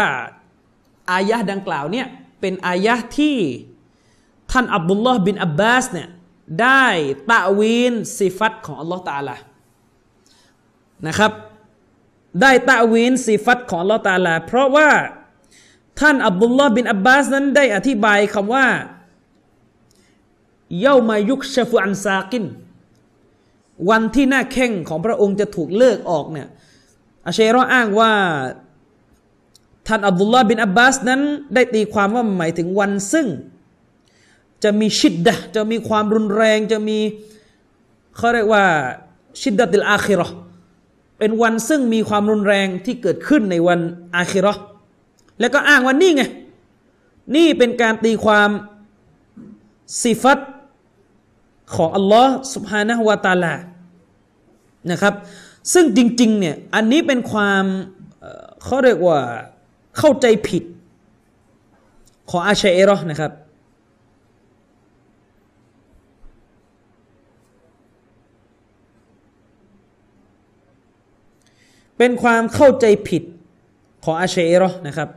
[1.11, 2.07] อายะดังกล่าวเนี่ย
[2.41, 3.37] เป็นอายะที่
[4.51, 6.09] ท่านอับดุลลอฮ์บินอับบาสเนี่ย
[6.61, 6.85] ได้
[7.31, 9.35] ตะวีนสิฟัตของอัลลอฮ์ตาลา
[11.07, 11.31] นะครับ
[12.41, 14.89] ได้ตะวีนสิฟัตของอัลลอฮ์ตาลา เพราะว่า
[15.99, 18.65] ท่านอับดุลลอฮ์บินอับบาสนั้นได้อธิบายคำว่า
[20.79, 22.45] เย่ามายุกชฟุอันซากิน
[23.89, 26.47] วันที่หน้าแข้งของพระองค์จะถูกเลิกออกเนี่ย
[27.27, 28.11] อาเชรออ้างว่า
[29.87, 31.21] ท่านอับดุลลาห์บินอับบาสนั้น
[31.53, 33.27] ได้ตีความว่าหมายถึงวันซึ่ง
[34.63, 36.99] จะมีชิดดะจะมีความรุนแรง จะมี
[38.15, 38.63] เขาเรียกว่า
[39.41, 40.27] ชิดดะติลอาคิรอ
[41.19, 43.79] เป็นวันซึ่งมีความรุนแรงที่เกิดขึ้นในวัน
[44.15, 44.53] อาคิรอ
[45.39, 46.23] แล้วก็อ้างว่านี่ไง
[47.35, 48.49] นี่เป็นการตีความ
[50.01, 50.39] สิฟัต
[51.75, 53.53] ของอัลลอฮ์สุบฮานะฮุวาตาลา
[54.91, 55.13] นะครับ
[55.73, 57.63] ซึ่งจริงๆเนี่ยอันนี้เป็นความ
[58.63, 59.19] เขาเรียกว่า
[59.97, 60.63] เข้าใจผิด
[62.29, 63.31] ของอาชัยเอรอนะครับ
[71.97, 73.23] เป็นความเข้าใจผิด
[74.03, 75.09] ของอาชัยเอรอนะครับ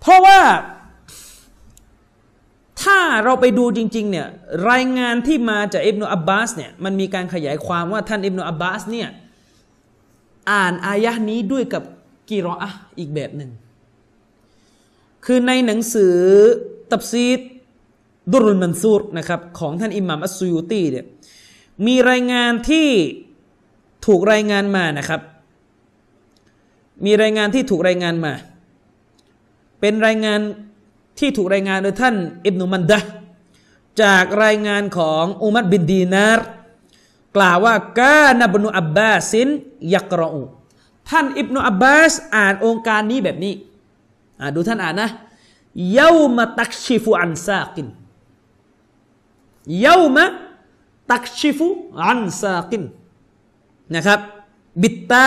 [0.00, 0.38] เพราะว่า
[2.88, 4.28] ถ้าเราไปดูจริงๆเนี่ย
[4.70, 9.08] รายงานที่มาจากอิบนาอับบาสเนี่ยมันมีการขยายความว่าท่านอิบนาอับบาสเนี่ย
[10.50, 11.82] อ่านอายะนี้ด้วยกับ
[12.28, 13.50] กีรออะอีกแบบหนึ่ง
[15.24, 16.16] คือในหนังสือ
[16.90, 17.40] ตับซีด
[18.32, 21.06] ดุรุลมันซูรนะครับของท่านอิหม่ามอัสซุยูตีเนี่ย
[21.86, 22.88] มีรายงานที่
[24.06, 25.20] ถูกรายงานมานะครับ
[27.04, 28.32] มีรายงานที่ถูกรายงานมา
[29.80, 30.40] เป็นรายงาน
[31.18, 32.14] ที่ถูกรายงานโดยท่าน
[32.46, 33.00] อิบนุมันดะ
[34.02, 36.40] จากรายงานของอุมัดบินดีนาร
[37.36, 39.48] กล่าวว่ากานบนุอับบาสิน
[39.94, 40.34] ยักรอ
[41.10, 43.54] ท่านอิบนุอับบาสอ่านองค์การนี้แบบนี้
[44.54, 45.10] ดูท่านอ่านนะ
[45.92, 47.88] เยามาตักชิฟุอันซากิน
[49.80, 50.24] เยามา
[51.10, 51.66] ตักชิฟุ
[52.00, 52.82] อันซากิน
[53.94, 54.20] นะครับ
[54.82, 55.26] บิตตา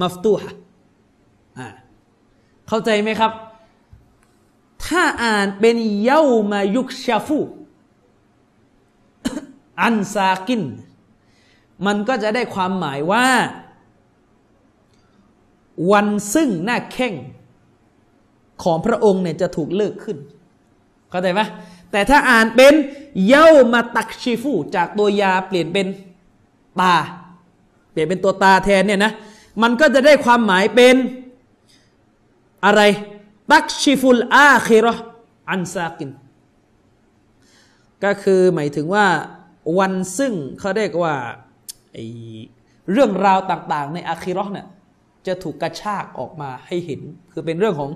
[0.00, 1.68] มัฟตูฮะ
[2.68, 3.32] เข้าใจไหมครับ
[4.84, 6.22] ถ้าอ่านเป็นเยา
[6.52, 7.38] มายุกชาฟู
[9.80, 10.62] อันซากิน
[11.86, 13.26] มันก็จะได้ความหมายว่า
[15.92, 17.14] วันซึ่งหน้าแข้ง
[18.62, 20.18] ของพระองค์เนี่ยจะถูกเลิกขึ้น
[21.10, 21.40] เข้าใจไหม
[21.90, 22.74] แต่ถ้าอ่านเป็น
[23.26, 25.86] เย้ามาตักชิฟู จากตัวยาเปลี่ยนเป็น
[26.80, 26.94] ตา
[27.90, 29.12] เปลี่ยนเป็นตัวตาแทนเนี่ยนะ
[29.62, 30.96] มันก็จะได้ความหมายเป็น
[32.64, 32.82] อะไร
[33.52, 34.94] ตักชิฟุลอาคิรอ
[35.50, 36.10] อันซากิน
[38.04, 39.06] ก็คือหมายถึงว่า
[39.78, 41.14] วันซึ่งเขาเรียกว่า
[42.92, 44.66] เรื่องราวต่างๆ ในอาคิรอเนี่ย
[45.26, 47.00] จะถูกกระชากออกมาให้เห็น
[47.32, 47.90] คือเป็นเรื่องของ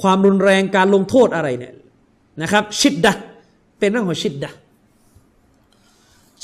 [0.00, 1.74] ความรุนแรงการลงโทษอะไรเนี่ย
[2.42, 3.14] นะครับ ชิดดะ
[3.78, 4.50] เป็นเรื่องของชิดดะ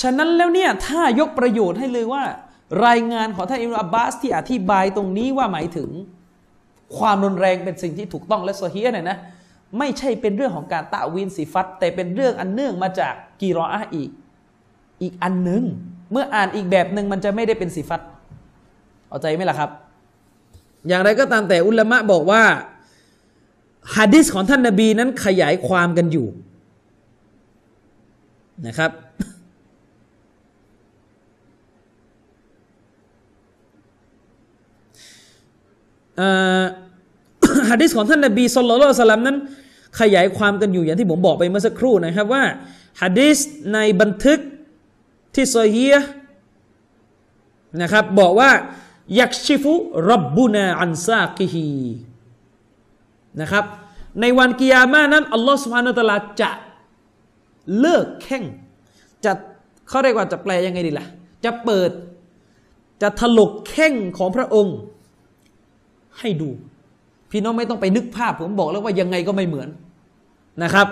[0.01, 2.25] ฉะนั้นแล้วเนี่ยถ้ายกประโยชน์ให้เลยว่า
[2.87, 5.89] รายงานของท่านอิมรุอับบาสที่อธิบายตรงนี้ว่าหมายถึง
[6.97, 9.19] ความรุนแรงเป็นสิ่งที่ถูกต้องและโซเฮียเนี่ยนะ
[9.79, 14.11] ไม่ใช่เป็นเรื่องของการตะวินสีฟัตแต่เป็นเรื่องอันเนื่องมาจากกีรออาอีก
[15.03, 15.63] อีกอันหนึ่ง
[16.13, 18.01] เมื่ออ่านอีกแบบหนึ่งมันจะไม่ได้เป็นสีฟัต
[19.09, 19.71] เอาใจไหมล่ะครับ
[20.89, 22.43] อย่างไรก็ตามแต่อุลามะบอกว่า
[23.97, 26.29] ฮะดิษของท่านนาบีนั้นขยายความกันอยู่
[28.67, 28.91] นะครับ
[37.71, 39.37] ฮะดิษของท่านนาบีสุลต่านสลัมนั้น
[40.01, 42.45] ขยายความกันอยู่อย่างที่ผมบอกไปเมื่อสักครู่นะครับว่า
[43.03, 43.39] ฮะดิษ
[43.75, 44.39] ในบันทึก
[45.35, 45.97] ที่โซเฮีย
[47.83, 48.51] นะครับบอกว่า
[49.21, 49.73] ยักชิฟุ
[50.11, 51.69] รับบุนาอันซากิฮี
[53.41, 53.65] นะครับ
[54.21, 56.51] ในวันกิยามานั้นอัลลอฮฺสุบฮานาตะลาจะ
[57.81, 58.45] เลิกแข่ง
[59.25, 59.33] จะ
[59.89, 61.07] เขาเรียกว่าจะแปลยังไงดีละ่ะ
[61.45, 61.91] จะเปิด
[63.03, 64.77] จะถลกแข่งของพระองค์
[66.21, 66.51] ให้ดู
[67.31, 69.69] พี่น้องไม่ต้องไปนึกภาพ ผมบอกแล้วว่ายังไงก็ไม่เหมือน
[70.63, 70.89] นะครับ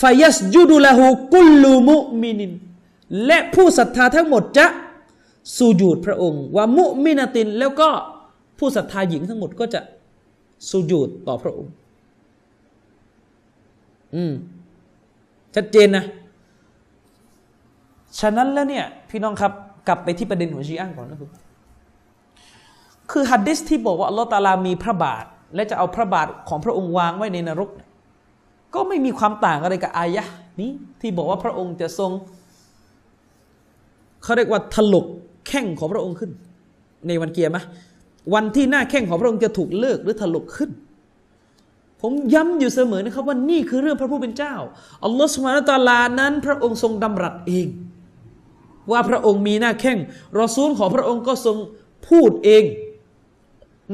[0.00, 2.52] ฟายัสยูดุลาหูกุลลูมุมินิน
[3.26, 4.66] และผู้ศรัทธาทั้งหมดจะ
[5.56, 7.88] สูญูดพระองค์ว่ามุมินาติน แล้วก็
[8.58, 9.80] ผู้ศรัทธาหญิงทั้งหมดก็จะ
[10.70, 11.72] สูญูดต่อพระองค์
[14.14, 14.32] อืม
[15.54, 16.04] ชัดเจนนะ
[18.20, 19.52] ฉะนั้นแล้วเนี่ย พี่น้องครับ
[19.88, 21.30] กลับไปที่ประเด็นของชีอะก่อนนะคือ
[23.10, 27.70] คือฮัดดิสที่บอกว่าอัลลอฮฺตาลามีพระบาท และจะเอาพระบาทของพระองค์วางไว้ในนรก
[28.74, 30.24] ก็ไม่มีความต่างอะไรกับอายะ
[30.60, 32.10] นี้ที่บอกว่าพระองค์จะทรง
[34.22, 35.06] เขาเรียกว่าถลก
[35.46, 36.30] แข้งของพระองค์ขึ้น
[37.06, 37.62] ในวันเกียร์มะ
[38.34, 40.70] วันที่หน้าแข้งของพระองค์จะถูกเลิกหรือถลกขึ้น
[42.00, 44.54] ผมย้ำอยู่เสมอนะครับว่านี่คือเรื่องพระผู้เป็นเจ้า
[45.04, 47.66] อัลลอฮฺสุบานตะลานั้น พระองค์ทรงดำรัสเอง
[48.90, 49.98] ว่าพระองค์มีหน้าแข้ง
[50.40, 51.56] รอซูลของพระองค์ก็ทรง
[52.08, 52.64] พูดเอง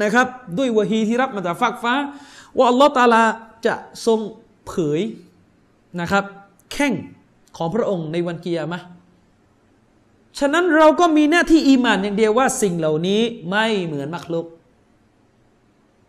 [0.02, 0.26] นะครับ
[0.58, 1.94] ด้วยวะฮีที่รับมาจากฟากฟ้า
[2.56, 3.24] ว่าอัลลอฮฺตาลา
[3.66, 3.74] จะ
[4.06, 4.20] ทรง
[4.66, 5.00] เผย
[6.00, 6.24] นะครับ
[6.72, 6.92] แข้ง
[7.56, 8.80] ของพระองค์ในวันกิยามะ
[10.38, 13.20] ฉะนั้นเราก็มีหน้าที่อีมานอย่างเดียวว่าสิ่งเหล่านี้
[13.50, 14.46] ไม่เหมือนมักลุก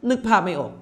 [0.10, 0.74] นึกภาพไม่ออก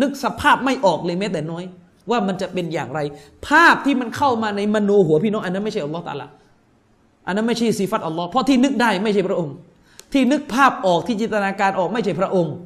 [0.00, 1.64] นึกสภาพไม่ออกเลยแม้แต่น้อย
[2.10, 3.00] ว่ามันจะเป็นอย่างไร
[3.48, 6.28] ภาพที่มันเข้ามาในมโนหัวพี่น้องอันนั้นไม่ใช่อัลลอฮ์ตาละ
[7.26, 9.54] อันนั้นไม่ใช่สีฟัตอัลลอฮ์เพราะที่นึกได้ไม่ใช่พระองค์
[10.12, 12.56] ที่นึกภาพออกที่จินตนาการออกไม่ใช่พระองค์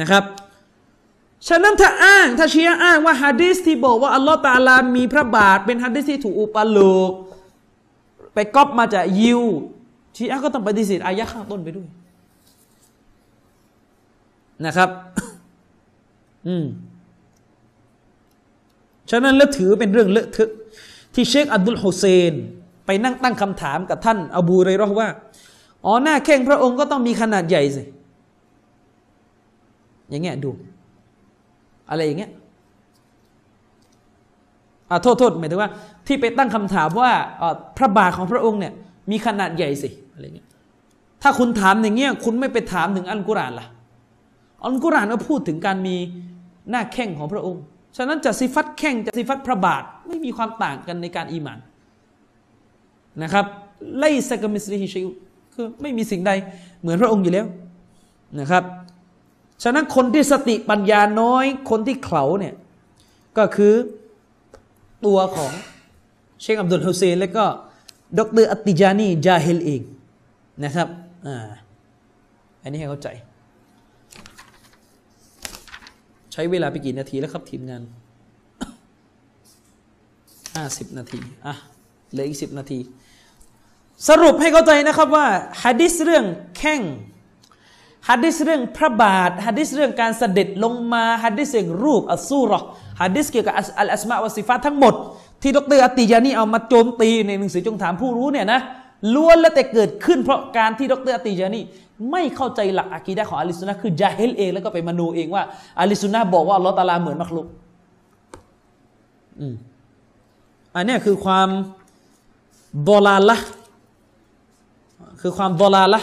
[0.00, 0.24] นะครับ
[1.48, 6.78] ฉะนั้นถ้าอ้างถ้าเชียอ้างว่าฮะดิษที่บอกว่าอัลลอฮ์ตาลามีพระบาทเป็นฮะดิษที่ถูกอุปโล
[7.08, 7.10] ก
[8.34, 9.42] ไปก๊อปมาจากยิว
[10.16, 11.88] ชีอะก็ต้องปฏิเสธอายะข้างต้นไปด้วย
[14.66, 14.90] นะครับ
[16.46, 16.66] อืม
[19.10, 20.50] ฉะนั้นแล้วถือเป็นเรื่องเลอะเทอะ
[21.14, 22.34] ที่เชคอับดุลฮุเซน
[22.86, 25.08] ไปนั่งตั้งคำถามกับท่าน อบูเรรอว่า
[25.86, 27.82] อ๋อหน้าแข้งพระองค์ก็ต้องมีขนาดใหญ่สิ
[30.10, 30.50] อย่างเงี้ยดู
[31.90, 32.30] อะไรอย่างเงี้ย
[34.90, 35.70] อ่าโทษโทษหมายถึงว่า
[36.06, 37.10] ที่ไปตั้งคำถามว่า
[37.76, 38.72] พระบาทของพระองค์เนี่ย
[39.10, 40.48] มีขนาดใหญ่สิอะไรเงี้ย
[41.22, 43.66] ถ้าคุณถามอย่างเงี้ยคุณไม่ไปถามถึงอัลกุรอานล่ะ
[44.64, 45.96] อัลกุรอานก็พูดถึงการมี
[46.70, 47.62] หน้าแข้งของพระองค์
[47.96, 51.58] ฉะนั้นจะสิฟัตแข่งจะสิฟัตพระบาทไม่มีความต่างกันในการอีหมาน
[53.22, 53.46] นะครับ
[53.98, 55.08] ไลสกมิสริฮิชิว
[55.56, 56.32] คือไม่มีสิ่งใด
[56.80, 57.46] เหมือนพระองค์อยู่แล้ว
[58.40, 58.64] นะครับ
[59.62, 62.54] ฉะนั้นคนที่สติปัญญาน้อย คนที่เข่าเนี่ย
[63.38, 63.74] ก็คือ
[65.06, 65.52] ตัวของ
[66.40, 67.44] เชคอับดุลฮุเซนและก็
[68.18, 69.82] ดรอัตติจานีจาฮิลเอง
[70.64, 70.88] นะครับ
[71.26, 71.48] อ่า
[72.62, 73.08] อันนี้ให้เข้าใจ
[76.32, 77.82] ใช้เวลาไปกี่นาทีแล้วครับทีมงาน
[80.54, 81.54] ห้าสิบนาที อะ
[82.10, 82.78] เหลืออีกสิบนาที
[84.08, 85.26] สรุปให้เข้าใจนะครับว่า
[85.62, 86.24] ฮะดิษเรื่อง
[86.58, 86.80] แข้ง
[88.08, 92.60] ฮะดิษเรื่องพระบาทฮะดิษเรื่องการเสด็จลงมาฮะดิษเรื่องรูปอัสูรอ
[93.00, 94.94] ฮะดิษเกี่ยวกับอัลอัสมาวะซิฟาทั้งหมด
[95.42, 98.60] ที่ดรอติยานีเอามาโจมตีในหนังสือจงถามผู้รู้เนี่ยนะ
[99.14, 101.60] ล้วนแล้วแต่เกิดขึ้นเพราะการที่ดรอติยานี
[102.10, 105.42] ไม่เข้าใจหลักอะกีดะของอาลิสุนนะคือจาเฮลเองแล้วก็ไปมโนเองว่า
[105.80, 107.46] อาลิสุนนะบอกว่าลอตาลาเหมือนมักลุก
[109.40, 109.54] อืม
[110.74, 111.48] อันนี้คือความ
[112.88, 113.36] ดอลาละ
[115.20, 116.00] คือความดอลาละ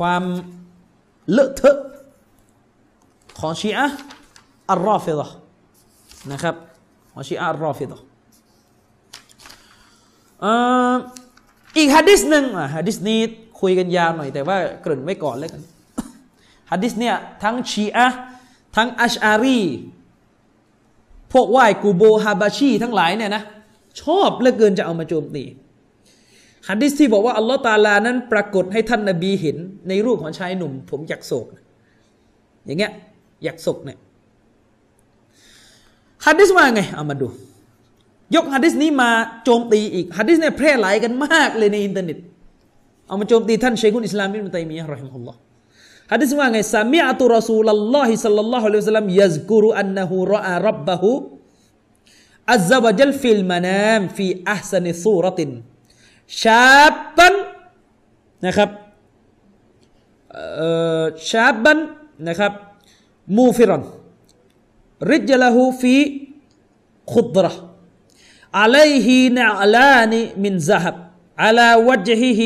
[0.00, 0.22] ความ
[1.30, 1.78] เลอะเทอะ
[3.40, 3.86] ของชีอะ
[4.70, 5.28] อัลรอฟิดะ
[6.32, 6.54] นะครับ
[7.12, 7.98] ของชีอะอัลรอฟิดะ
[11.76, 12.44] อีกฮะดิษหนึ่ง
[12.76, 13.20] ฮะดิษนี้
[13.60, 15.62] คุยกันยาวหน่อย แต่ว่าเกริ่นไว้ก่อนแล้วกัน
[16.70, 18.06] ฮะดิษเนี่ยทั้งชีอะ
[18.76, 19.60] ทั้งอัชอารี
[21.32, 23.42] พวกไหว้กูโบฮาบาชีทั้งหลายเนี่ยนะ
[24.02, 25.44] ชอบเหลือเกินจะเอามาโจมตี
[26.70, 29.56] ฮะดิษที่บอกว่าอัลลอฮ์ตาลานั้นปรากฏให้ท่านนบีเห็น
[29.88, 31.46] ในรูปของชายหนุ่ม ผมอยากโศก
[32.66, 32.92] อย่างเงี้ย
[33.44, 33.98] อยากศกเนี่ย
[36.26, 37.28] ฮะดิษว่าไง เอามาดู
[38.34, 39.10] ยกฮะดิษนี้มา
[39.44, 42.18] โจมตีอีกฮะดิษเนี่ยแพร่หลายกันมากเลยในอินเทอร์เน็ต
[43.08, 45.38] เอามาโจมตีท่านเชคุนอิสลามบินตัยมียะห์رحمه الله
[46.12, 51.10] ฮะดิษว่าไงซามิอะตุรอซูลัลลอฮิสัลลัลลอฮุอะลัยฮิวะสัลลัมยัซกุรุอันนะฮูรออารับบะฮู
[52.52, 55.50] อัลซะวะจัลฟิลมานามฟีอัฮซานิซูรติน
[56.41, 56.63] ชา
[57.17, 57.33] บัน
[58.45, 58.69] นะครับ
[61.29, 61.79] ชาบัน
[62.27, 62.53] นะครับ
[63.37, 63.83] มูฟิรัน
[65.11, 65.95] ริจละหูฟี
[67.13, 67.53] ขุดระ
[68.61, 69.07] عليه
[69.41, 70.95] نعلان من ذهب
[71.43, 72.41] على وجهه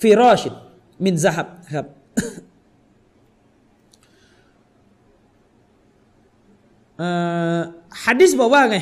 [0.00, 0.42] فراش
[1.04, 1.86] من ذهب ครับ
[8.04, 8.78] ฮะดิษบอกว่าไง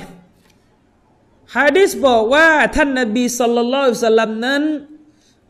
[1.53, 4.63] ฮะดิษบอกว่าท่านนบีสัลลัลลอฮุสัลลัมนั้น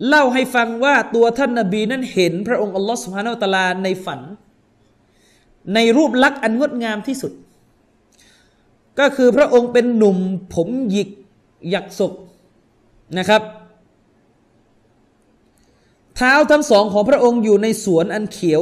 [0.08, 4.22] เล่าให้ฟังว่าตัวท่านนบีนั้นเห็นพระองค์อัลลอฮ์สุฮานาอัลตลาในฝัน
[5.74, 7.32] ในรูปลักษณ์อันงดงามที่สุด
[9.00, 10.18] ก็คือพระองค์เป็นหนุ่ม
[10.54, 11.10] ผมหยิก
[11.70, 12.14] หยักศก
[13.18, 13.42] นะครับ
[16.16, 18.62] เท้าทั้งสองของพระองค์อยู่ในสวนอันเขียว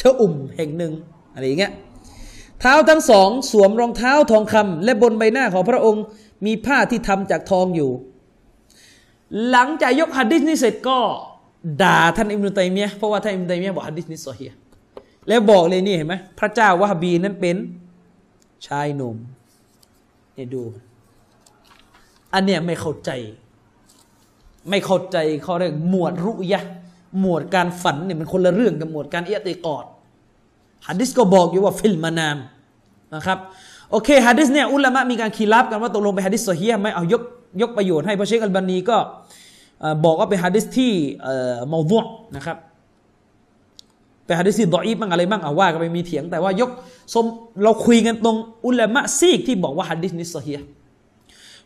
[0.00, 0.92] ชะอุ่มแห่งหนึ่ง
[1.34, 1.72] อะไรอย่างเงี้ย
[2.60, 6.02] เท้าทั้งสอง สวมรองเท้าทองคำและบนใบหน้าของพระองค์
[6.46, 7.90] มีผ้าที่ทำจากทองอยู่
[9.50, 10.98] หลังจากยกฮัดดิษนี้เสร็จก็
[11.82, 14.52] ด่าท่านอิมรุตัยมียเพราะว่าท่านอิมรุตัยมียบอกฮัดดิษนี้โซเฮีย
[15.28, 17.56] แล้วบอกเลยนี่เห็นไหมพระเจ้าวะฮบีนั้นเป็น
[18.66, 19.16] ชายหนุ่ม
[20.34, 20.62] เนี่ยดู
[22.34, 23.10] อันเนี้ยไม่เข้าใจ
[24.68, 26.62] ไม่เข้าใจเขาเรียกหมวดรุยะ
[27.20, 29.84] หมวดการฝันเนี่ยมันคนละเรื่องกับหมวดการเอียติกอด
[30.86, 32.36] ฮัดดิษก็บอกอยู่ว่าفي المنام
[33.14, 33.38] นะครับ
[33.90, 37.22] โอเคฮะดิษเนี่ยอุลามะมีการคิลาฟกันว่าตกลงเป็นฮะดิษโซเฮียไหมเอายก
[37.62, 38.96] ยกประโยชน์ให้พระเชคอัลบานีก็
[40.04, 41.92] บอกว่าเป็นฮะดิษที่เมาดัวะ
[42.36, 42.56] นะครับ
[44.24, 47.26] เป็นฮะดิษที่ดออีบ้างอะไรบ้างเอาว่ากันไปมีเถียงแต่ว่าสมมติ
[47.62, 48.36] เราคุยกันตรง
[48.66, 50.58] อุลามะซีกที่บอกว่าฮะดิษนี้โซเฮีย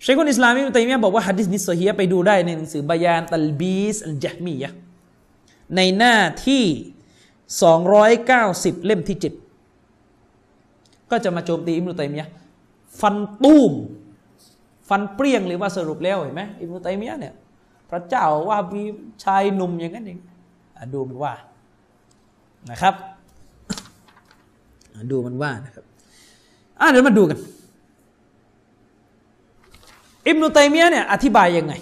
[0.03, 4.71] ชัยคุลอิสลามอิบนุตัยมียะบอกว่าฮะดิษนี้โซเฮียไปดูได้ในหนังสือบายานตัลบีสอัลจฮมียะ
[5.77, 6.17] ในหน้า
[6.47, 6.65] ที่
[8.01, 9.42] 290 เล่มที่ 7
[11.13, 12.29] ก็จะมาโจมตีอิมรุตัยมียะ
[13.01, 13.73] ฟันตูม
[14.89, 17.35] ฟันเปรี้ยงหรือว่าสรุปแล้วเห็นไหมอิมรุตัยมียะเนี่ย
[17.91, 18.83] พระเจ้าว่ามี
[19.25, 20.19] ชายหนุ่มอย่างนั้นเอง
[20.95, 21.35] ดูมันว่า
[22.71, 22.95] นะครับ
[25.11, 25.85] ดูมันว่านะครับ
[26.81, 27.39] อะเดี๋ยวมาดูกัน
[30.29, 31.75] อิบนุตัยมียะเนี่ยอธิบายยังไง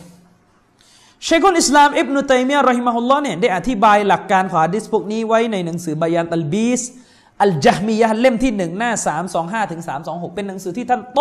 [1.24, 6.82] เชคุนอิสลามอิบนุตัยมียะรอฮิมะฮุลลอฮ์เนี่ยได้อธิบายหลักการของฮะดิษพวกนี้ไว้ในหนังสือบายานตัลบีส
[7.42, 11.20] อัลจามียะเล่มที่หนึ่งหน้าสามสองห้าถึงสามสองหกเป็นหนังสือที่ท่านโต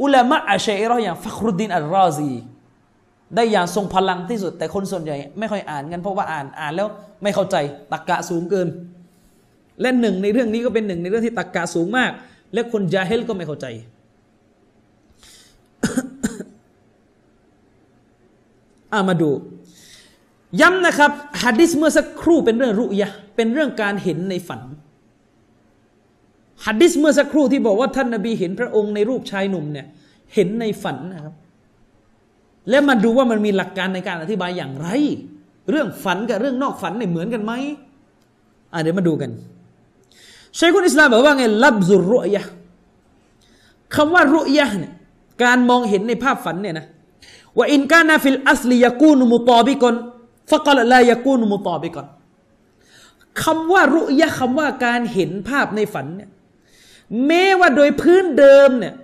[0.00, 2.32] อุลามะอาชัยรออย่างฟักรุดดินอัลรอซี
[3.34, 6.88] ได้อย่างทรงพลังที่สุด แต่คนส่วนใหญ่ไม่ค่อยอ่านกันเพราะว่าอ่านอ่านแล้ว
[7.22, 7.56] ไม่เข้าใจ
[7.92, 8.68] ตักกะสูงเกิน
[9.80, 12.10] และหนึ่งในเรื่องนี้ก็เป็นหนึ่งในเรื่องที่ตักกะสูงมาก
[12.54, 13.66] และคนจาเฮลก็ไม่เข้าใจ
[18.92, 19.30] อามาดู
[20.60, 21.10] ย้ำนะครับ
[21.42, 24.60] ฮะดิษเมื่อสักครู่เป็นเรื่องรุยะเป็นเรื่องการเห็นในฝัน
[26.66, 29.86] ฮัดดิสเมื่อสักครู่ที่บอกว่าท่านนบีเห็นพระองค์ในรูปชายหนุ่มเนี่ย
[30.34, 31.34] เห็นในฝันนะครับ
[32.70, 34.88] แล้วมาดูว่ามันมีหลักการในการอธิบายอย่างไร
[35.70, 37.52] เรื่องฝันกับเรื่องนอกฝันเนี่ยเหมือนกันไหม
[38.72, 39.30] อะเดี๋ยวมาดูกัน
[40.58, 42.42] ชัยคุนอิสลามบอกว่าไงลับซุรุยะ
[43.94, 44.92] คำว่า رؤيا เนี่ย
[45.44, 46.86] การมองเห็นในภาพฝันเนี่ยนะ
[47.56, 52.06] وإن كان في الأصل يكون مطابقا فقد لا يكون مطابقا
[53.42, 56.30] คำว่า رؤيا คำว่าการเห็นภาพในฝันเนี่ย
[57.26, 58.94] แม้ว่าโดยพื้นเดิมเนี่ย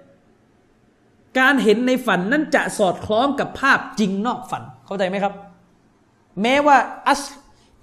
[1.38, 5.34] การเห็นในฝันนั้นจะสอดคล้องกับภาพจริงนอกฝัน เข้าใจไหมครับ
[6.42, 7.22] แม้ว่าอัส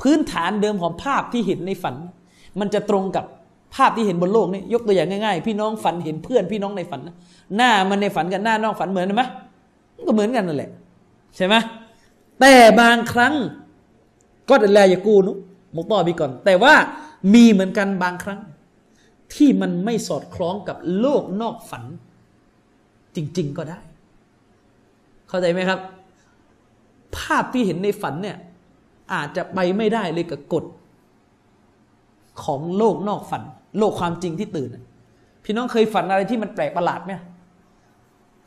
[0.01, 1.95] พื้นฐานเดิมของภาพที่เห็นในฝัน
[2.59, 3.25] มันจะตรงกับ
[3.75, 7.01] ภาพที่เห็นบนโลกนี่ยกตัวอย่างง่ายๆ พี่น้องฝันเห็นเพื่อนพี่น้องในฝัน
[7.55, 9.23] หน้ามันในฝันกับหน้านอกฝันเหมือนไหม
[10.07, 10.71] ก็เหมือนกันนั่นแหละ
[11.35, 11.55] ใช่ไหม
[12.39, 13.33] แต่บางครั้ง
[14.49, 15.31] ก็แลยากูนุ
[15.75, 16.73] มุตอบีก่อน แต่ว่า
[17.33, 18.39] มีเหมือนกันบางครั้ง
[19.35, 21.83] ที่มันไม่สอดคล้องกับโลกนอกฝัน
[23.15, 23.79] จริง ๆ ก็ได้
[25.27, 25.79] เข้าใจไหมครับ
[27.17, 28.37] ภาพที่เห็นในฝันเนี่ย
[29.13, 30.65] อาจจะไปไม่ได้เลยกับกฎ
[32.43, 33.43] ของโลกนอกฝัน
[33.77, 34.69] โลกความจริงที่ตื่น
[35.43, 37.13] พี่น้องเคยฝันอะไรที่มันแปลกประหลาดไหม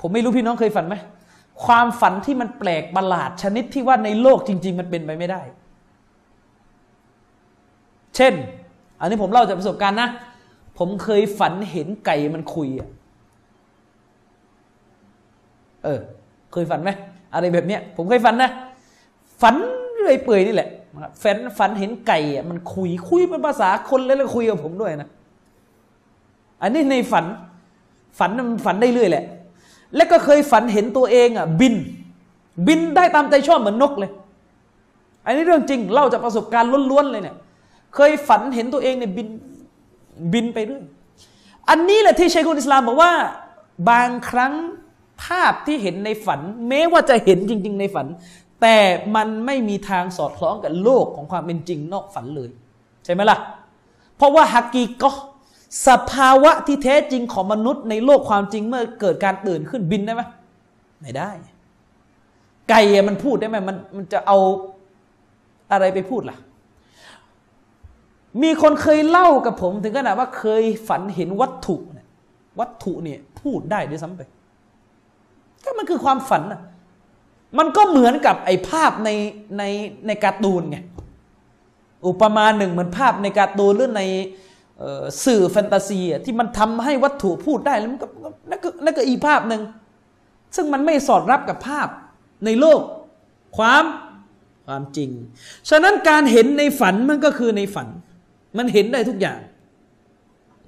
[0.01, 0.95] ผมไม่รู้พี่น้องเคยฝันไหม
[1.65, 5.41] ความฝันที่มันแปลกประหลาดชนิดที่ว่าในโลกจริง ๆ มันเป็นไปไม่ได้
[8.17, 8.35] เช่น
[9.01, 10.09] อันนี้ผมเล่าจากประสบการณ์นะ
[10.79, 12.89] ผมเคยฝันเห็นไก่มันคุยอะ
[15.85, 16.01] เออ
[16.53, 16.91] เคยฝันไหม
[17.35, 18.51] อะไรแบบเนี้ย ผมเคยฝันนะ
[19.41, 19.55] ฝัน
[19.95, 20.69] เรื่อยเปื่อยนี่แหละ
[21.23, 25.09] ฝันฝันเห็นไก่อะมันคุยคุยเป็นภาษาคนแล้วคุยกับผมด้วยนะ
[26.63, 27.25] อันนี้ในฝัน
[28.19, 29.25] ฝันมันฝันได้เรื่อยแหละ
[29.97, 31.75] และก็เคยฝันเห็นตัวเองอะ บิน
[32.67, 34.11] บินได้ตามใจชอบเหมือนนกเลย
[35.25, 37.37] อันนี้เรื่องจริงเล่าจากประสบการณ์ล้วนๆเลยเนี่ย
[37.95, 39.29] เคยฝันเห็นตัวเองเนี่ยบิน
[40.33, 40.85] บินไปเรื่อย
[41.69, 43.13] อันนี้แหละที่ชัยคุนอิสลามบอกว่า
[43.91, 44.55] บางครั้ง
[45.23, 48.07] ภาพที่เห็นในฝัน แม้ว่าจะเห็นจริง ๆ ในฝัน
[48.63, 48.77] แต่
[49.17, 52.51] มันไม่มีทางสอดคล้องกับโลกของความเป็นจริงนอกฝันเลย
[53.05, 53.39] ใช่ไหมล่ะ
[54.17, 55.11] เพราะว่าฮักกีก็
[55.89, 60.23] สภาวะที่แท้จริงของมนุษย์ในโลกความจริงเมื่อเกิดการตื่นขึ้นบินได้ไหม
[61.01, 61.31] ไม่ได้
[62.71, 64.39] ไก่มันพูดได้ไหมมันมันจะเอา
[65.73, 66.37] อะไรไปพูดล่ะ
[68.43, 72.07] มีคนเคยเล่ากับผมถึงขนาดว่าเคยฝันเห็นวัตถุเนี่ย
[72.61, 74.23] วัตถุเนี่ยพูดได้ด้วยซ้ำไป
[75.65, 76.61] ก็มันคือความฝันนะ
[77.59, 79.11] มันก็เหมือนกับไอ้ภาพใน
[79.59, 79.63] ใน
[80.07, 80.79] ในการ์ตูนไง
[82.07, 84.03] อุปมาหนึ่งเหมือนภาพในการ์ตูนหรือใน
[85.25, 88.07] สื่อแฟนตาซีที่มันทำให้วัตถุพูดได้แล้วมันก็
[88.51, 89.63] นั่นก็นั่นก็อีภาพหนึ่ง
[90.57, 91.89] ซึ่งมันไม่สอดรับกับภาพ
[92.45, 92.81] ในโลก
[93.57, 93.85] ความ
[94.67, 95.11] ความจริง
[95.71, 97.89] ฉะนั้นการเห็นในฝันมันก็คือในฝัน
[98.57, 99.39] มันเห็นได้ทุกอย่าง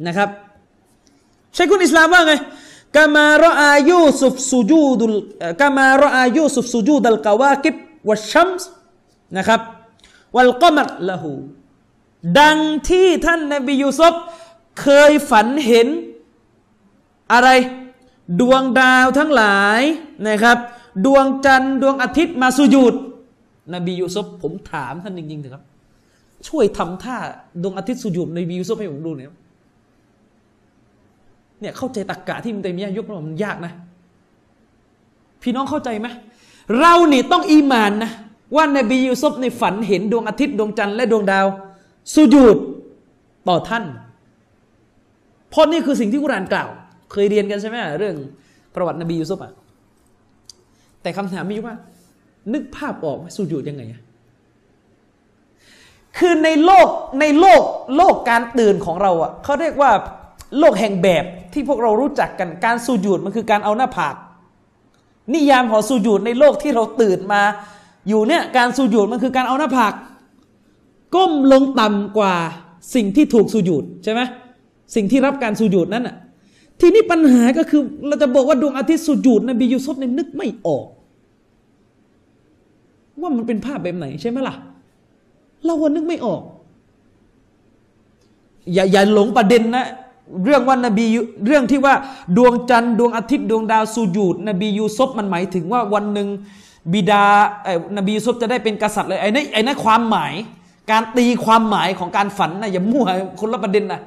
[0.07, 0.29] นะครับ
[1.55, 2.35] ใช่คุณอิสลามว่าไง
[2.97, 5.17] กามารออายูสุฟสุจูดุล
[5.61, 7.75] กามารออายูสุฟสุจูดัลกาวากิบ
[8.09, 8.69] วัชชัมส์
[9.37, 9.61] นะครับ
[10.37, 11.33] วัลกอมัดละหู
[12.41, 12.59] ดัง
[12.89, 14.15] ที่ท่านนบียูซุฟ
[14.81, 15.89] เคยฝันเห็น
[17.33, 17.49] อะไร
[18.41, 19.83] ดวงดาวทั้งหลาย
[20.29, 20.59] นะครับ
[21.07, 22.95] ดวงจันทร์ดวงอาทิตย์มาสุญูด
[23.75, 25.63] นบียูซุฟผมถามท่านจริงๆเถอะครับ
[26.49, 27.17] ช่วยทำท่า
[27.63, 29.29] ดวงอาทิตย์สุญูดนบียูซุฟให้ผมดูหน่อย
[31.61, 33.73] เนี่ยเข้าใจตรกกะที่มันเตมียยกมามันยากนะ
[35.43, 36.09] พี่น้องเข้าใจไหม
[36.79, 38.13] เรานี่ต้องอีมานนะ
[38.57, 41.47] ว่านบียูซุฟในฝันเห็นดวงอาทิตย์ดวงจันทร์และดวงดาว
[42.15, 42.57] สุญูด
[43.49, 43.85] ต่อท่าน
[45.51, 46.69] เพราะนี่คือสิ่งที่กุรานกล่าว
[47.13, 48.17] เคยเรียนกันใช่ไหมเรื่อง
[48.75, 49.53] ประวัตินบียูซุฟอะ
[51.03, 51.75] แต่คำถามมีว่า
[52.53, 53.83] นึกภาพออกไหมสุญูดยังไง
[56.21, 56.89] คือในโลก
[57.21, 57.63] ในโลก
[57.97, 59.91] โลกการตื่นของเราอะเขาเรียกว่า
[60.59, 64.15] โลกแห่งแบบที่พวกเรารู้จักกันการสุญูดมันคือการเอาหน้าผาก
[65.35, 67.43] นิยามของสุญูดในโลกที่เราตื่นมา
[68.09, 69.93] อยู่เนี่ยการสุญูดมันคือการเอาหน้าผาก
[71.15, 72.35] ก้มลงต่ำกว่า
[72.95, 74.21] สิ่งที่ถูกสุญูดใช่ไหม
[74.95, 76.17] สิ่งที่รับการสุญูดนั้นอะ
[76.81, 80.87] ทีนี้ปัญหาก็คือเราจะบอกว่าดวงอาทิตย์สุญูดนบียูซุฟเนี่ยนึกไม่ออก
[83.21, 84.55] ว่ามันเป็นภาพแบบไหนใช่ไหมล่ะ
[85.65, 86.43] เราวันนึกไม่ออก
[88.73, 89.87] อย่าอย่าหลงประเด็นนะ
[90.45, 91.07] เรื่องว่านบี
[91.47, 91.95] เรื่องที่ว่า
[92.37, 96.29] ดวงจันทร์ดวงอาทิตย์ดวงดาวสุญูดนบียูซุฟมันหมายถึงว่าวันหนึ่ง
[96.93, 97.25] บิดา
[97.65, 100.33] ไอ้นบียูซุฟจะได้เป็นกษัตริย์เลยไอ้นี่ไอ้นั่นความหมาย
[100.91, 103.05] การตีความหมายของการฝันนะอย่ามั่ว
[103.41, 104.01] คนละประเด็นนะ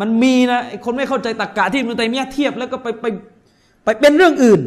[0.00, 3.06] มันมีนะคนไม่เข้าใจตรกกะที่มันไตมียเทียบแล้วก็ไปไป
[3.84, 4.60] ไปเป็นเรื่องอื่น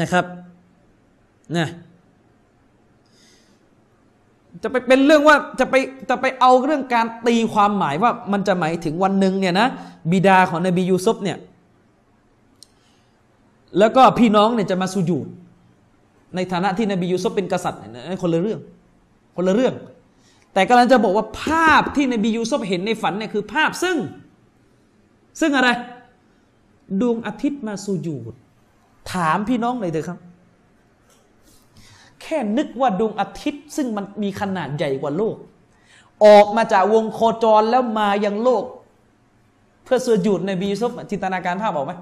[0.00, 0.24] นะครับ
[1.56, 1.68] นะ
[4.62, 5.74] จะไปเป็นเรื่องว่าจะไป
[6.08, 9.66] จะไปเอาเรื่องการตีความหมายว่ามันจะหมายถึงวันหนึ่งเนี่ยนะ
[10.10, 11.38] บิดาของนบียูซุฟเนี่ย
[13.78, 15.26] แล้วก็พี่น้องเนี่ยจะมาสุญูด
[16.36, 18.60] ในฐานะที่นบียูซุฟเป็นกษัตริย์เนี่ยคนละเรื่อง
[19.36, 19.74] คนละเรื่อง
[20.54, 23.96] แต่กำลังจะบอกว่าภาพที่นบียูซุฟเห็นในฝันเนี่ยคือภาพซึ่ง
[25.40, 25.68] ซึ่งอะไร
[27.00, 28.34] ดวงอาทิตย์มาสุญูด
[29.12, 30.18] ถามพี่น้องเลยเถอะครับ
[32.22, 35.36] แค่นึกว่าดวงอาทิตย์ ซึ่งมันมีขนาดใหญ่กว่าโลก
[36.24, 38.64] ออกมาจากวงโคจรแล้วมายังโลก
[39.84, 41.92] เพื่อสุญูดในบียูซุฟจินตนาการภาพออกไหม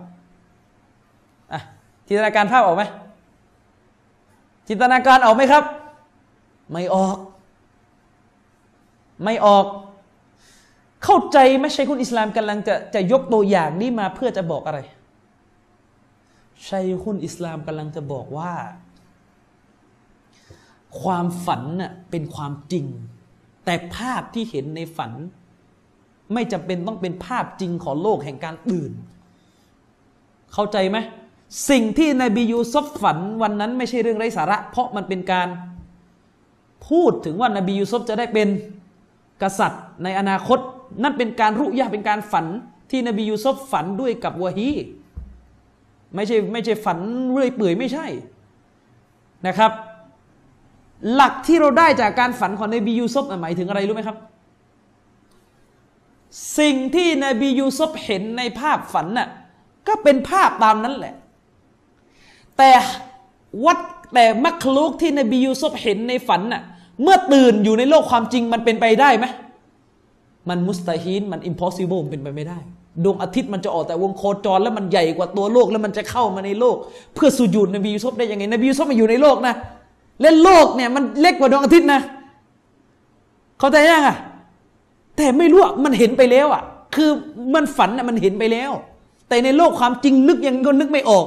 [1.52, 1.60] อะ
[2.06, 2.82] จินตนาการภาพออกไหม
[4.68, 5.64] จินตนาการออกไหมครับ
[6.70, 7.16] ไม่ออก
[9.22, 9.64] ไม่ออก
[11.04, 14.78] เข้าใจไหมชัยคุณอิสลามกำลังจะจะยกตัวอย่างนี้มาเพื่อจะบอกอะไร
[16.68, 18.52] ชัยคุณอิสลามกำลังจะบอกว่า
[21.01, 22.87] ความฝันน่ะเป็นความจริง
[23.64, 25.12] แต่ภาพที่เห็นในฝัน
[26.32, 28.93] ไม่จำเป็นต้องเป็นภาพจริงของโลกแห่งการตื่น
[30.53, 30.99] เข้าใจไหม
[31.70, 35.49] สิ่งที่นบียูซุฟฝันวันนั้นไม่ใช่เรื่องไร้สาระ เพราะมันเป็นการ
[36.89, 38.49] พูดถึงว่านบียูซุฟจะได้เป็น
[39.43, 40.59] กษัตริย์ในอนาคต
[41.03, 42.47] นั่นเป็นการรุยาเป็นการฝัน
[42.91, 44.70] ที่นบียูซุฟฝันด้วยกับวะฮี
[46.14, 46.99] ไม่ใช่ไม่ใช่ฝัน
[47.32, 48.07] เรื่อยเปื่อยไม่ใช่
[49.47, 49.72] นะครับ
[51.14, 54.16] หลักที่เราได้จากการฝันของนบียูซุฟหมายถึงอะไรรู้ไหมครับ
[56.59, 59.28] สิ่งที่นบียูซุฟเห็นในภาพฝันน่ะ
[59.88, 61.14] ก็เป็นภาพตามนั้นแหละ
[62.59, 62.70] แต่
[63.64, 63.78] วัด
[64.14, 66.62] แต่มักลุกที่นบียูซุฟเห็นในฝันน่ะ
[67.03, 69.26] เมื่อตื่นอยู่ในโลกความจริงมันเป็นไปได้ไหม
[70.49, 72.59] มัน مستحيل มัน impossible เป็นไปไม่ได้
[73.05, 76.76] ดวงอาทิตย์มันจะออกแต่วงโคจร แล้วมันใหญ่กว่าตัวโลกแล้วมันจะเข้ามาในโลก
[77.14, 79.55] เพื่อสุญูดนบียูซุฟได้ยังไงนบียูซุฟมาอยู่ในโลกนะ
[80.20, 82.00] เล่นโลกเนี่ยมันเล็กกว่าดวงอาทิตย์นะ
[83.58, 84.16] เข้าใจยังอะ
[85.16, 86.62] แต่ไม่รู้มันเห็นไปแล้วอะ
[86.94, 87.10] คือ
[87.54, 88.70] มันฝันน่ะมันเห็นไปแล้ว
[89.28, 91.26] แต่ในโลกความจริงนึกยังก็นึกไม่ออก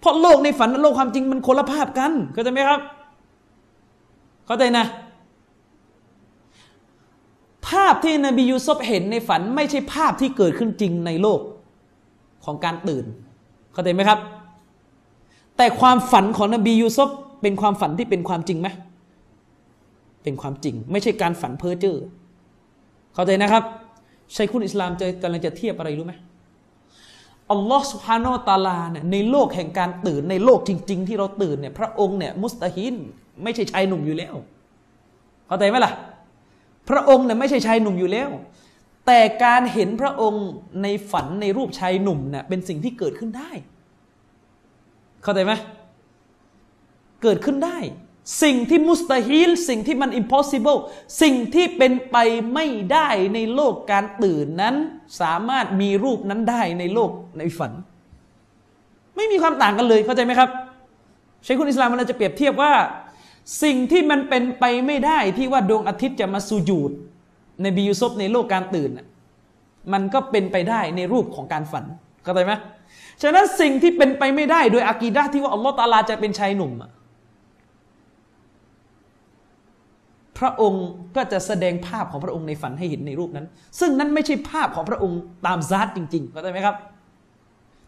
[0.00, 2.80] เพราะโลกในฝันกับโลกความจริงมันคนละภาพกัน เข้าใจไหมครับ
[4.46, 4.86] เข้าใจนะ
[7.68, 11.40] ภาพที่นบียูซุฟเห็นในฝันไม่ใช่ภาพที่เกิดขึ้นจริงในโลก
[12.44, 13.04] ของการตื่น
[13.72, 14.18] เข้าใจไหมครับ
[15.56, 17.10] แต่ความฝันของนบียูซุฟ
[17.42, 18.68] เป็นความฝันที่เป็นความจริงไหม
[20.22, 21.96] เป็นความจริง ไม่ใช่การฝันเพ้อเจ้อ
[23.14, 23.64] เข้าใจนะครับ
[24.36, 26.14] ชัยคุณอิสลามจะกำลังจะเทียบอะไรรู้ไหม
[27.50, 32.94] อัลลอฮ์สุฮาโนตาลาเนี่ยในโลกแห่งการตื่นในโลกจริง ๆ ที่เราตื่นเนี่ยพระองค์เนี่ยมุสตาฮิน
[33.42, 34.34] ไม่ใช่ชายหนุ่มอยู่แล้ว
[35.46, 35.92] เข้าใจไหมล่ะ
[36.88, 38.30] พระองค์เนี่ยไม่ใช่ชายหนุ่มอยู่แล้ว
[39.06, 40.46] แต่การเห็นพระองค์
[40.82, 43.50] ในฝันในรูปชายหนุ่มเนี่ยเป็นสิ่งที่เกิดขึ้นได้
[45.22, 45.52] เข้าใจไหม
[47.22, 47.78] เกิดขึ้นได้
[48.42, 50.78] สิ่งที่มุสตาฮิลสิ่งที่มัน impossible
[51.22, 52.16] สิ่งที่เป็นไป
[52.54, 54.74] ไม่ได้ในโลกการตื่นนั้น
[55.20, 57.72] สามารถมีรูปนั้นได้ในโลกในฝัน
[59.16, 60.50] ไม่มีความต่างกันเลยเข้าใจไหมครับ
[61.44, 62.72] ใช้คุณอิสลามมันจะเปรียบเทียบว่า
[63.62, 66.90] สิ่งที่มันเป็นไปไม่ได้ที่ว่าดวงอาทิตย์จะมาสูญูด
[67.62, 68.90] ในบิยูซบในโลกการตื่น
[69.92, 71.84] มันก็เป็นไปได้ในรูปของการฝัน
[72.22, 72.52] เข้าใจไหม
[73.22, 76.72] ฉะนั้นสิ่งที่เป็นไปไม่ได้โดยอากีดะที่ว่าอัลลอฮฺตาลาจะเป็นชายหนุ่ม
[80.31, 80.86] พ ระองค์
[81.16, 83.46] ก็จะแสดงภาพของพระองค์ในฝันให้เห็นในรูปนั้น
[83.80, 86.76] ซึ่งนั้นไม่ใช่ภาพของพระองค์ตามซาตจริงๆเข้าใจไหมครับ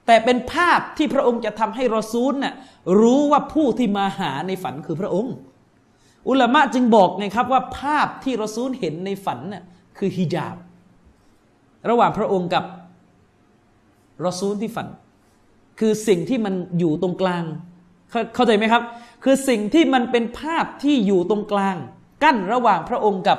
[0.06, 2.54] แต่เป็นภาพที่พระองค์จะทำให้รอซูลน่ะ
[3.00, 5.34] รู้ว่าผู้ที่มาหาในฝันคือพระองค์
[6.28, 9.62] อุลามะจึงบอกไงครับว่าภาพที่รอซูลเห็นในฝันน่ะ
[9.98, 10.56] คือฮิญาบ
[11.90, 12.64] ระหว่างพระองค์กับ
[14.24, 14.88] รอซูลที่ฝัน
[15.80, 17.44] คือสิ่งที่มันอยู่ตรงกลาง
[18.34, 18.82] เข้าใจไหมครับ
[19.24, 21.76] คือสิ่งที่มันเป็นภาพที่อยู่ตรงกลาง
[22.24, 23.38] กั้นระหว่างพระองค์กับ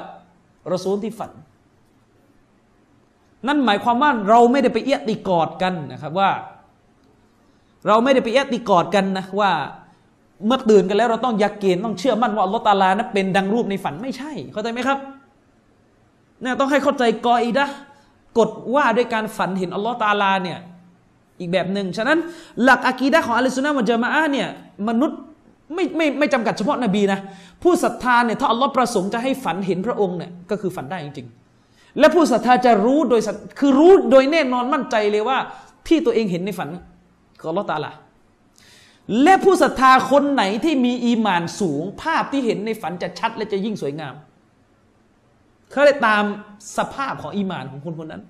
[0.74, 1.32] รอซูลที่ฝัน
[3.48, 6.30] นั่นหมายความว่าเราไม่ได้ไปเอียติกอดกันนะครับว่า
[7.88, 9.52] เราไม่ได้ไปเอียติกอดกันนะว่า
[10.45, 14.99] เมื่อตื่นกันแล้วเราต้องยักเกณฑ์ต้องเชื่อมั่นว่าอัลลอฮฺตาลานะเป็นดังรูปในฝันไม่ใช่ เข้าใจไหมครับ
[16.41, 17.66] เนี่ยต้องให้เข้าใจกออีดะ
[18.38, 20.60] กฎว่าด้วยการฝันเห็นอัลลอฮฺตาลาเนี่ย
[21.40, 22.18] อีกแบบหนึ่งฉะนั้น
[22.64, 24.48] หลักอะกีดะของอัลลอฮฺสุนนะมัจมาเนี่ย
[24.88, 25.20] มนุษย์
[25.74, 27.20] ไม่ไม่ไม่จำกัดเฉพาะนบีนะ
[27.64, 33.22] ผู้ศรัทธาเนี่ยถ้าอัลลอฮ์ประสงค์จะให้ฝันเห็นพระองค์เนี่ยก็คือฝันได้จริงๆ และผู้ศรัทธาจะรู้โดย
[33.60, 35.38] คือรู้โดยแน่นอนมั่นใจเลยว่า
[35.88, 36.70] ที่ตัวเองเห็นในฝัน
[37.40, 37.92] คืออัลลอฮ์ตาลา
[39.24, 44.14] และผู้ศรัทธาคนไหนที่มีอีมานสูง ภาพที่เห็นในฝันจะชัดและจะยิ่งสวยงาม
[45.72, 46.24] เขาเลยตาม
[46.78, 48.24] สภาพของอีมานของคนคนนั้น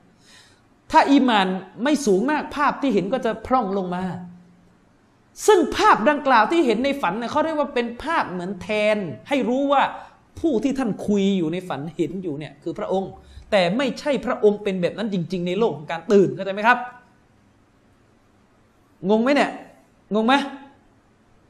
[0.91, 1.47] ถ้าอีมาน
[1.83, 4.03] ไม่สูงมากภาพที่เห็นก็จะพร่องลงมา
[5.45, 8.97] ซึ่งภาพดังกล่าวที่เห็นในฝันเนี่ยเขาเรียกว่าเป็นภาพเหมือนแทน
[9.29, 9.83] ให้รู้ว่า
[10.39, 13.11] ผู้ที่ท่านคุยอยู่ในฝันเห็นอยู่เนี่ยคือพระองค์
[13.51, 16.77] แต่ไม่ใช่พระองค์เป็นแบบนั้นจริง ๆ ในโลกของการตื่นเข้าใจไหมครับ
[19.09, 19.51] งงไหมเนี่ย
[20.15, 20.33] งงไหม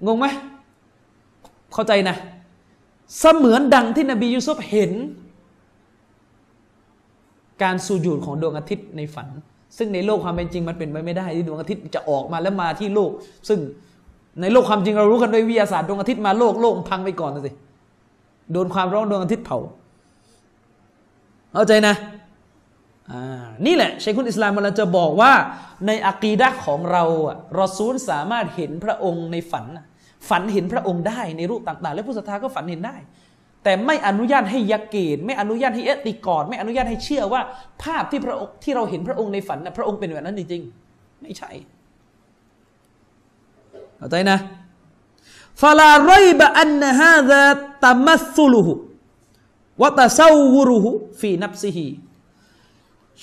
[0.08, 0.26] งงไหม
[1.74, 2.16] เข้าใจนะ
[3.20, 4.92] เสมือนดังที่นบียูซุฟเห็น
[7.64, 9.28] การสูญูดของดวงอาทิตย์ในฝัน
[9.78, 13.12] ซึ่งในโลกความเป็นจริงมันเป็นไปไม่ได้ที่ดวงอาทิตย์จะออกมาแล้วมาที่โลก
[13.50, 13.60] ซึ่ง
[14.42, 17.52] ในโลกความจริงเรารู้กันด้วยวิทยาศาสตร์ดวงอาทิตย์มาโลกโลกมันพังไปก่อนนะสิ
[18.52, 19.60] โดนความร้อนดวงอาทิตย์เผา
[21.54, 21.96] เข้าใจนะ
[23.12, 25.32] อ่านี่แหละชัยคุณอิสลามมันจะบอกว่า
[25.88, 29.66] ในอะกีดะของเราอะรอซูลสามารถเห็นพระองค์ในฝัน
[30.30, 32.96] ฝันเห็นพระองค์ได้ในรูปต่าง ๆ และผู้ศรัทธาก็ฝันเห็นได้
[33.68, 37.42] แต่ไม่อนุญาตให้ยักเกตไม่อนุญาตให้เอติกอดไม่อนุญาตให้เชื่อว่า
[37.84, 41.50] ภาพที่พระองค์ที่เราเห็นพระองค์ในฝันนะพระองค์เป็นแบบนั้นจริงๆไม่ใช่
[43.98, 44.38] เข้าใจนะ
[45.62, 47.48] ฟาลาไรบะอันฮาซา
[47.84, 48.74] ตามัสุลุฮุ
[49.82, 50.90] วะตะซาวุรุฮุ
[51.20, 51.88] ฟีนับซิฮี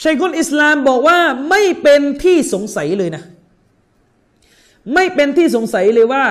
[0.02, 1.19] ชัยคุลอิสลามบอกว่า
[1.51, 3.23] ไม่เป็นที่สงสัยเลยนะ
[4.94, 6.24] ไม่เป็นที่สงสัยเลยว่า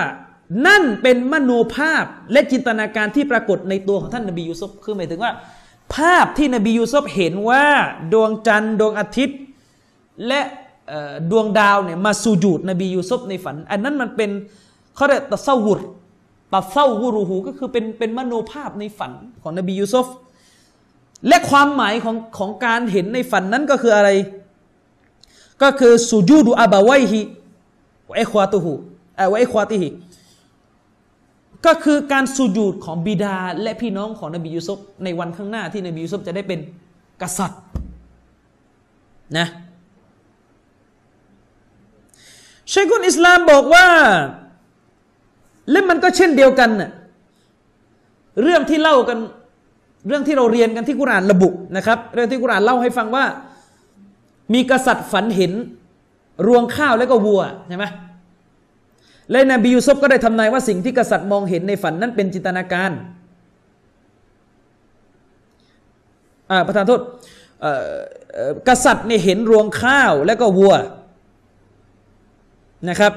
[0.66, 5.32] นั่นเป็นมโนภาพและจินตนาการที่ปรากฏในตัวของท่านนบียูซุฟคือหมายถึงว่า
[5.94, 7.64] ภาพที่นบียูซุฟเห็นว่า
[8.12, 9.38] ดวงจันทร์ดวงอาทิตย์
[10.26, 10.40] และ
[11.30, 14.30] ดวงดาวเนี่ยมาสูญูดนบียูซุฟในฝัน อันนั้นมันเป็น
[14.94, 15.80] เขาเรียกตะเซาวุร
[16.52, 19.12] ตะเซาวุรูหูก็คือเป็นเป็นมโนภาพในฝัน
[19.42, 20.06] ของนบียูซุฟ
[21.28, 24.10] และความหมายของของการเห็นในฝันนั้นก็คืออะไร
[25.62, 27.20] ก็คือสุญูดูอาบาไวฮิ
[28.10, 28.72] วะอิควาตุฮู
[29.16, 29.88] เอ่อวะอิควาติฮิ
[31.66, 36.60] ก็คือการสุญูดของบิดาและพี่น้องของนบียูซุฟในวันข้างหน้าที่นบียูซุฟจะได้เป็น
[37.22, 37.60] กษัตริย์
[39.38, 39.46] นะ
[42.72, 43.86] ชคุนอิสลามบอกว่า
[45.70, 46.90] และมันก็เช่นเดียวกันน่ะ
[48.42, 49.18] เรื่องที่เล่ากัน
[50.08, 53.24] เรื่องที่เราเรียนกันที่กุรานระบุนะครับ เรื่องที่กุรานเล่าให้ฟังว่า
[54.54, 55.52] มีกษัตริย์ฝันเห็น
[56.46, 57.86] รวงข้าวแล้วก็วัวใช่ไหม
[59.32, 62.90] และนบียูซุฟก็ได้ทำนายว่าสิ่งที่กษัตริย์มองเห็นในฝันนั้นเป็นจินตนาการ
[66.50, 67.00] อ่าประธานโทษ
[68.68, 70.74] กษัตริย์เนี่ยเห็นรวงข้าวแล้วก็วัว
[72.88, 73.12] นะครับ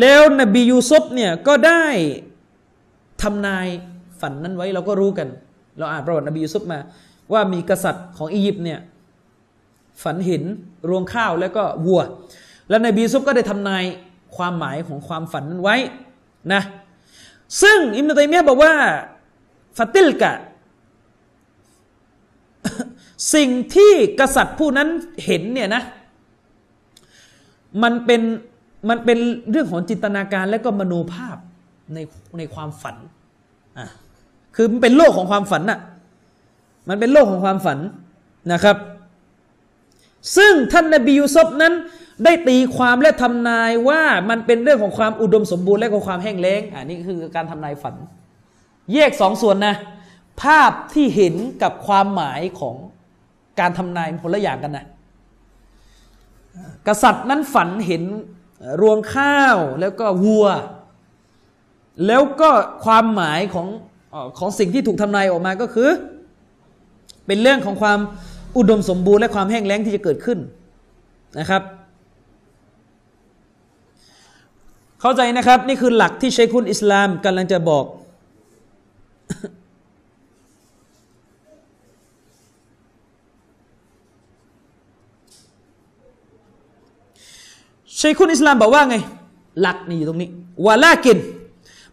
[0.00, 1.84] แล้วนบียูซุฟเนี่ยก็ได้
[3.22, 3.66] ทำนาย
[4.20, 5.28] ฝันนั้นไว้เราก็รู้กัน
[5.78, 6.78] เราอ่านประวัตินบียูซุฟมา
[7.32, 8.80] ว่ามีกษัตริย์ของอียิปต์เนี่ย
[10.02, 10.42] ฝันเห็น
[10.88, 12.02] รวงข้าวแล้วก็วัว
[12.68, 13.84] แล้วนบีซุฟก็ได้ทำนาย
[14.36, 15.76] ความหมายของความฝันนั้นไว้
[16.52, 16.62] นะ
[17.62, 18.72] ซึ่งอิมนุตัยมียะบอกว่า
[19.78, 20.32] ฟาติลกะ
[23.34, 24.88] สิ่งที่กษัตริย์ผู้นั้น
[25.24, 25.82] เห็นเนี่ยนะ
[27.82, 28.20] มันเป็น
[28.88, 29.18] มันเป็น
[29.50, 31.36] เรื่องของจินตนาการและก็มโนภาพ
[31.94, 31.98] ใน
[32.38, 32.96] ในความฝัน
[33.78, 33.86] อะ
[34.56, 35.80] คือมันเป็นโลกของความฝันน่ะ
[36.88, 37.78] มันเป็นโลกของความฝัน
[38.52, 38.76] นะครับ
[40.36, 41.74] ซึ่งท่านนบียูซุฟนั้น
[42.24, 47.94] ได้ตีความและทำนายว่ามันเป็นเรื่องของความอุดมสมบูรณ์และของความแห้งแล้งอันนี้คือการทำนายฝัน
[48.92, 49.74] แยกสองส่วนนะ
[50.42, 52.76] ภาพที่เห็นกับความหมายของ
[53.60, 54.86] การทำนายคนละอย่างกันนะ
[56.86, 58.02] กษัตริย์นั้นฝันเห็น
[58.80, 60.46] รวงข้าวแล้วก็วัว
[62.06, 62.50] แล้วก็
[62.84, 63.66] ความหมายของ
[64.38, 65.90] ของสิ่งที่ถูกทำนายออกมาก็คือ
[67.26, 67.98] เป็นเรื่องของความ
[68.56, 70.38] อุดมสมบูรณ์และความแห้งแล้งที่จะเกิดขึ้น
[71.38, 71.62] นะครับ
[75.00, 77.84] เข้าใจนะครับ นี่คือหลักที่ชัยคุณอิสลามกำลังจะบอก
[88.00, 88.96] ชัยคุณอิสลามบอกว่าไง
[89.60, 90.30] หลักนี่อยู่ตรงนี้
[90.66, 91.18] วะลากิน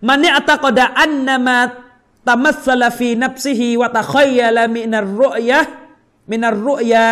[0.07, 1.57] มันเนี่ยอัตกดะอันนามา
[2.27, 5.59] ตมัสลฟีนับซิฮีวะตะคอยละมินัรรุยะ
[6.31, 7.05] มินัรรุยะ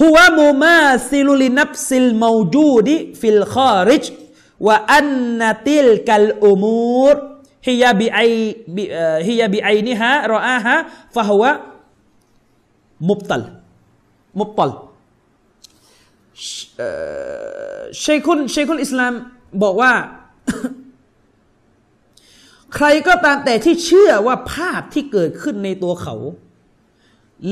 [0.00, 4.04] ฮุวะมุมาซิลุลินับซิลมูจูดิฟิลคาริจ
[4.66, 5.08] วะอัน
[5.40, 7.16] นติลกัลอุมูร
[7.66, 8.20] ฮิยาบิไอ
[8.76, 10.74] บิเอ่อฮิยาบิไอนิฮะรออาฮะ
[11.14, 11.52] ฟะฮวะ
[13.08, 13.44] มุบตัล
[14.40, 14.72] มุบตัล
[18.04, 19.12] ชัยคุณชัยคุณอิสลาม
[19.62, 19.92] บอกว่า
[22.74, 26.14] ใครก็ตามแต่ที่เชื่อว่าภาพที่เกิดขึ้นในตัวเขา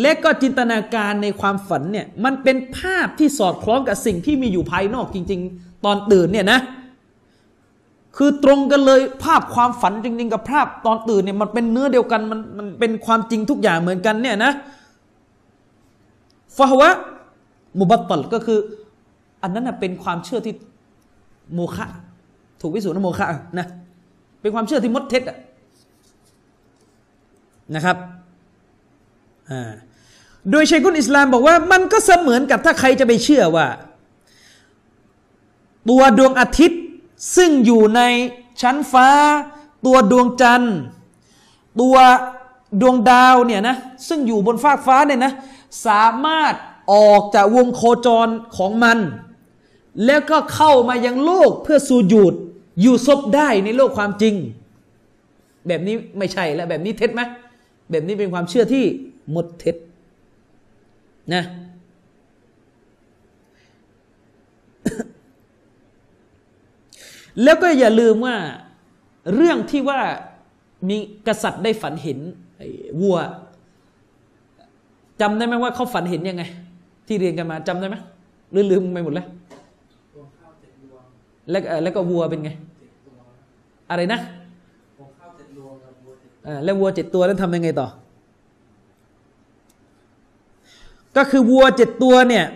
[0.00, 6.60] และก็จินตนาการในความฝันเนี่ยมันเป็นภาพที่สอดคล้องกับสิ่งที่มีอยู่ภายนอกจริง ๆ ตอนตื่นเนี่ยนะ
[8.16, 14.52] คือตรงกันเลยภาพความฝันจริง ๆ กับภาพตอนตื่นเนี่ยมันเป็นเนื้อเดียวกันมันมันเป็นความจริงทุกอย่างเหมือนกันเนี่ยนะ
[16.56, 16.90] ฟะฮวะ
[17.78, 18.58] มุบัตตลก็คือ
[19.42, 20.54] อันนั้นเป็นความเชื่อที่
[21.54, 21.86] โมฆะ
[22.60, 23.26] ถูกพิสูจน์โมฆะ
[23.58, 23.66] นะ
[24.40, 25.22] เป็นความเชื่อที่มดเท็จ
[27.74, 27.96] นะครับ
[30.50, 33.68] โดยชัยกุลอิสลามบอกว่ามันก็เสมือนกับถ้าใครจะไปเชื่อว่า
[35.90, 36.80] ตัวดวงอาทิตย์
[37.36, 38.00] ซึ่งอยู่ใน
[38.60, 39.08] ชั้นฟ้า
[39.86, 40.76] ตัวดวงจันทร์
[41.80, 41.96] ตัว
[42.80, 43.76] ดวงดาวเนี่ยนะ
[44.08, 45.32] ซึ่งอยู่บนฟากฟ้าเนี่ยนะ
[45.86, 46.54] สามารถ
[46.92, 48.98] ออกจากวงโคจรของมัน
[50.06, 52.34] แล้วก็เข้ามายังโลกเพื่อสูญูด
[52.80, 54.34] อยู่ซบได้ในโลกความจริง
[55.66, 57.22] แบบนี้ไม่ใช่แล้วแบบนี้เท็จไหม
[57.90, 58.84] แบบนี้เป็นความเชื่อที่
[59.34, 59.76] มดเท็จ
[61.34, 61.42] นะ
[67.42, 68.36] แล้วก็อย่าลืมว่า
[69.34, 70.00] เรื่องที่ว่า
[70.88, 70.96] มี
[71.26, 72.18] กษัตริย์ได้ฝันเห็น
[72.56, 72.68] ไอ้
[73.00, 73.18] วัว
[75.20, 76.42] จำได้ไหมว่าเขาฝันเห็นยังไง
[77.06, 77.96] ที่เรียนกันมาจำได้ไหม
[78.50, 79.26] หรือลืมไปหมดแล้ว
[80.14, 81.02] รวมข้าวเจ็ดรวง
[81.50, 82.50] แล้วเอ่อแล้วก็วัวเป็นไง
[82.80, 83.16] เจ็ดตัว
[83.90, 84.20] อะไรนะ
[84.98, 87.88] รวมข้าวเจ็ดรวงกับบัวเจ็ดเอ่อแล้ววัวเจ็ดตัวนั้นทำยังไงต่อ
[91.18, 92.46] ก็คือวัวเจ็ดตัวเนี่ย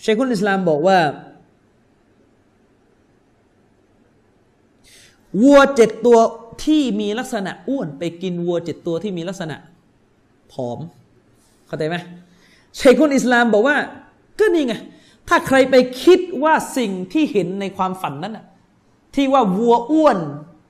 [0.00, 0.98] เชคุลอิสลามบอกว่า
[5.42, 6.18] วัวเจ็ดตัว
[6.64, 9.56] ที่มีลักษณะอ้วนไปกินวัวเจ็ดตัวที่มีลักษณะ
[10.52, 10.78] ผอม
[11.66, 11.96] เข้าใจไหม
[12.76, 13.76] เชคุลอิสลามบอกว่า
[14.38, 14.74] ก็นี่ไง
[15.28, 15.74] ถ้าใครไป
[16.04, 18.44] คิดว่าสิ่งที่เห็นในความฝันนั้นน่ะ
[19.14, 20.18] ที่ว่าวัวอ้วน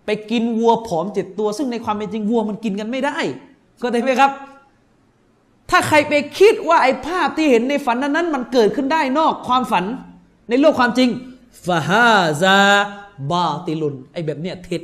[0.07, 3.19] ไปกินวัวผอมเจ็ดตัว ซึ่งในความเป็นจริงวัวมันกินกันไม่ได้
[3.81, 4.33] เข้าใจไหมครับ
[5.71, 9.85] ถ้าใครไปคิดว่าไอ้ภาพที่เห็นในฝันนั้นนั้นมันเกิดขึ้นได้นอกความฝัน
[10.49, 11.11] ในโลกความจริง
[11.67, 12.57] ฟาฮาซา
[13.31, 14.83] บาติลุนไอ้แบบเนี้ยเท็จ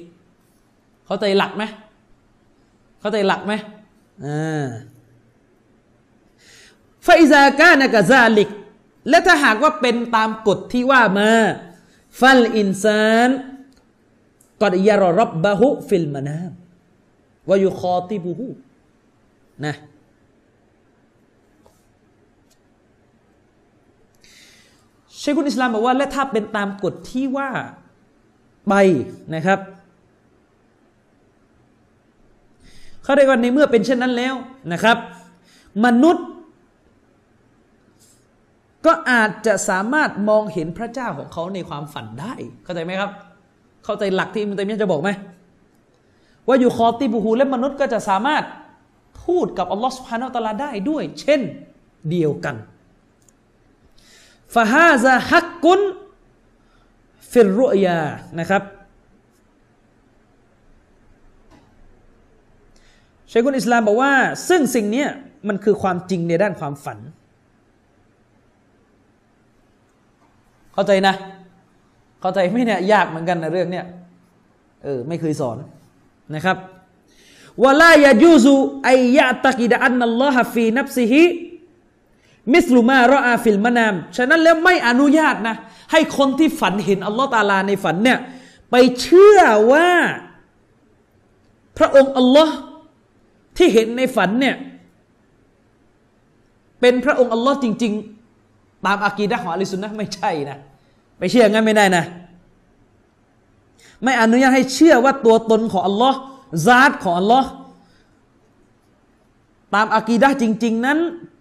[1.07, 1.63] เข้าใจหลักไหม
[3.01, 3.53] เข้าใจหลักไหม
[4.25, 4.67] อ่า
[7.07, 8.49] ฟาอิซากานกะซาลิก
[9.09, 11.31] และถ้าหากว่าเป็นตามกฎที่ว่ามา
[12.21, 13.31] ฟัลอินซาน
[14.63, 16.53] กอดยารรับบะฮุฟิลมานาม
[17.49, 18.47] วายุคอติบุฮุ
[19.65, 19.75] นะ
[25.19, 27.51] เชคุนอิสลามบอกว่า และถ้าเป็นตามกฎที่ว่า
[28.69, 28.75] ไป
[29.35, 29.59] นะครับ
[33.03, 34.35] เขาเรียกว่าในเมื่อเป็นเช่นนั้นแล้ว
[34.73, 34.97] นะครับ
[35.85, 36.27] มนุษย์
[38.87, 42.35] ก็อาจจะสามารถมองเห็นพระเจ้าของเขาในความฝันได้
[42.65, 43.11] เข้าใจไหมครับ
[43.85, 45.11] เข้าใจหลักที่อิมตัยมียะห์จะบอกไหม
[46.47, 48.43] ว่าอยู่คอติบูฮูและมนุษย์ก็จะสามารถ
[49.27, 51.41] พูดกับอัลลอฮฺสุฮานาอัลตาลาได้ด้วย เช่น
[52.11, 52.57] เดียวกัน
[54.55, 55.81] ฟาฮาซาฮักกุน
[57.33, 58.01] ฟิรรุยา
[58.39, 58.63] นะครับ
[63.29, 64.13] เชคุนอิสลามบอกว่า
[64.49, 65.07] ซึ่งสิ่งนี้
[65.49, 66.99] มันคือความจริงในด้านความฝัน
[70.75, 71.15] เข้าใจนะ
[72.21, 73.87] เข้าใจไหมเนี่ยยากเหมือนกันนะเรื่องเนี้ย
[74.85, 75.57] เออไม่เคยสอน
[76.35, 76.57] นะครับ
[77.65, 78.53] ولا يجوز أن
[78.85, 85.57] يعتقد أن الله في نفسه مثل ما رأى في المنام ฉะนั้นแล้วไม่อนุญาตนะ
[85.93, 88.19] ให้คนที่ฝันเห็นอัลลอฮ์ตาลาในฝันเนี่ย
[88.71, 89.41] ไปเชื่อ
[89.73, 89.89] ว่า
[91.79, 92.55] พระองค์อัลลอฮ์
[93.57, 94.57] ที่เห็นในฝันเนี่ย
[96.81, 97.93] เป็นพระองค์อัลลอฮ์จริง
[98.39, 100.59] ๆ ตามอากีดะของอะลิสุนนะไม่ใช่นะ
[101.19, 102.05] ไปเชื่องั้นไม่ได้นะ
[104.03, 106.19] ไม่อนุญาตให้เชื่อว่าตัวตนของอัลลอฮ์
[106.67, 107.51] ซาตของอัลลอฮ์
[109.75, 110.99] ตามอากีดะจริง ๆ นั้น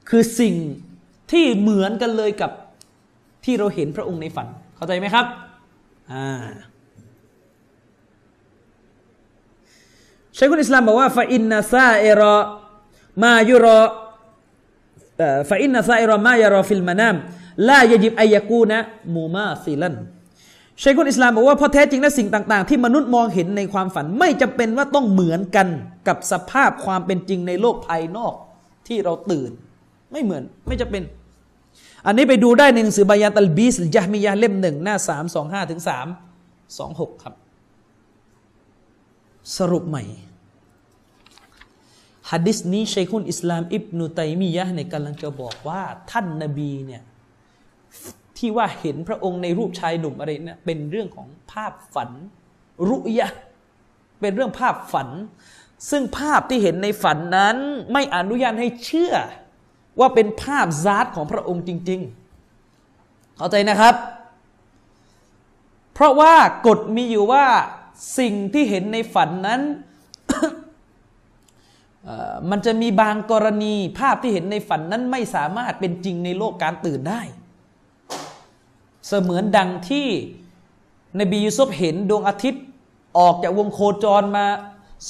[0.10, 0.56] คือสิ่ง
[1.32, 2.52] ที่เหมือนกันเลยกับ
[3.46, 5.26] ที่เราเห็นพระองค์ในฝัน เข้าใจไหมครับ
[6.12, 6.28] อ่า
[10.38, 12.38] ชัยคุลอิสลามบอกว่าฟาอินนาซาเอรอ
[13.24, 17.16] ما يرى فإن سائر ما يرى في المنام
[17.70, 19.96] لا يجب أن يكون مماثلا
[20.84, 25.68] ชัยคุลอิสลามบอกว่าเพราะแท้จริงแล้วสิ่งต่าง ๆ ที่มนุษย์มองเห็นในความฝันไม่จำเป็นว่าต้องเหมือนกัน
[26.08, 28.34] กับสภาพความเป็นจริงในโลกภายนอก
[28.88, 29.52] ที่เราตื่น
[30.12, 31.04] ไม่เหมือนไม่จำเป็น
[32.06, 36.08] อันนี้ไปดูได้ในหนังสือบายานตัลบีสยะมียาเล่มหนึ่งหน้าสามสองห้าถึงสาม
[36.78, 37.34] สองหกครับ
[39.58, 40.04] สรุปใหม่
[42.32, 45.82] ฮัดดิสนี้ชัยคุลอิสลาม อิบนุตัยมียะห์เนี่ยกำลังจะบอกว่า
[46.12, 47.02] ท่านนบีเนี่ย
[48.46, 52.10] ที่ว่าเห็นพระองค์ในรูปชายหนุ่มอะไรเนี่ยเป็นเรื่องของภาพฝัน
[52.88, 53.30] รุยะ
[54.22, 55.10] เป็นเรื่องภาพฝัน
[55.90, 57.58] ซึ่งภาพที่เห็นในฝันนั้น
[57.94, 59.14] ไม่อนุญาตให้เชื่อ
[60.00, 62.02] ว่าเป็นภาพซาตของพระองค์จริง
[62.70, 63.96] ๆ เข้าใจนะครับ
[65.94, 66.36] เพราะว่า
[66.68, 67.46] กฎมีอยู่ว่า
[68.20, 69.62] สิ่งที่เห็นในฝันนั้น
[72.50, 77.22] มันจะมีบางกรณีภาพที่เห็นในฝันนั้นไม่สามารถเป็นจริงในโลกการตื่นได้
[79.08, 80.08] เสมือนดังที่
[81.20, 82.64] นบียูซุฟเห็นดวงอาทิตย์
[83.20, 84.46] ออกจากวงโคจรมา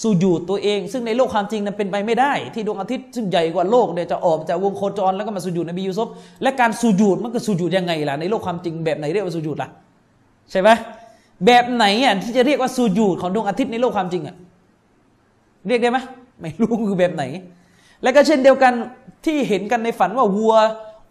[0.01, 6.07] สุญูดตัวเอง ซึ่งในโลกความจริงนั้นเป็นไปไม่ได้ ที่ดวงอาทิตย์ซึ่งใหญ่กว่าโลกเนี่ยจะออกจากวงโคจรแล้วก็มาสุญูดนบียูซุฟ
[6.43, 9.69] และการสุญูดมันก็สุญูดยังไงล่ะในโลกความจริงแบบไหนเรียกว่าสุญูดล่ะ
[10.51, 10.69] ใช่ไหม
[11.45, 14.35] แบบไหนอะที่จะเรียกว่าสุญูดของดวงอาทิตย์ในโลกความจริงอะ
[15.67, 15.97] เรียกได้ไหม
[16.41, 17.23] ไม่รู้คือแบบไหน
[18.03, 18.73] และก็เช่นเดียวกัน
[19.25, 20.55] ที่เห็นกันในฝันว่าวัว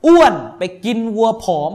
[0.06, 1.73] อ้วนไปกินวัวผอม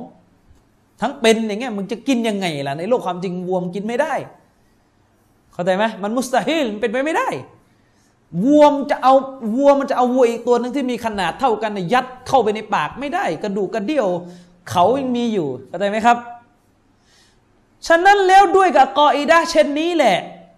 [1.02, 4.14] ทั้งเป็นอย่างเงี้ยมึงจะกินยังไงล่ะในโลกความจริงวัวมันกินไม่ได้
[5.54, 7.30] เข้าใจไหมมันมุสตาฮิลเป็นไปไม่ได้
[8.46, 9.14] วัวมันจะเอา
[9.56, 14.08] วัวมันจะเอาวัวอีกตัวหนึ่งที่มีขนาดเท่ากันยัดเข้าไปในปากไม่ได้ กระดูกกระเดี่ยว
[14.70, 16.18] เขายังมีอยู่เข้าใจไหมครับ
[17.88, 20.18] ฉะนั้นแล้วด้วยกับกออิดะห์เช่นนี้แหละ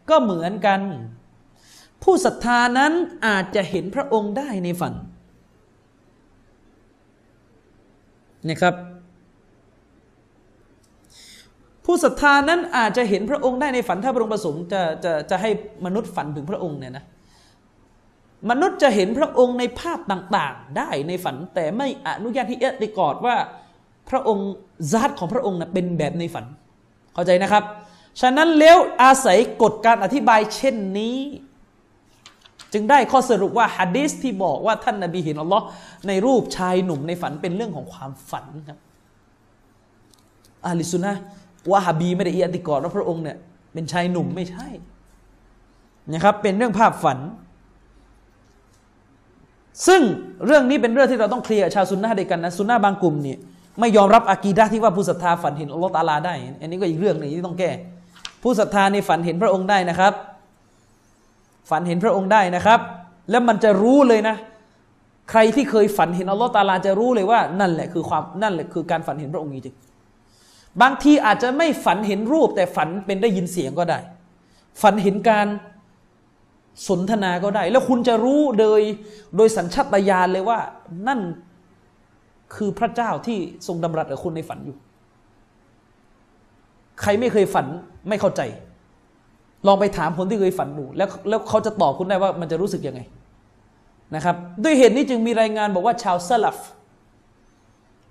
[0.10, 0.80] ก็เหมือนกัน
[2.04, 2.92] ผู้ศรัทธานั้น
[3.28, 4.94] อาจจะเห็นพระองค์ได้ในฝัน
[8.50, 8.76] นะครับ
[11.92, 15.50] ผู้ศรัทธานั้นอาจจะเห็นพระองค์ได้ในฝันถ้าพระองค์ประสงค์จะจะจะให้
[15.86, 17.04] มนุษย์ฝันถึงพระองค์เนี่ยนะ
[18.50, 23.36] มนุษย์จะเห็นพระองค์ในภาพต่างๆ ได้ในฝันแต่ไม่อนุญาตที่เอติกอดว่า
[24.10, 24.50] พระองค์
[24.92, 26.46] ซาตของพระองค์นะเป็นแบบในฝัน
[27.14, 27.64] เข้าใจนะครับ
[28.22, 31.18] ฉะนั้นแล้วอาศัยกฎการอธิบายเช่นนี้
[32.74, 35.66] จึงได้ข้อสรุปว่าฮะดีสที่บอกว่าท่านนบีเห็นอัลลอฮ์
[36.08, 38.80] ในรูปชายหนุ่มในฝันเป็นเรื่องของความฝันครับ
[40.66, 41.16] อาลิสุนนะ
[41.72, 43.38] วะฮาบีไม่ได้อิยติกอดว่าพระองค์เนี่ย
[43.74, 44.68] เป็นชายหนุ่มไม่ใช่
[46.14, 47.20] นะครับ เป็นเรื่องภาพฝัน
[49.88, 50.02] ซึ่ง
[50.46, 53.38] เรื่องนี้เป็นเรื่องที่เราต้องเคลียร์ชาวซุนนะด้วยกันนะซุนนะบางกลุ่มเนี่ย
[53.80, 57.72] ไม่ยอมรับอากีดะที่ว่าผู้ศรัทธาฝันเห็นอัลลอฮ์ตาลาได้ อันนี้ก็อีกเรื่องหนึ่งที่ต้องแก้
[58.44, 60.14] ผู้ศรัทธาในฝันเห็นพระองค์ได้นะครับ
[61.70, 62.80] ฝันเห็นพระองค์ได้นะครับ
[63.30, 64.36] แล้วมันจะรู้เลยนะ
[65.32, 69.76] ใครที่เคยฝันเห็นอัลลอฮ์ตาลาจะรู้เลยว่านั่นแหละคือความนั่นแหละคือการฝันเห็นพระองค์จริง
[70.82, 74.00] บางทีอาจจะไม่ฝันเห็นรูปแต่ฝันเป็นได้ยินเสียงก็ได้
[74.82, 75.48] ฝันเห็นการ
[76.88, 78.82] สนทนาก็ได้ แล้วคุณจะรู้โดย
[79.38, 80.60] โดยสัญชาตญาณเลยว่า
[81.08, 81.20] นั่น
[82.56, 83.38] คือพระเจ้าที่
[83.68, 84.78] ทรงดำรัสกับคุณในฝันอยู่
[87.02, 87.66] ใครไม่เคยฝัน
[88.10, 88.42] ไม่เข้าใจ
[89.68, 93.02] ลองไปถามคนที่เคยฝันดู แล้วแล้วเขาจะตอบคุณได้ว่ามันจะรู้สึกยังไง
[94.16, 96.58] นะครับ ด้วยเหตุนี้จึงมีรายงานบอกว่าชาวซาลฟ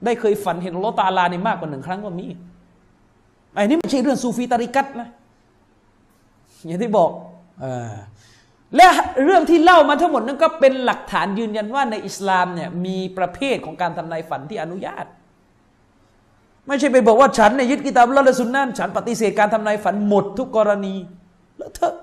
[0.04, 2.26] ได้เคยฝันเห็นอัลลอฮ์ตาลาในมากกว่าหนึ่งครั้งก็มี
[3.54, 5.08] ไอ้นี่ไม่ใช่เรื่องซูฟีตาริกัตนะ
[6.66, 7.10] อย่างที่บอก
[7.62, 7.64] อ
[8.76, 8.88] และ
[9.24, 15.06] เรื่องที่เล่ามาทั้งหมดนั้นก็เป็นหลักฐานยืนยันว่าในอิสลามเนี่ยมีประเภทของการทำนายฝันที่อนุญาต
[16.66, 20.94] ไม่ใช่ไปบอกว่าฉันเนี่ยยึดกิตาบละละสุนนะฉันปฏิเสธการทำนายฝันหมดทุกกรณี
[21.58, 21.94] แล้วเธอ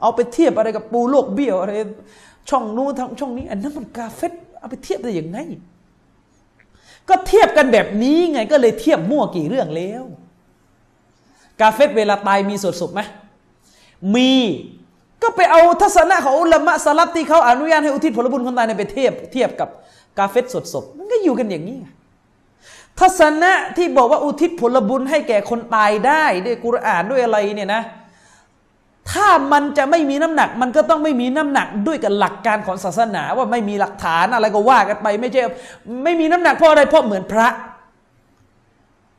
[0.00, 1.72] เอาไปเทียบอะไรกับปูโลกเบี้ยวอะไร
[2.50, 5.38] ช่องนู้นทั้งช่องนี้ อันนั้นมันกาเฟตเอาไปเทียบได้ยังไง
[7.08, 10.02] ก็เทียบกันแบบนี้ไงก็เลยเทียบมั่วกี่เรื่องแล้ว
[11.60, 13.00] กาเฟตเวลาตายมีสวดศพไหม
[14.14, 14.32] มี
[15.22, 19.68] ก็ไปเอาทัศนะของอุลามะสลับที่เขาอนุญาตให้อุทิศผลบุญคนตายในไปเทียบเทียบกับ
[20.18, 21.78] กาเฟตสดศพมันก็อยู่กันอย่างนี้
[23.00, 27.82] ทัศนะที่บอกว่าอุทิศผลบุญให้แก่คนตายได้ด้วยกุรอานด้วยอะไรเนี่ยนะ
[29.10, 35.40] ถ้ามันจะไม่มีน้ำหนัก มันก็ต้องไม่มีน้ำหนักด้วยกับหลักการของศาสนาว่าไม่มีหลักฐานอะไรก็ว่ากันไป ไม่ใช่
[36.04, 37.48] ไม่มีน้ำหนักเพราะอะไรเพราะเหมือนพระ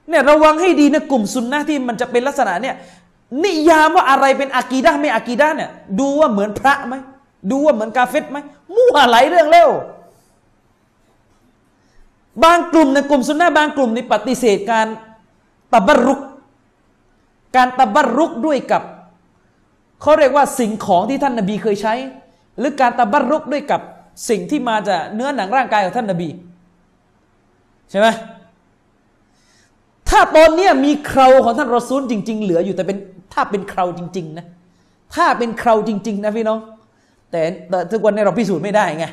[0.10, 2.76] เนี่ยระวังให้ดีนะกลุ่มซุนนะที่มันจะเป็นลักษณะเนี่ย
[3.44, 5.70] นิยามว่าอะไรเป็นอากีดะไม่อากีดะเนี่ย
[6.00, 6.96] ดูว่าเหมือนพระไหม
[7.52, 8.38] ดูว่าเหมือนกาเฟตไหม
[8.76, 9.70] มั่วหลเรื่องเร็ว
[12.44, 14.88] บางกลุ่มในกลุ่มสุนนะบางกลุ่มนี่ปฏิเสธการ
[15.74, 16.20] ตับรุก
[17.56, 18.82] การตับรุกด้วยกับ
[20.04, 21.94] เขาเรียกว่าสิ่งของที่ท่านนาบีเคยใช้
[22.60, 23.82] หรือการตับรุกด้วยกับ
[24.30, 26.30] สิ่งที่มาจากเนื้อหนังร่างกายของท่านนาบี
[27.90, 28.08] ใช่ไหม
[30.10, 32.98] ถ้าตอนนี้มีเคราของท่านรอซูลจริง ๆ เหลืออยู่แต่เป็น
[33.34, 34.46] ถ้าเป็นเคราจริง ๆ นะ
[35.16, 36.60] ถ้าเป็นเคราจริง ๆ นะพี่น้อง
[37.32, 39.06] แต่แต่ทุกวันนี้เราพิสูจน์ไม่ได้ไง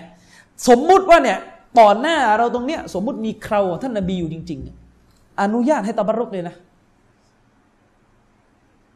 [0.69, 1.39] สมมุติว่าเนี่ย
[1.79, 4.61] ต่อหน้าเราตรงเนี้ยสมมุติมีเคราของท่านนบีอยู่จริง
[5.01, 6.57] ๆ อนุญาตให้ตบรุกเลยนะ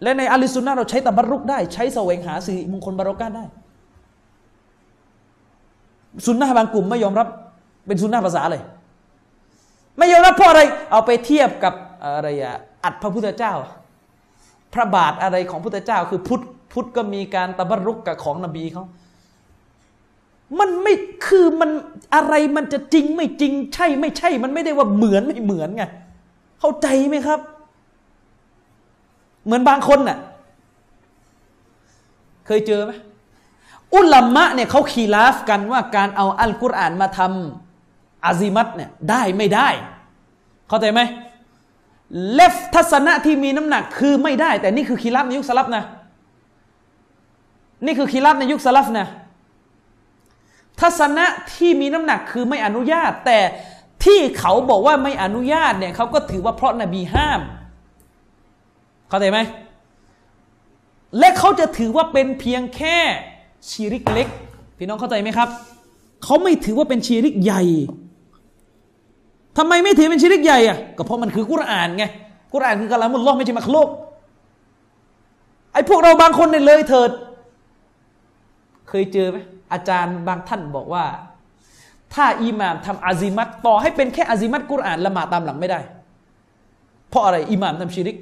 [0.05, 3.45] และในอัลิสุนนะเราใช้ตบรุกได้ ใช้แสวงหาสิมงคลบารอกาได้
[6.27, 7.29] สุนนะบางกลุ่มไม่ยอมรับ
[7.87, 8.63] เป็นสุนนะภาษาเลย
[9.99, 11.75] ไม่ยอมรับเพราะอะไร เอาไปเทียบกับ
[12.05, 13.53] อะไรอะอัดพระพุทธเจ้า
[14.75, 18.85] พระบาทอะไรของพุทธเจ้า คือพุทธพุทธก็มีการตบรุกกับของนบีเขา
[20.59, 20.95] มันไม่
[21.27, 21.71] คือมัน
[22.15, 25.85] อะไรมันจะจริงไม่จริงใช่ไม่ใช่ มันไม่ได้ว่าเหมือนไม่เหมือนไง
[26.61, 27.41] เข้าใจไหมครับ
[29.45, 30.19] เหมือนบางคนน่ะ
[32.47, 32.93] เคยเจอไหม
[33.95, 39.69] อุลามะเนี่ยเขาคีลาฟกันว่าการเอาอัลกุรอานมาทำอาซิมัตเนี่ยได้ไม่ได้
[40.69, 41.01] เข้าใจไหม
[42.35, 45.85] และทัศนะที่มีน้ำหนักคือไม่ได้ แต่นี่คือคีรับในยุคสลับนะ
[47.87, 49.07] นี่คือคีรับในยุคสลับนะ
[50.81, 53.39] ทัศนะที่มีน้ำหนักคือไม่อนุญาต แต่
[54.05, 57.41] ที่เขาบอกว่าไม่อนุญาตเนี่ยเขาก็ถือว่าเพราะนบีห้าม
[59.15, 59.41] เข้าใจไหม
[61.19, 62.99] และเขาจะถือว่าเป็นเพียงแค่
[63.71, 64.29] ชีริกเล็ก
[64.79, 65.49] พี่น้องเข้าใจไหมครับ
[66.25, 67.63] เขาไม่ถือว่าเป็นชีริกใหญ่
[69.59, 72.05] ทำไมไม่ถือเป็นชีริกใหญ่อะก็เพราะมันคือกุรอานไง
[72.53, 73.89] กุรอานคือกะลามุลลอฮ์ไม่ใช่มักลุก
[75.73, 77.11] ไอ้พวกเราบางคนเนี่ยเลยเถิด
[78.89, 79.39] เคยเจอไหม
[79.73, 81.05] อาจารย์บางท่านบอกว่า
[82.15, 85.81] ถ้าอิหม่ามทำอาซิมัตต่อให้เป็นแค่อาซิมัตกุรอานละหมาดตามหลังไม่ได้
[87.09, 88.17] เพราะอะไรอิหม่ามทำชีริก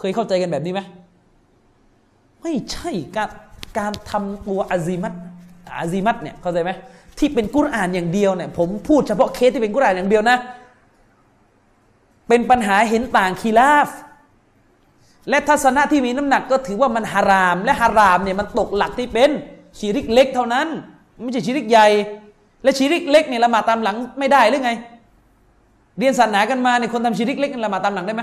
[0.00, 0.80] เคยเข้าใจกันแบบนี้ไหม
[2.42, 3.30] ไม่ใช่การ
[3.78, 5.14] การทำตัวอาซิมัต
[5.78, 6.70] อาซิมัตเนี่ยเข้าใจไหม
[7.18, 10.38] ที่เป็นกุรอานอย่างเดียวเนี่ยผมพูดเฉพาะเคสที่เป็นกุรอานอย่างเดียวนะ
[12.28, 13.88] เป็นปัญหาเห็นต่างคีลาฟ
[15.28, 19.30] และทัศนะที่มีน้ำหนักก็ถือว่ามันฮาราม และฮารามเนี่ยมันตกหลักที่เป็น
[19.78, 20.66] ชีริกเล็กเท่านั้น
[21.22, 21.88] ไม่ใช่ชีริกใหญ่
[22.62, 24.72] และชีริกเล็กเนี่ยละหมาดตามหลังไม่ได้หรือไง
[25.98, 28.22] เรียนศาสนากันมาเนี่ยคนทำชีริกเล็กละหมาดตามหลังได้ไหม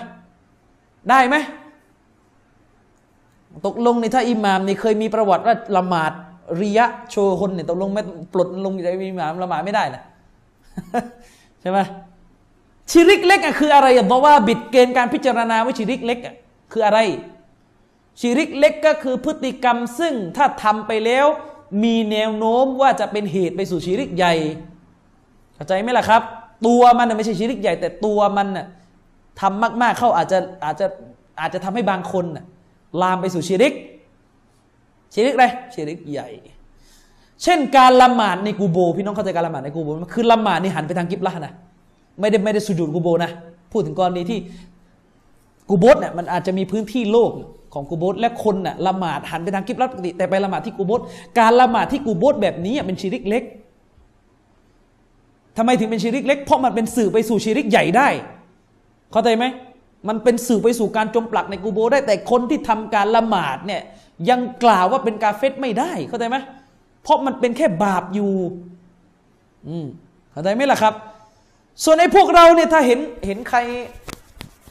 [1.09, 1.35] ได้ไหม
[3.65, 6.11] ตกลงในถ้าอิหมามนี่เคยมีประวัติว่าละหมาด
[6.61, 8.03] ริยะโชว์คนเนี่ยตกลงไม่
[8.33, 10.03] ปลดลงจะมีหมามละหมาดไม่ได้นะ
[11.61, 11.79] ใช่ไหม
[12.91, 16.35] ชิริกเล็กอะคืออะไรบอกว่าบิดเกณฑ์การพิจารณาว่าชิริกเล็กอะ
[16.71, 16.99] คืออะไร
[18.19, 21.25] ชิริกเล็กก็คือพฤติกรรมซึ่งถ้าทำไปแล้ว
[21.83, 24.33] มีแนวโน้มว่าจะเป็นเหตุไปสู่ชิริกใหญ่
[25.55, 26.21] เข้าใจไหมล่ะครับ
[26.67, 28.65] ตัวมันไม่ใช่ชิริกใหญ่ แต่ตัวมันน่ะ
[29.41, 30.87] ทำมาก ๆ เข้าอาจจะอาจจะ
[31.41, 32.45] อาจจะทำให้บางคนน่ะ
[33.01, 33.73] ลามไปสู่ชิริก
[35.13, 36.29] ชิริกอะไรชิริกใหญ่
[37.43, 41.53] เช่นการละหมาดในกูโบ พี่น้องเข้าใจการละหมาดในกูโบคือละหมาดนี่หันไปทางกิบละนะ
[42.19, 43.31] ไม่ได้ไม่ได้สุญูดกูโบนะ
[43.71, 44.39] พูดถึงกรณีที่
[45.69, 47.31] กูโบสเนี่ยมันอาจจะมีพื้นที่โลก
[47.73, 51.01] ของกูโบสและคนน่ะละหมาดหันไปทางกิบละปกติแต่ไปละหมาดที่กูโบส
[51.39, 53.43] การละหมาดที่กูโบสแบบนี้เป็นชิริกเล็ก
[55.57, 58.07] ทำไมถึงเป็นชิริกเล็ก เพราะมันเป็นสื่อไปสู่ชิริกใหญ่ได้
[59.11, 59.45] เข้าใจไหม
[60.07, 63.81] มันเป็นสื่อไปสู่การจมปลักในกูโบได้แต่คนที่ทำการละหมาดเนี่ย
[64.29, 66.37] ยังกล่าวว่าเป็นกาเฟตไม่ได้เข้าใจไหม
[67.03, 68.33] เพราะมันเป็นแค่บาปอยู่
[69.67, 69.85] อืม
[70.31, 70.93] เข้าใจไหมล่ะครับ
[71.83, 73.59] ส่วนไอ้พวกเราเนี่ยถ้าเห็นเห็นใคร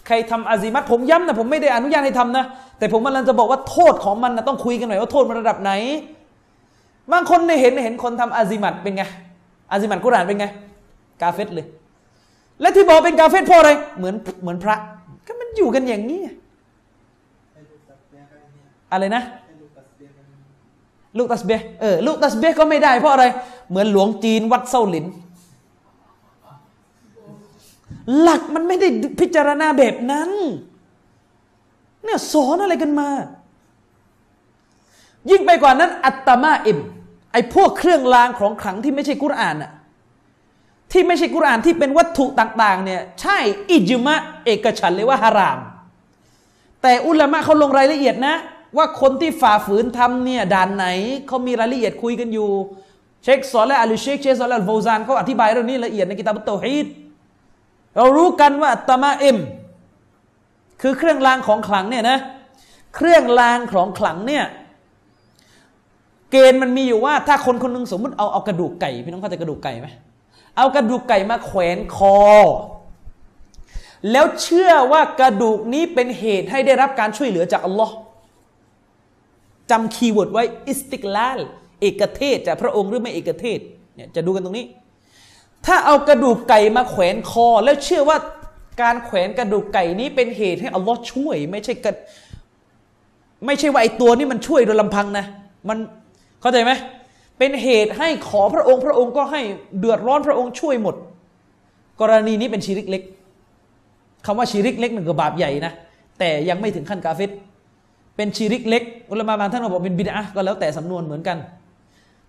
[0.07, 2.45] ใครทำอาซิมัตผมย้ำนะผมไม่ได้อนุญาตให้ทำนะ
[2.79, 5.73] แต่ผมกำลังจะบอกว่าโทษของมันนะต้องคุยกันหน่อยว่าโทษมันระดับไหน
[7.13, 9.03] บางคนเนี่ยเห็นเห็นคนทำอาซิมัตเป็นไง
[9.71, 10.47] อาซิมัตกุรานเป็นไง
[11.23, 11.67] กาเฟตเลย
[12.61, 14.77] และที่บอกเป็นกาเฟตเพราะอะไรเหมือนเหมือนพระ
[15.27, 16.21] ก็มันอยู่กันอย่างนี้
[18.93, 19.23] อะไรนะ
[19.61, 20.25] ลูกตัดเบียร์กัน
[21.19, 21.51] ลูกตัสเบ
[21.81, 23.25] เออลูกตัสเบก็ไม่ได้เพราะอะไร
[23.69, 25.07] เหมือนหลวงจีนวัดเส้าหลิน
[28.21, 28.89] หลักมันไม่ได้
[29.21, 30.31] พิจารณาแบบนั้น
[32.05, 33.09] เนี่ยสอนอะไรกันมา
[35.31, 36.79] ยิ่งไปกว่านั้น อัตตมาอิม
[37.33, 39.71] ไอพวกเครื่องรางของขลังที่ไม่ใช่กุรอานอะ
[40.93, 43.39] ที่ไม่ใช่กุรานที่เป็นวัตถุต่างๆเนี่ยใช่
[43.71, 44.15] อิจมะ
[44.45, 45.59] เอกฉันเลยว่าฮาราม
[46.83, 48.37] แต่อุลามะเขาลงรายละเอียดนะ
[48.77, 50.87] ว่าคนที่ฝ่าฝืนทำเนี่ยด่านไหน
[51.27, 52.51] เขามีรายละเอียดคุยกันอยู่
[53.23, 56.87] เชคซอลและอัลเชคเชคซอลและอัลฟาวซานเขาอธิบายเรื่องนี้ละเอียดในกิตาบุตโตฮีด
[57.97, 59.39] เรารู้กันว่าอัตมาเอ็ม
[60.83, 62.19] คือเครื่องรางของขลังเนี่ยนะ
[62.97, 64.45] เครื่องรางของขลังเนี่ย
[66.31, 69.89] เกณฑ์มันมีอยู่ว่าถ้าคนคนหนึ่งสมมติเอาเอากระดูกไก่พี่น้องเข้าใจกระดูกไก่ไหม
[70.57, 72.17] เอากระดูกไก่มาแขวนคอ
[74.13, 77.95] แล้วเชื่อว่ากระดูกนี้เป็นเหตุให้ได้รับการช่วยเหลือจากอัลลอฮ์
[79.71, 81.39] จำ keyword ไว้ استقلال
[81.81, 83.61] เอกเทศจากพระองค์หรือไม่เอกเทศ
[83.95, 84.67] เนี่ยจะดูกันตรงนี้
[85.67, 88.19] ถ้าเอากระดูกไก่มาแขวนคอ แล้วเชื่อว่า
[88.83, 91.93] การแขวนกระดูกไก่นี้เป็นเหตุให้อัลลอฮ์ช่วย ไม่ใช่กระ
[93.47, 95.27] ไม่ใช่ว่าไอตัวนี้มันช่วยโดยลำพังนะ
[95.69, 95.79] มัน
[96.41, 96.73] เข้าใจไหม
[97.39, 99.41] เป็นเหตุให้ขอพระองค์ พระองค์ก็ให้
[99.79, 100.95] เดือดร้อนพระองค์ช่วยหมด
[102.01, 103.03] กรณีนี้เป็นชีริกเล็ก
[104.27, 105.73] คำว่าชีริกเล็กหนึ่งก็บาปใหญ่นะ
[106.19, 107.31] แต่ยังไม่ถึงขั้นกาเฟต
[108.17, 111.37] เป็นชีริกเล็กอุลามะบางท่านก็บอกเป็นบิดอะก็แล้วแต่สำนวนเหมือนกัน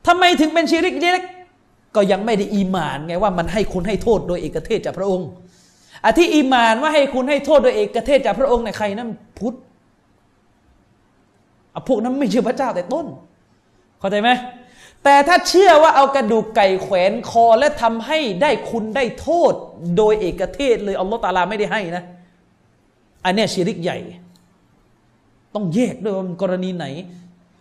[0.08, 1.24] ทำไมถึงเป็นชีริกเล็ก
[1.96, 5.28] ก็ยังไม่ได้อีหมานไงว่ามันให้คุณให้โทษโดยเอกเทศจากพระองค์
[6.04, 9.56] อที่อีมานว่าให้คุณให้โทษโดยเอกเทศจากพระองค์ในใครนั่นพุทธ
[11.74, 13.06] อพวกนั้นไม่เชื่อพระเจ้าแต่ต้น
[14.00, 14.30] เข้าใจไหม
[15.04, 19.54] แต่ถ้าเชื่อว่าเอากระดูกไก่แขวนคอและทำให้ได้คุณได้โทษ
[19.98, 22.04] โดยเอกเทศเลยอัลลอฮฺตาลาไม่ได้ให้นะ
[23.26, 23.98] อันเนี้ยชิริกใหญ่
[25.54, 26.86] ต้องแยกด้วยว่ามันกรณีไหน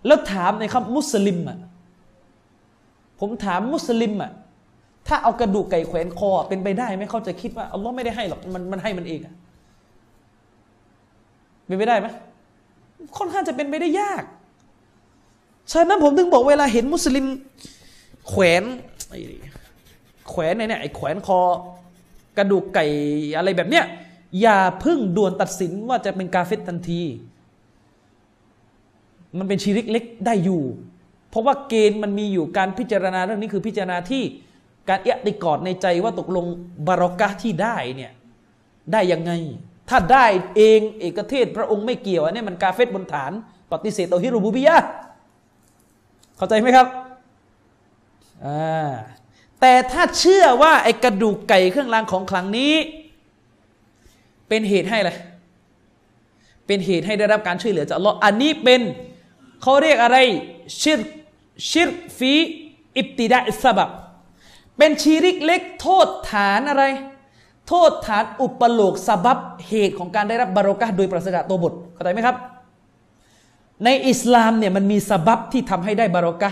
[0.06, 1.58] แล้วถามในครับมุสลิมอะ
[3.20, 4.32] ผมถามมุสลิมอะ
[5.08, 9.34] ถ้าเอากระดูกไก่แขวนคอเป็นไปได้ไหมเขาจะคิดว่าอัลลอฮ์ไม่ได้ให้หรอกมันมันให้มันเองอะ
[11.66, 12.06] เป็นไปได้ไหม
[13.16, 14.22] ค่อนข้างจะเป็นไปได้ยาก
[15.72, 17.26] ฉะนั้นผมถึงบอกเวลาเห็นมุสลิม
[18.28, 18.62] แขวน
[20.30, 21.40] แขวนเนี่ยไอ้แขวนคอ
[22.36, 22.84] กระดูกไก่
[23.36, 23.84] อะไรแบบเนี้ย
[24.40, 27.02] อย่าพึ่งด่วนตัดสินว่าจะเป็นกาเฟตทันที
[29.38, 30.62] มันเป็นชีริกเล็กได้อยู่
[31.30, 34.22] เพราะว่าเกณฑ์มันมีอยู่การพิจารณาเรื่องนี้คือพิจารณาที่
[34.88, 36.44] การเอะติกอดในใจว่าตกลง
[36.86, 38.12] บารอกะที่ได้เนี่ย
[38.92, 39.32] ได้ยังไง
[39.88, 40.26] ถ้าได้
[40.56, 43.32] เองเอกเทศพระองค์ไม่เกี่ยวอันนี้มันกาเฟตบนฐาน
[43.72, 44.76] ปฏิเสธเตาฮิรูบูบิยะ
[46.36, 46.86] เข้าใจไหมครับ
[48.44, 48.90] อ่า
[49.60, 52.74] แต่ถ้าเชื่อว่าไอ้กระดูกไก่เครื่องรางของขลังนี้
[54.48, 55.12] เป็นเหตุให้อะไร
[56.66, 58.80] เป็นเหตุให้ได้รับการช่วยเหลือจากอัลลอฮ์อันนี้เป็น
[59.62, 60.16] เขาเรียกอะไร
[60.80, 61.00] ชิร
[61.70, 61.88] ชิร
[62.18, 62.32] ฟี
[62.96, 63.90] อิบติดาอิสบับ
[64.78, 66.84] เป็นชีริกเล็กโทษฐานอะไร
[67.68, 69.38] โทษฐานอุปโลกสบับ
[69.68, 72.36] เหตุของการได้รับบารอกะโดยปราศจากตัวบทเข้าใจไหมครับ
[73.84, 76.50] ในอิสลามเนี่ยมันมีสบับที่ทำให้ได้บารอกะ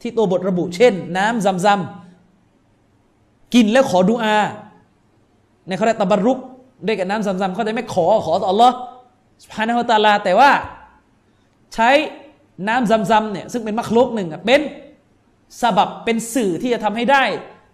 [0.00, 4.36] ที่ตัวบทระบุเช่น น้ำซำซำกินแล้วขอดุอา
[5.66, 6.38] ในเขาเรียกตะบารุก
[6.86, 8.74] ด้วยกับน้ำซำซำเขาจะไม่ขอขอต่ออัลลอฮ์
[9.42, 10.50] สุภานะฮุตาลา แต่ว่า
[11.74, 11.90] ใช้
[12.68, 14.60] น้ำซำซำเนี่ยซึ่งเป็นมักลุกหนึ่งเป็น
[15.60, 17.24] สบับเป็นสื่อที่จะทำให้ได้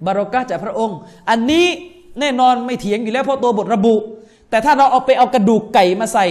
[0.06, 0.98] บารอกะจากพระองค์
[1.30, 1.66] อันนี้
[2.20, 3.94] แน่นอนไม่เถียงอยู่แล้วเพราะตัวบทระบุ
[4.50, 6.26] แต่ถ้าเราเอาไปเอากระดูกไก่มาใส่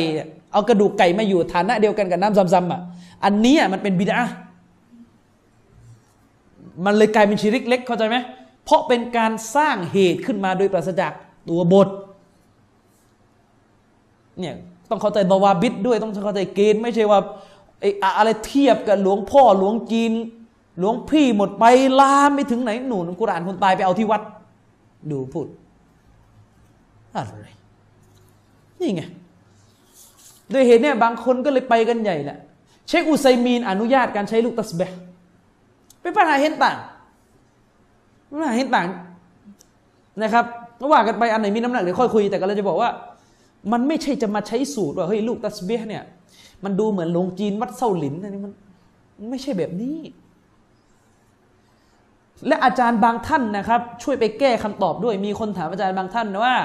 [0.51, 2.81] เอากระดูกไก่มาอยู่ฐานะเดียวกันกับน้ำซำซำอะ
[3.23, 4.19] อันนี้อะมันเป็นบิดา
[6.85, 8.17] มันเลยกลายเป็นชิริกเล็กเข้าใจไหม
[8.63, 11.11] เพราะเป็นการสร้างเหตุขึ้นมาโดยปราศจาก
[11.49, 11.89] ตัวบท
[14.39, 14.55] เนี่ย
[14.89, 17.19] ต้องเข้าใจบาวาบิดด้วยต้องเข้าใจเกณฑ์ไม่ใช่ว่า
[17.80, 20.11] ไอ้อะไรเทียบกับหลวงพ่อหลวงจีน
[20.80, 21.65] หลวงพี่หมดไป
[21.99, 24.21] ลามไปถึงไหนหนุนกุรานคนตายไปเอาที่วัด
[25.11, 25.47] ดูพูด
[27.15, 27.47] อะไร
[28.80, 29.01] นี่ไง
[30.51, 32.38] โดยเหตุเนี่ยบางคนก็เลยไปกันใหญ่แหละ
[32.88, 34.91] เชคอุไซมีนอนุญาตการใช้ลูกตัสเบะ
[36.01, 36.77] เป็นปัญหาเห็นต่าง
[38.31, 38.88] ปัญหาเห็นต่าง
[40.23, 40.45] นะครับ
[40.91, 42.89] ว่ากันไปอันไหนมีน้ำหนักเดี๋ยวค่อยคุยแต่ก็เลยจะบอกว่า
[43.71, 46.03] มันไม่ใช่จะมาใช้สูตรว่าเฮ้ยลูกตัสเบียเนี่ย
[46.63, 48.53] มันดูเหมือนหลงจีนวัดเซาหลินอันนี้มัน
[49.30, 49.97] ไม่ใช่แบบนี้
[52.47, 56.55] และอาจารย์บางท่านนะครับ ช่วยไปแก้คำตอบด้วยมีคนถามอาจารย์บางท่านว่า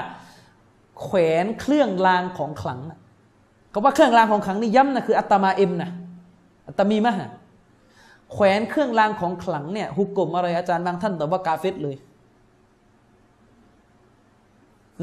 [1.01, 2.99] แขวนเครื่องรางของขลังนะ
[3.77, 5.89] คำว่าเครื่องรางของขลังนี่ย้ำนะคืออัตมาเอ็มนะ
[6.67, 7.29] อัตมีมะฮะ
[8.33, 11.95] แขวนเครื่องรางของขลังเนี่ยฮุกกลมอะไรอาจารย์บางท่านตอบว่ากาเฟตเลย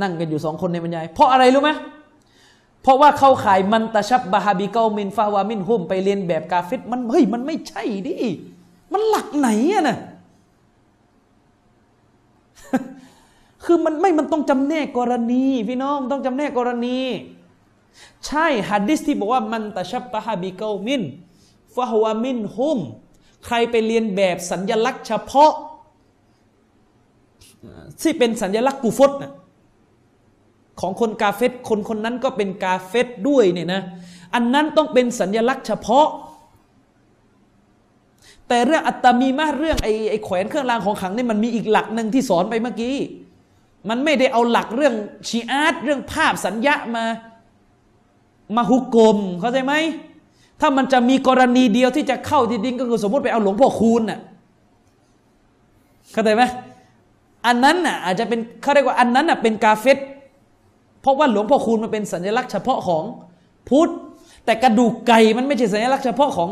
[0.01, 1.71] นั่งกันอยู่สองคนในบรรยาย เพราะอะไรรู้ไหม
[2.83, 8.17] เพราะว่าเข้าขายมันตะชับบาฮาบิเกามินฟาวามินฮุมไปเรียนแบบกาเฟตมันเฮ้ยมันไม่ใช่ดิ
[8.93, 9.99] มันหลักไหนอะนะ
[13.65, 16.97] คือมันไม่มันต้องจำแนกกรณี พี่น้องต้องจำแนกกรณี
[18.27, 21.03] ใช่ฮัดดิสที่บอกว่ามันตะชับบาฮาบิเกามิน
[21.75, 22.79] ฟาวามินฮุม
[23.47, 25.53] ใครไปเรียนแบบสัญญลักษณ์เฉพาะ
[28.03, 29.33] ที่เป็นสัญญลักษณ์กูฟตนะ
[30.81, 33.83] ของคนกาเฟตคนคนนั้นก็เป็นกาเฟตด้วยเนี่ยนะ
[34.35, 36.09] อันนั้นต้องเป็นสัญญลักษณ์เฉพาะ
[38.49, 42.97] แต่เรื่องอัตตมีมาเรื่องไอ้ไอ้แขวนเครื่องรางของขลังนี่มันมีอีกหลักหนึ่งที่สอนไปเมื่อกี้
[43.89, 44.95] มันไม่ได้เอาหลักเรื่อง
[45.29, 47.05] ชีอาร์ตเรื่องภาพสัญญามา
[48.57, 49.75] มาฮุกกลมเข้าใจไหม
[50.61, 54.21] ถ้ามันจะมีกรณีเดียวที่จะเข้าที่ดินก็คือสมมติไปเอาหลวงพ่อคูณน่ะ
[56.13, 56.43] เข้าใจไหม
[57.47, 59.99] อันนั้นน่ะอาจจะเป็นเขาเรียกว่าอันนั้นน่ะเป็นกาเฟต
[61.01, 63.05] เพราะว่าหลวงพ่อคูณมันเป็นสัญลักษณ์เฉพาะของ
[63.69, 63.91] พุทธ
[64.45, 66.51] แต่กระดูกไก่มันไม่ใช่สัญลักษณ์เฉพาะของ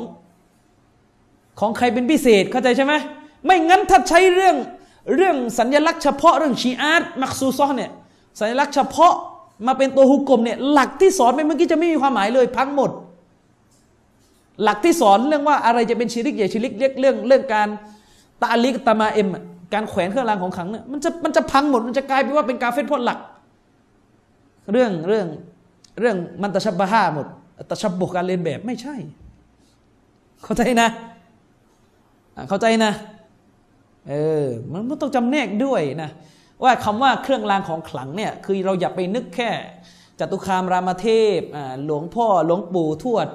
[1.61, 2.95] ของใครเป็นพิเศษเข้าใจใช่ไหม
[3.45, 4.57] ไม่งั้นถ้าใช้เรื่อง
[5.15, 7.93] เรื่องสัญลักษณ์เฉพาะเรื่องชีอาร์ตมักซูซอเนี่ย
[8.41, 9.15] สัญลักษณ์เฉพาะ
[9.67, 12.91] มาเป็นตัวฮุกกลมเนี่ยหลักที่สอนไปเมื่อกี้จะไม่มีความหมายเลยพังหมด
[14.63, 17.69] หลักที่สอนเรื่องว่าอะไรจะเป็นชิริกใหญ่ชิริกเล็กเรื่องเรื่องการ
[18.43, 19.29] ตาลิกตามาเอ็ม
[19.75, 23.19] การแขวนเครื่องรางของขลังเนี่ยมันจะมันจะพังหมดมันจะกลายเป็นว่าเป็นกาเฟตพจน์หลัก
[24.73, 25.27] เรื่องเรื่อง
[26.01, 27.27] เรื่องมันตะชับบะฮาหมด
[27.71, 28.95] ตะชับบุกการเรียนแบบไม่ใช่
[30.45, 30.89] เข้าใจนะ
[32.49, 32.93] เข้าใจนะ
[34.09, 34.15] เอ
[34.45, 36.11] อมันมันต้องจำแนกด้วยนะ
[36.65, 39.51] ว่าคำว่าเครื่องรางของขลังเนี่ยคือเราอย่าไปนึกแค่
[40.19, 41.09] จตุคามรามเท
[41.39, 41.41] พ
[41.85, 43.29] หลวงพ่อหลวงปู่ทวด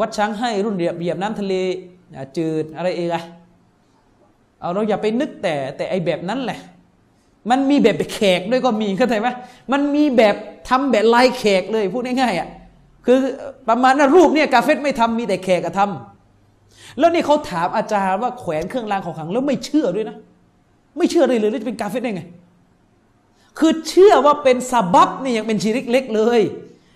[0.00, 1.54] วัดช้างให้รุ่นเรียบเรียบน้ำทะเล
[2.36, 3.24] จืดอะไรเองอะ
[4.60, 6.60] เอาเราอย่าไปนึกแต่แต่ไอแบบนั้นแหละ
[7.50, 9.28] มันมีแบบแขกด้วยก็มีเข้าใจไหม
[9.72, 10.34] มันมีแบบ
[10.68, 12.48] ทำแบบลายแขกเลยพูดง่ายๆอะ
[13.06, 13.18] คือ
[13.68, 20.16] ประมาณนั้นรูปเนี่ยกาเฟตไม่ทำมีแต่แขกอะทำแล้วนี่เขาถามอาจารย์ว่าแขวนเครื่องรางของขลังแล้วไม่เชื่อด้วยนะ
[20.96, 22.22] ไม่เชื่อเลยเลยจะเป็นกาเฟตได้ไง
[23.58, 26.40] คือเชื่อว่าเป็นซาบับนี่ยังเป็นชีริกเล็กเลย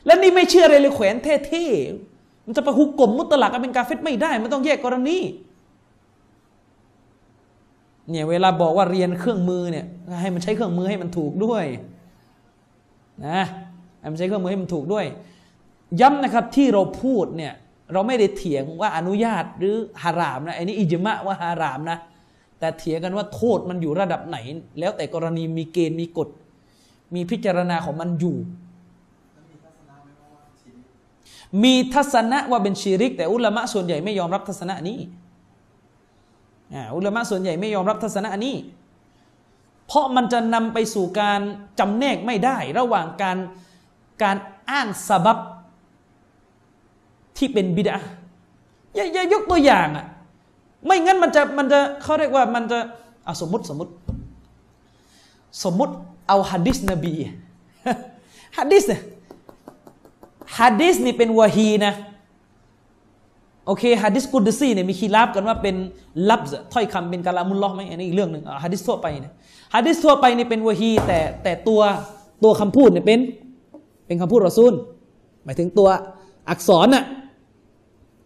[0.06, 1.14] และนี่ไม่เชื่อเลยเลยแขวน
[1.48, 5.18] เท่ๆมันจะไปฮุกกลมมุตลักเป็นกาเฟตไม่ได้มันต้องแยกกรณี
[8.10, 9.86] เนี่ยเวลาบอกว่าเรียนเครื่องมือเนี่ย
[10.22, 11.64] ให้มันใช้เครื่องมือให้มันถูกด้วย
[13.26, 13.42] นะ
[14.00, 15.04] ให้มันใช้เครื่องมือให้มันถูกด้วย
[16.00, 17.52] ย้ำนะครับที่เราพูดเนี่ย
[17.92, 21.98] เราไม่ได้เถียงว่าอนุญาตหรือฮารามนะอันนี้อิจมะว่าฮารามนะ
[22.59, 24.39] แต่เถียงกันว่าโทษมันอยู่ระดับไหน
[24.78, 26.28] แล้วแต่กรณีมีเกณฑ์มีกฎ
[27.14, 28.36] มีพิจารณาของมันอยู่
[29.47, 29.97] มีทัศนะ
[30.32, 30.85] ว่าชีวิต
[31.62, 34.98] มีทัศนะว่าเป็นชีริก แต่อุลามะส่วนใหญ่ไม่ยอมรับทัศนะนี้
[36.74, 38.56] อ่าอุลามะส่วนใหญ่ไม่ยอมรับทัศนะนี้
[39.86, 41.40] เพราะมันจะนำไปสู่การ
[41.78, 43.39] จำแนกไม่ได้ ระหว่างการ
[44.22, 44.36] การ
[44.70, 45.39] อ้างสาบับ
[47.36, 47.98] ที่เป็นบิดา
[48.94, 50.06] อย่าอย่ายกตัวอย่างอะ
[50.86, 52.78] ไม่งั้นมันจะมันจะเขาเรียกว่ามันจะ
[53.24, 53.92] เอาสมมติสมมติ
[55.64, 55.94] สมมติ
[56.28, 57.14] เอาฮะดิษนบี
[58.59, 59.00] ฮะดิษเนี่ย
[60.59, 61.94] ฮะดิษนี่เป็นวะฮีนะ
[63.66, 65.76] โอเคฮะดิษกุดซีเนี่ยมีคีราบกันว่าเป็น
[66.28, 66.40] ลับ
[66.72, 69.32] ถ้อยคำเป็นกะลามุลลอฮ์ไหมอันนี้อีกเรื่องหนึ่งฮะดิษทั่วไปเนี่ย
[69.74, 71.80] ฮะดิษทั่วไปนี่เป็นวะฮีแต่แต่ตัว
[72.44, 73.20] ตัวคำพูดเนี่ยเป็น
[74.06, 74.72] เป็นคำพูดรอซูล
[75.44, 75.88] หมายถึงตัว
[76.50, 77.05] อักษรน่ะ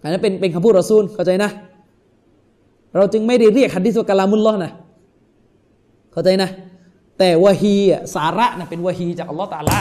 [0.03, 1.51] อันนั้นเป็นเป็นคำพูดรอซูลเข้าใจนะ
[2.97, 4.73] เราจึงไม่ได้เรียกฮะดิษว่ากะลามุลลอฮ์นะ
[6.13, 6.51] เข้าใจนะ
[7.19, 9.79] แต่วะฮีอะสาระนะเป็นวะฮีจากอัลลอฮ์ตาลา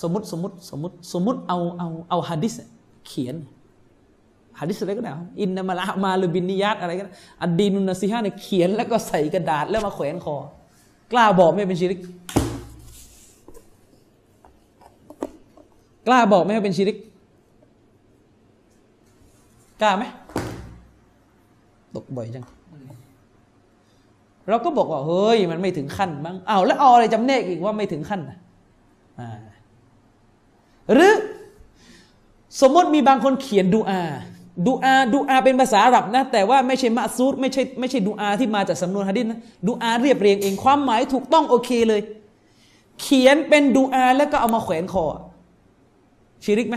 [0.00, 2.54] สมมติสมมติสมมติสมมติเอาเอาเอาฮะดิษ
[3.06, 3.36] เขียน
[4.60, 7.12] ฮะดิษอะไรก็ได้อินนามาละมาหรือบินนิยัตอะไรก็ได้
[7.42, 10.36] อัดดีนุนซีฮะเนี่ยเขียนแล้วก็ใส่กระดาษแล้วมาแขวนคอ
[11.12, 12.00] กล้าบอกไม่เป็นชิริก
[16.06, 16.96] กล้าบอกไม่ให้เป็นชิริก
[19.82, 20.04] กล้าไหม
[21.96, 22.46] ตกบ่อยจัง
[24.48, 28.38] เราก็บอกว่าเฮ้ย มันไม่ถึงขั้นมั้งอ้าวแล้วเอาอะไรจำแนกอีกว่าไม่ถึงขั้นนะ
[29.20, 29.30] อ่า
[30.92, 31.14] หรือ
[32.60, 34.02] สมมติมีบางคนเขียนดูอา
[34.66, 42.00] ดูอาดูอาเป็นภาษาอาหรับนะ แต่ว่าไม่ใช่มะซูดไม่ใช่ไม่ใช่ดูอาที่มาจากสำนวนฮะดิษนะดูอาเรียบเรียงเองความหมายถูกต้องโอเคเลย
[43.00, 45.04] เขียนเป็นดูอาแล้วก็เอามาแขวนคอ
[46.44, 46.76] ชิริกไหม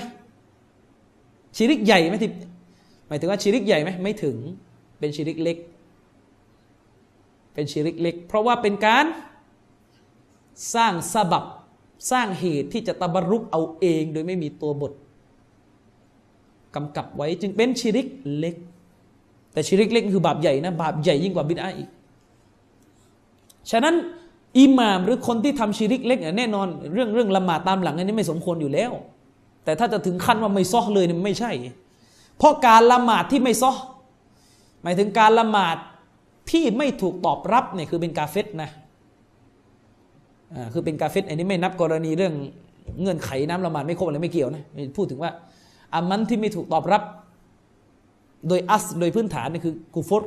[1.55, 2.31] ชิริกใหญ่ไหมที่
[3.07, 4.37] หมายถึงว่าชิริกใหญ่ไหมไม่ถึง
[5.03, 5.57] เป็นชิริกเล็ก
[7.53, 9.05] เป็นชิริกเล็ก เพราะว่าเป็นการ
[10.75, 11.45] สร้างสบับ
[12.11, 14.93] สร้างเหตุที่จะตะบรุกเอาเองโดยไม่มีตัวบท
[16.75, 18.07] กำกับไว้จึงเป็นชิริก
[18.37, 18.55] เล็ก
[19.53, 21.89] แต่ชิริกเล็กคือบาปใหญ่นะบาปใหญ่ยิ่งกว่าบิดาอีก
[23.71, 23.95] ฉะนั้น
[24.59, 28.91] อิหม่ามหรือคนที่ทำชิริกเล็กเนี่ยแน่นอน เรื่องเรื่องละหมาดตามหลังอันนี้ไม่สมควรอยู่แล้ว
[29.63, 31.51] แต่ถ้าจะถึงขั้นว่าไม่ซอเลยเนี่ยไม่ใช่
[32.37, 33.71] เพราะการละหมาดที่ไม่ซอ
[34.83, 35.77] หมายถึงการละหมาด
[36.51, 38.69] ที่ไม่ถูกตอบรับเนี่ยคือเป็นกาเฟตนะ
[40.53, 42.33] อ่าคือเป็นกาเฟตอันนี้ไม่นับกรณีเรื่อง
[43.01, 44.63] เงื่อนไขน้ำละหมาดไม่ครบอะไรไม่เกี่ยวนะ
[44.97, 45.31] พูดถึงว่า
[45.93, 47.03] อามันที่ไม่ถูกตอบรับ
[48.47, 50.23] โดยอัสโดยพื้นฐานนี่คือกูฟต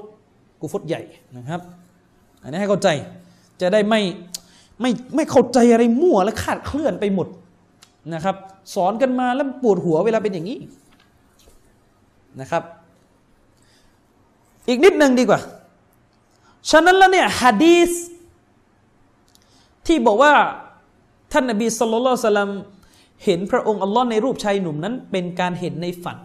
[0.61, 1.03] กูฟตใหญ่
[1.37, 1.61] นะครับ
[2.43, 2.89] อันนี้ให้เข้าใจ
[3.61, 4.01] จะได้ไม่
[4.81, 7.29] ไม่ไม่เข้าใจอะไรมั่วและคาดเคลื่อนไปหมด
[8.15, 8.37] นะครับ
[8.75, 10.59] สอนกันมาแล้วปวดหัวเวลาเป็นอย่างนี้
[12.41, 12.63] นะครับ
[14.69, 15.41] อีกนิดหนึ่งดีกว่า
[16.71, 17.91] ฉะนั้นแล้วเนี่ยฮะดีษ
[19.87, 20.33] ที่บอกว่า
[21.33, 22.51] ท่านนบีสุลต่านสลัม
[23.25, 26.19] เห็นพระองค์อัลลอฮ์ในรูปชายหนุ่มนั้น เป็นการเห็นในฝัน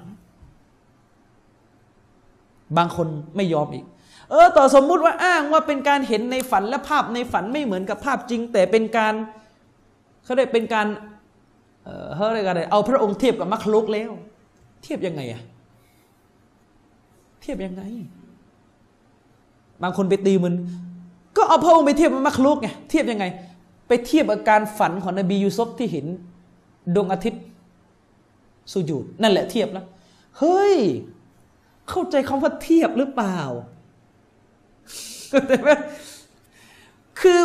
[2.77, 3.85] บางคนไม่ยอมอีก
[4.29, 9.13] เออต่อสมมุติว่าอ้างว่าเป็นการเห็นในฝันและภาพในฝันไม่เหมือนกับภาพจริง แต่เป็นการ
[10.23, 10.87] เขาเรียกเป็นการ
[11.83, 14.11] เออเขาเรียกอะไรเอาพระองค์เทียบกับมัคลุกแล้ว
[14.83, 15.41] เทียบยังไงอะ
[17.41, 17.83] เทียบยังไง
[19.83, 20.53] บางคนไปตีมัน
[21.37, 23.25] ก็เอาพระองค์ไปเทียบกับมัคลุกไงเทียบยังไง
[23.87, 26.05] ไปเทียบกับการฝันของนบียูซุฟที่เห็น
[26.95, 27.43] ดวงอาทิตย์
[28.71, 29.85] สุญูดนั่นแหละเทียบแล้ว
[30.39, 30.77] เฮ้ย
[31.89, 33.39] เข้าใจคำว่าเทียบหรือเปล่า
[35.29, 35.69] เข้าใจไหม
[37.19, 37.41] คือ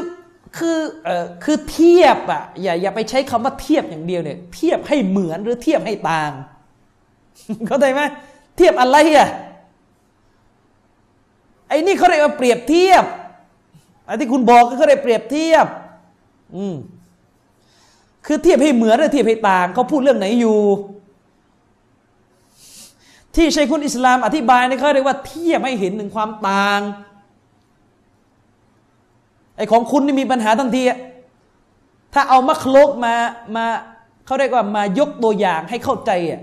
[0.59, 6.33] คือเอ่อคือเทียบอะอย่าอย่าไปใช้คำว่าเทียบอย่างเดียวเนี่ยเทียบให้เหมือนหรือเทียบให้ต่าง
[7.67, 8.01] เข้าใจไหม
[8.57, 9.29] เทียบอะไรอะ
[11.69, 13.05] ไอ้นี่เขาเรียกว่าเปรียบเทียบ
[14.05, 15.67] ไอ้ที่คุณบอกก็เขาเรียกเปรียบเทียบ
[16.57, 16.77] อืม
[18.27, 20.59] คือเทียบให้เหมือนหรือเทียบให้ต่างเขาพูดเรื่องไหนอยู่
[23.35, 26.81] ที่ชัยคุณอิสลามอธิบายนี่เขาเรียกว่าเทียบให้เห็นถึงความต่าง
[29.57, 30.83] ไอ้ของคุณนี่มีปัญหาทันที
[32.15, 33.15] ถ้าเอามัคโลกมา
[33.57, 33.67] มา
[34.27, 36.43] เขาเรียกว่ามายกตัวอย่างให้เข้าใจอะ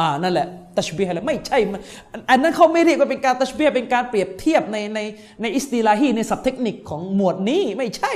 [0.00, 0.46] อ่านั่นแหละ
[0.78, 1.58] ตัชบีฮ์แล้วไม่ใช่
[2.30, 4.98] อันนั้นเขาไม่เรียกว่าเป็นการตัชบีฮ์เป็นการเปรียบเทียบในใน
[5.42, 8.12] ในอิสติลาฮีในศัพท์เทคนิคของหมวดนี้ไม่ใช่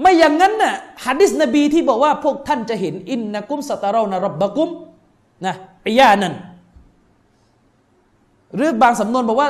[0.00, 0.74] ไม่อย่างนั้นน่ะ
[1.04, 4.68] ฮะดิษนบีที่บอกว่าพวกท่านจะเห็นอินนะกุมสตาเรานะรับบะกุม
[5.46, 5.54] นะ
[5.86, 6.34] อิยานั่น
[8.56, 9.48] หรือบางสำนวนบอกว่า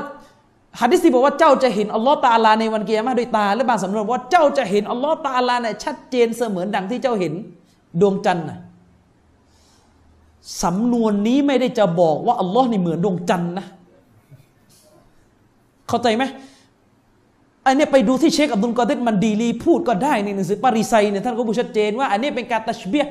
[0.81, 7.33] ฮะดิษที่บอกว่าเจ้าจะเห็นอัลลอฮ์ตาอาลาในวันเกียรมาด้วยตาและบางสำนวนว่าเจ้าจะเห็นอัลลอฮ์ตาอาลาเนี่ยชัดเจนเสมือนดังที่เจ้าเห็น
[8.01, 8.59] ดวงจันทร์น่ะ
[10.63, 13.67] สำนวนนี้ไม่ได้จะบอกว่าอัลลอฮ์นี่เหมือนดวงจันทร์นะ
[15.89, 16.25] เข้าใจไหม
[17.67, 23.05] อันนี้ไปดูที่เชคอับดุลกอเดตมันดีลีพูดก็ได้ในหนังสือปาริไซเนี่ยท่านก็พูดชัดเจนว่าอันนี้เป็นการตัชเบีย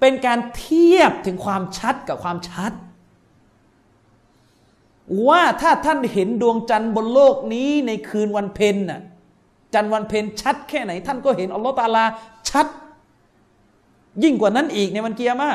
[0.00, 2.72] เป็นการเทียบถึงความชัดกับความชัด
[5.28, 9.00] ว่าถ้าท่านเห็นดวงจันทร์บนโลกนี้ในคืนวันเพ็ญน่ะ
[9.74, 12.04] จันทร์วันเพ็ญชัดแค่ไหน ท่านก็เห็นอัลลอฮฺตาอาลา
[12.50, 12.66] ชัด
[14.24, 15.50] ยิ่งกว่านั้นอีกในวันเกียร์มา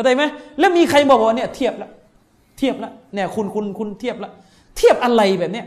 [0.00, 0.24] เข้าใจไหม
[0.58, 1.90] แล้วมีใครบอกว่าเนี่ยเทียบแล้ว
[2.58, 4.32] เทียบแล้วเนี่ยคุณคุณคุณเทียบแล้ว
[4.76, 5.66] เทียบอะไรแบบเนี้ย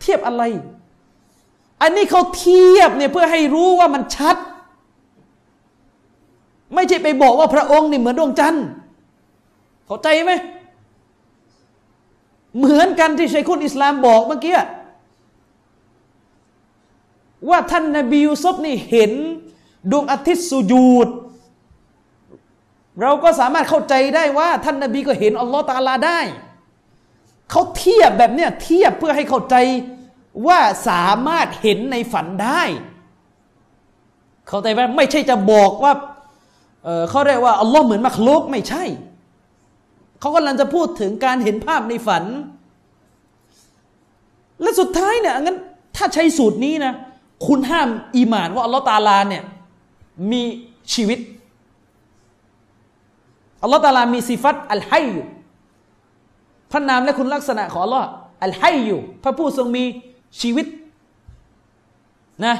[0.00, 0.42] เทียบอะไร
[1.82, 4.36] อันนี้เขาเทียบเนี่ยเพื่อให้รู้ว่ามันชัด
[6.74, 8.66] ไม่ใช่ไปบอกว่าพระองค์นี่เหมือนดวงจันทร์
[9.86, 10.32] เข้าใจไหม
[12.58, 14.54] เหมือนกันที่ชัยคุณอิสลามบอกเมื่อกี้
[17.48, 19.12] ว่าท่านนบียูซุฟนี่เห็น
[19.90, 21.08] ดวงอาทิตย์สุญูด
[23.02, 26.20] เราก็สามารถเข้าใจได้ว่า ท่านนบีก็เห็นอัลลอฮ์ตาลาได้
[27.50, 29.56] เขาเทียบแบบเนี้ยเทียบเพื่อให้เข้าใจ
[30.46, 32.62] ว่าสามารถเห็นในฝันได้
[34.48, 35.92] เข้าใจไหมไม่ใช่จะบอกว่า
[36.84, 38.84] เเขาเรียกว่าอัลลอฮ์เหมือนมักลุกไม่ใช่
[40.20, 42.24] เขากำลังจะพูดถึงการเห็นภาพในฝัน
[44.62, 45.58] และสุดท้ายเนี่ยงั้น
[45.96, 46.94] ถ้าใช้สูตรนี้นะ
[47.46, 49.42] คุณห้ามอีหมานว่าอัลลอฮ์ตาลาเนี่ย
[50.30, 50.42] มี
[50.94, 51.18] ชีวิต
[53.62, 55.26] อัลลอฮ์ตาลามีสิฟัตอัลไฮอยู่
[56.72, 58.06] พระนามและคุณลักษณะของอัลลอฮ์
[58.44, 59.84] อัลไฮอยู่พระผู้ทรงมี
[60.40, 60.66] ชีวิต
[62.46, 62.54] นะ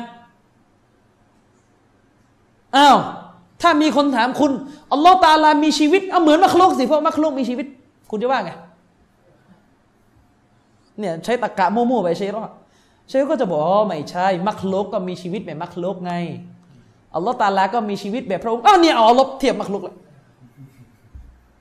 [2.77, 2.99] อ้าว
[3.63, 4.53] ถ้ามีคนถามคุณ
[4.93, 7.67] อัลลอฮ์ตาลามีชีวิตเอาเหมือนมักลุกสิเพราะมักลุกมีชีวิต
[8.11, 8.53] คุณจะว่าไง
[10.99, 12.45] เนี่ยใช้ตะกะมั่วๆไปใช่หรอ
[13.09, 16.13] ใช่ก็จะบอกอ๋อไม่ใช่มักลุกก็มีชีวิตแบบมักลุกไง
[17.15, 19.97] อัลลอฮ์ตาลาก็มีชีวิตแบบพระองค์อ้าวเนี่ยเอาลบเทียบมักลุกแล้ว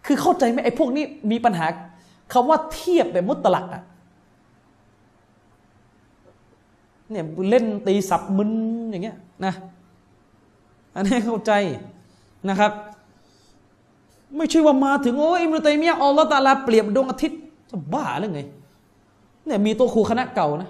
[0.08, 1.66] คือเข้าใจไหมไอ้พวกนี้มีปัญหา
[2.34, 3.84] คำว่าเทียบแบบมุตลักอะ
[7.12, 8.52] เนี่ยเล่นตีสับมึน
[8.92, 9.54] อย่างเงี้ยนะ
[10.96, 11.52] อันนี้เข้าใจ
[12.50, 12.72] นะครับ
[14.36, 17.40] ไม่ใช่ว่ามาถึงโอ้ยอิมรุตัยมียอัลลอฮ์ตาลาเปรียบดวงอาทิตย์
[17.70, 18.42] จะบ้าหรือไง
[19.46, 20.70] เนี่ยมีตัวครูคณะเก่านะ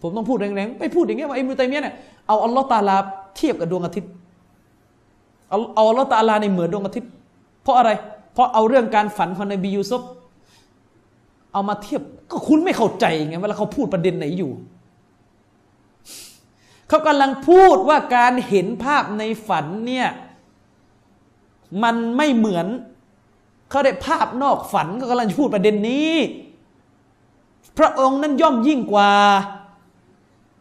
[0.00, 1.94] ผมต้องพูดแรงๆไปพูดอย่างเงี้ยว่าอิมรุตัยมียเนี่ย
[2.26, 2.96] เอาอัลลอฮ์ตาลา
[3.36, 4.10] เทียบกับดวงอาทิตย์
[5.50, 7.10] เอาเอาอัลลอฮ์ตาลาในเหมือนดวงอาทิตย์
[7.62, 7.90] เพราะอะไร
[8.32, 10.02] เพราะเอาเรื่องการฝันของนบียูซุฟ
[11.52, 14.52] เอามาเทียบก็คุณไม่เข้าใจไงเวลาเขาพูดประเด็นไหนอยู่
[16.88, 20.08] เขากำลังพูดว่าการเห็นภาพในฝันเนี่ย
[21.82, 22.66] มันไม่เหมือน
[23.70, 26.14] เขาได้ภาพนอกฝันก็กำลังพูดประเด็นนี้
[27.78, 29.10] พระองค์นั้นย่อมยิ่งกว่า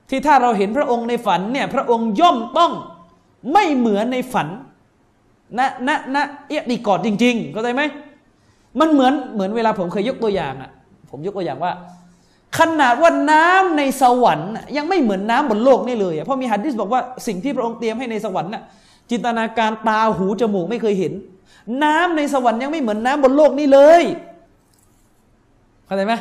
[0.10, 2.72] ที่ถ้าเราเห็นพระองค์ในฝันเนี่ยพระองค์ย่อมต้อง
[3.53, 4.48] ไม่เหมือนในฝัน
[5.57, 7.81] นะนะนะเอียดีกอดจริงๆเข้าใจไหม
[8.79, 10.71] มันเหมือนเหมือนเวลาผมเคยยกตัวอย่างอะ
[11.09, 11.73] ผมยกตัวอย่างว่า
[12.57, 18.63] ขนาดว่าน้ำในสวรรค์ยังไม่เหมือนน้ำบนโลกนี่เลยเพราะมีฮัดดิสบอกว่าสิ่งที่พระองค์เตรียมให้ในสวรรค์น่ะ
[19.09, 21.13] จินตนาการตาหูจมูกไม่เคยเห็น
[21.83, 24.03] น้ำในสวรรค์ยังไม่เหมือนน้ำบนโลกนี่เลย
[25.85, 26.13] เข้าใจไหม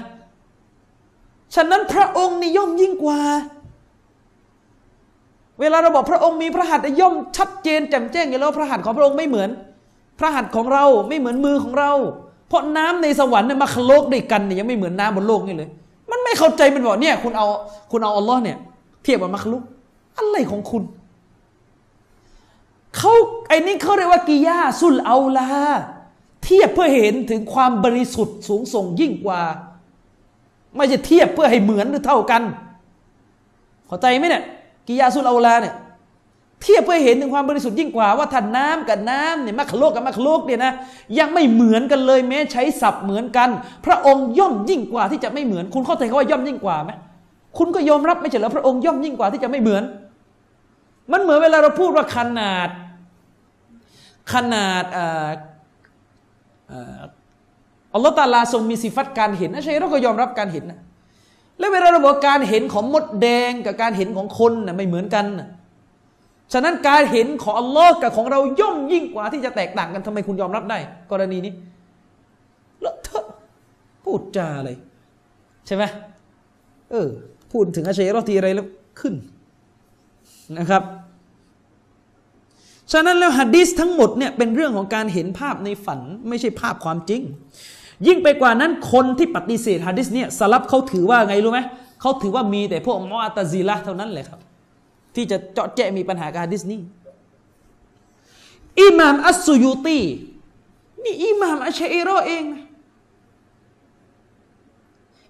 [1.54, 3.20] ฉะนั้นพระองค์นี่ย่อมยิ่งกว่า
[5.60, 9.50] เวลาเราบอกพระองค์มีพระหัตถ์ย่อมชัดเจนแจ่มแจ้งอยู่แล้วพระหัตถ์ของพระองค์ไม่เหมือน
[10.18, 11.92] พระหัตถ์ของเราไม่เหมือนมือของเรา
[12.48, 15.70] เพราะน้ำในสวรรค์เนี่ยมาคโลกด้วยกันเนี่ยยังไม่เหมือนน้ำบนโลกนี่เลย
[16.10, 17.46] มันไม่เข้าใจมันบอกเนี่ยคุณเอา
[17.90, 18.56] คุณเอาอัลลอฮ์เนี่ย
[19.02, 19.62] เทียบกับมัคลุก
[20.18, 20.82] อะไรของคุณ
[22.96, 23.12] เขา
[23.48, 25.48] ไอ้นี่เขาเรียกว่ากิยาสุลเอาลา
[26.44, 29.40] เทียบเพื่อเห็นถึงความบริสุทธิ์สูงส่งยิ่งกว่า
[30.76, 32.42] ไม่ใช่เทียบเพื่อให้เหมือนหรือเท่ากัน
[33.86, 34.44] เข้าใจไหมเนี่ย
[34.90, 35.74] กิยาสุลเอาลาเนี่ย
[36.62, 40.72] เทียบเพื่อเห็นถึงความบริสุทธิ์ยิ่งกว่าว่าถ้าน้ำกับน้ำเนี่ยมัคโลกกับมัคโลกเนี่ยนะ
[41.18, 43.48] ยังไม่เหมือนกันเลยแม้ใช้ศัพท์เหมือนกัน
[43.86, 46.92] พระองค์ย่อมยิ่งกว่าที่จะไม่เหมือน คุณเข้าใจคำว่าย่อมยิ่งกว่าไหม
[47.58, 49.82] คุณก็ยอมรับไม่ใช่เหรอพระองค์ย่อมยิ่งกว่าที่จะไม่เหมือน
[51.12, 52.68] มันเหมือนเวลาเราพูดว่าขนาด
[54.32, 54.84] ขนาด
[57.94, 60.78] อัลลอฮฺตาลาทรงมีสิฟัตการเห็นนะใช่เราก็ยอมรับการเห็นนะ
[61.60, 65.48] แล้วเวลาเราบอกการเห็นของมดแดงกับการเห็นของคนนะไม่เหมือนกันนะ
[66.52, 70.78] ฉะนั้นการเห็นของอัลลอฮ์กับของเราย่อมยิ่งกว่าที่จะแตกต่างกันทำไมคุณยอมรับได้
[71.10, 71.52] กรณีนี้
[72.80, 73.26] เลอะเทอะ
[74.04, 74.76] พูดจาเลย
[75.66, 75.84] ใช่ไหม
[76.90, 77.08] เออ
[77.52, 78.66] พูดถึงอาชัยรอทีอะไรแล้ว
[79.00, 79.14] ขึ้น
[80.58, 80.82] นะครับ
[82.92, 87.22] ฉะนั้นแล้วฮัดดิสทั้งหมดเนี่ยเป็นเรื่องของการเห็นภาพในฝันไม่ใช่ภาพความจริง
[88.06, 91.60] ยิ่งไปกว่านั้นคนที่ปฏิเสธฮัดดิสเนี่ยสลับเขาถือว่าไงรู้ไหม
[92.00, 94.40] เขาถือว่ามีแต่พวกมอตะซีละเท่านั้นแหละครับ
[95.14, 96.80] ที่จะเจาะแจะมีปัญหากับฮัดดิสนี้
[98.80, 100.00] อิหม่ามอัสซุยูตี
[101.04, 102.62] นี่อิหม่ามอัชชัยรเองนะ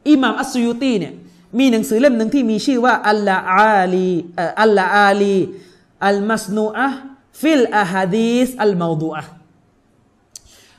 [0.09, 1.15] อิหม่ามอัสซุยูตีเนี่ย
[1.59, 9.40] มีหนังสือเล่มหนึ่งที่มีชื่อว่าاللآلئ اللآلئ المصنوعة في الأحاديث الموضوعة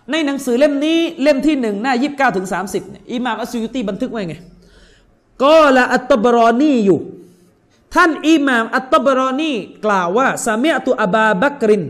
[0.10, 2.84] ในหนังสือเล่มนี้เล่มที่หนึ่งหน้ายี่สิบเก้าถึงสามสิบ
[3.14, 4.36] อิหม่ามอัสซุยูตีบันทึกไว้ไง
[5.44, 7.00] قال الطبراني อยู่
[7.94, 9.52] ท่านอิหม่ามอัตตบรอนี
[9.86, 11.84] กล่าวว่าซามีอัตุอบาบักริน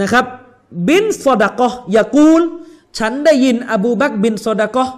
[0.00, 0.26] นะครับ
[0.88, 2.42] บินซอดะกะห์ยากูล
[2.98, 4.94] ฉันได้ยินอบูบักบินซอดะกะห์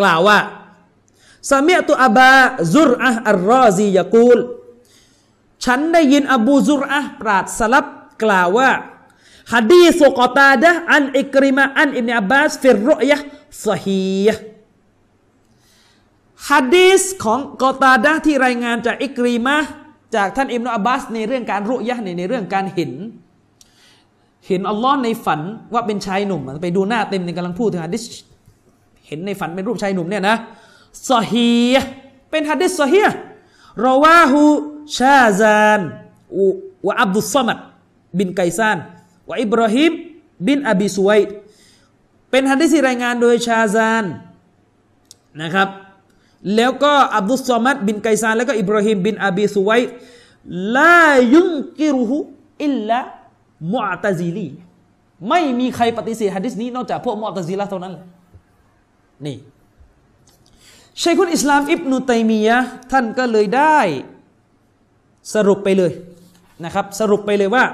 [0.00, 0.38] กล่าวว่า
[1.50, 2.32] ซามีอัตุอบา
[2.74, 4.38] ซุรอะห์อัลรอซียากูล
[5.64, 7.86] ฉันได้ยินอบูซุรอะห์ปราดสลับ
[8.22, 8.70] กล่าวว่า
[9.52, 13.26] ฮะดีสุกอตาดะอันอิกริมะอันอิบนอับบาสฟิรรุยะห์
[13.66, 14.40] ซอฮีห์
[16.48, 19.56] ฮะดีสของกอตาดะที่รายงานจากอิกริมะ
[20.16, 22.92] จากท่านอิบนาอับบาสในเรื่องการรุยะห์ในในเรื่องการเห็น
[24.46, 25.40] เห็นอัลลอฮ์ในฝัน
[25.74, 28.02] ว่าเป็นชายหนุ่มไปดูหน้าเต็มในกำลังพูดถึงฮะดิษ
[29.06, 30.36] เห็นในฝันเป็นรูปชายหนุ่มเนี่ยนะ
[31.10, 31.86] ซอฮีห์
[32.30, 33.16] เป็นฮะดิษซอฮีห์
[33.86, 34.42] รอวาฮู
[34.98, 35.80] ชาซาน
[36.86, 37.58] วะอับดุสซัมัด
[38.18, 38.78] บินไกซาน
[39.30, 39.92] วะอิบราฮิม
[40.46, 41.28] บินอบีสุไวด
[42.30, 44.04] เป็นฮะดิษที่รายงานโดยชาซาน
[45.42, 45.68] นะครับ
[46.56, 49.88] แล้วก็อับดุสซอมัดบินไกซานแล้วก็อิบราฮิมบินอบีสุไวด
[50.76, 54.48] لا ينكره إلا معتزلي
[55.28, 57.94] ไม่มีใครปฏิเสธฮะดิษนี้นอกจากพวกมุอตะซิละเท่านั้น
[59.26, 59.36] นี่
[61.02, 62.58] ชัยคุลอิสลามอิบนุตัยมียะ
[62.92, 63.78] ท่านก็เลยได้
[65.34, 65.92] สรุปไปเลย
[66.64, 67.64] นะครับ สรุปไปเลยว่า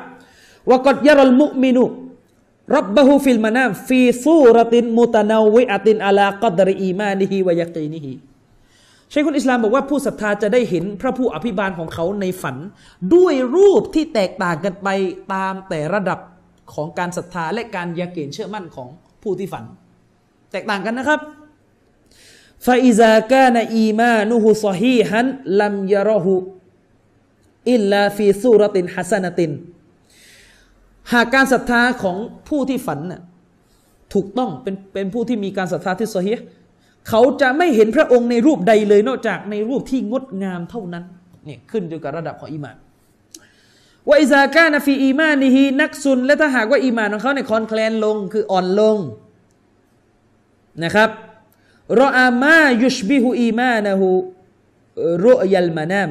[0.71, 8.13] وقد يرى المؤمن ربه في المنام في صورة متنوعة على قدر إيمانه ويقينه
[9.13, 12.57] ชัยคุลอิสลามบอกว่าผู้ศรัทธาจะได้เห็นพระผู้อภิบาลของเขาในฝัน
[13.15, 14.89] ด้วยรูปที่แตกต่างกันไป
[15.35, 16.19] ตามแต่ระดับ
[16.75, 18.89] ของการศรัทธาและการยาเกณฑ์เชื่อมั่นของ
[19.23, 19.65] ผู้ที่ฝัน
[20.53, 21.21] แตกต่างกันนะครับ
[22.67, 25.27] ฟาอิซากานอีมานุฮุซอฮีฮัน
[25.61, 26.35] ลัมยารหู
[27.73, 29.51] อิลลาฟีซูรตินฮัสนติน
[31.13, 32.17] หากการศรัทธาของ
[32.49, 33.23] ผู้ที่ฝันน่ะ
[34.15, 36.47] ถูกต้องเป็นเป็นผู้ที่มีการศรัทธาที่ซอฮีห์
[37.09, 41.05] เขาจะไม่เห็นพระองค์ในรูปใดเลยนอกจากในรูปที่งดงามเท่านั้น
[41.45, 42.77] เนี่ยขึ้นอยู่กับระดับของอีมาน
[44.09, 48.99] ว่าอิซากานฟีอีมานิฮีนักซุน และถ้าหากว่าอีมานของเขาในคอนแคลนลงคืออ่อนลง
[50.85, 51.11] นะครับ
[52.01, 54.09] รออามายุชบิฮูอีมานะฮู
[55.27, 56.11] รุยัลมานาม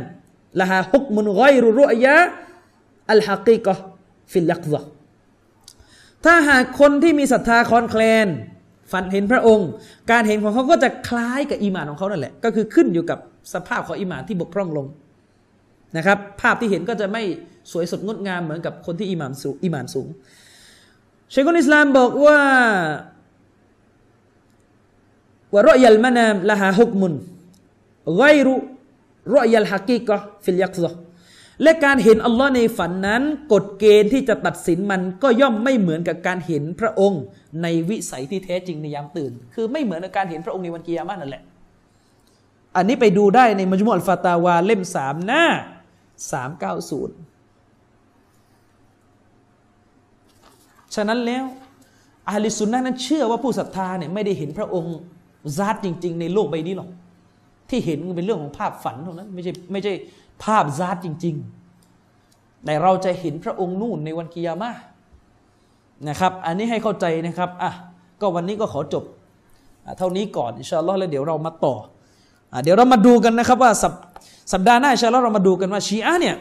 [0.60, 2.18] ละฮาฮุกมุนไกรุรุยะ
[3.12, 3.74] อัลฮักีกะ
[4.32, 4.82] ฟิลยักซะ
[6.26, 8.28] ถ้าหากคนที่มีศรัทธาคอนแคลน
[8.92, 9.70] ฝันเห็นพระองค์
[10.12, 13.20] การเห็นของเขาก็จะคล้ายกับอีหมานของเขานั่นแหละ ก็คือขึ้นอยู่กับ
[13.54, 14.86] สภาพของอีหมานที่บกพร่องลง
[15.98, 17.24] นะครับ ภาพที่เห็นก็จะไม่
[17.72, 20.08] สวยสดงดงามเหมือนกับคนที่อีหมานสูงอีหมานสูง
[21.32, 22.40] เชคุนอิสลามบอกว่า
[25.54, 27.14] ว่ารอยัลมานามละฮาฮุกมุน
[28.18, 28.56] ไกรุ
[29.36, 30.92] รอยัลฮักีกะฟิลยักซะ
[31.64, 33.22] และการเห็นอัลลอฮ์ในฝันนั้น
[33.54, 37.22] กฎเกณฑ์ที่จะตัดสินมันก็ย่อมไม่เหมือนกับการเห็นพระองค์
[37.64, 41.44] ในวิสัยที่แท้จริงในยามตื่น คือไม่เหมือนกับการเห็นพระองค์ในวันกิยามะนั่นแหละ
[42.76, 45.46] อันนี้ไปดูได้ในมัจมุอัลฟาตาวาเล่มสามหน้า
[46.32, 47.16] สามเก้าศูนย์
[50.96, 51.46] ฉะนั้นแล้ว
[52.30, 54.96] อาลิสุนนะนั้นเชื่อว่าผู้ศรัทธาเนี่ยไม่ได้เห็นพระองค์
[55.58, 56.90] ซาตจริง ๆ ในโลกใบนี้หรอก
[57.70, 59.94] ที่เห็นเป็นเรื่องของภาพฝันเท่านั้นไม่ใช่ไม่ใช่
[60.44, 64.72] ภาพซาตจริงๆแต่เราจะเห็นพระองค์นู่นในวันกิยามะ
[66.10, 67.72] นะครับ อันนี้ให้เข้าใจนะครับอะ
[68.22, 69.04] ก็วันนี้ก็ขอจบ
[69.86, 71.76] อเท่านี้ก่อนอินชาอัลลอฮ์แล้วเดี๋ยวเรามาต่อ
[72.54, 73.94] อเดี๋ยวเรามาดูกันนะครับว่าสัป
[74.54, 76.36] สัปดาห์หน้าอินชาอัลลอฮ์เรามาดูกันว่าชีอะเนี่ย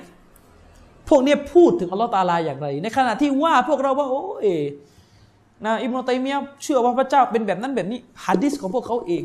[1.09, 4.49] พวกเนี้ยพูดถึงอัลลอฮ์ตาลาอย่างไร ในขณะที่ว่าพวกเราว่าโอ้ย
[5.65, 9.25] นะอิบนุตัยมียะเชื่อว่าพระเจ้าเป็นแบบนั้นแบบนี้ฮะดิษของพวกเขาเอง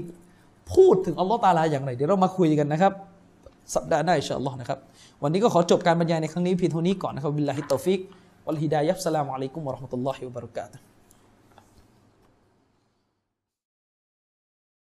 [0.73, 2.93] พูดถึงอัลลอฮ์ตาลาอย่างไร เดี๋ยวเรามาคุยกันนะครับ
[3.75, 4.79] สัปดาห์หน้า إن شاء الله นะครับ
[5.23, 7.99] วันนี้ก็ขอจบการบรรยายในครั้งนี้เพียงเท่านี้ก่อนนะครับ بالله التوفيق
[8.45, 10.88] والهداية السلام عليكم ورحمة الله وبركاته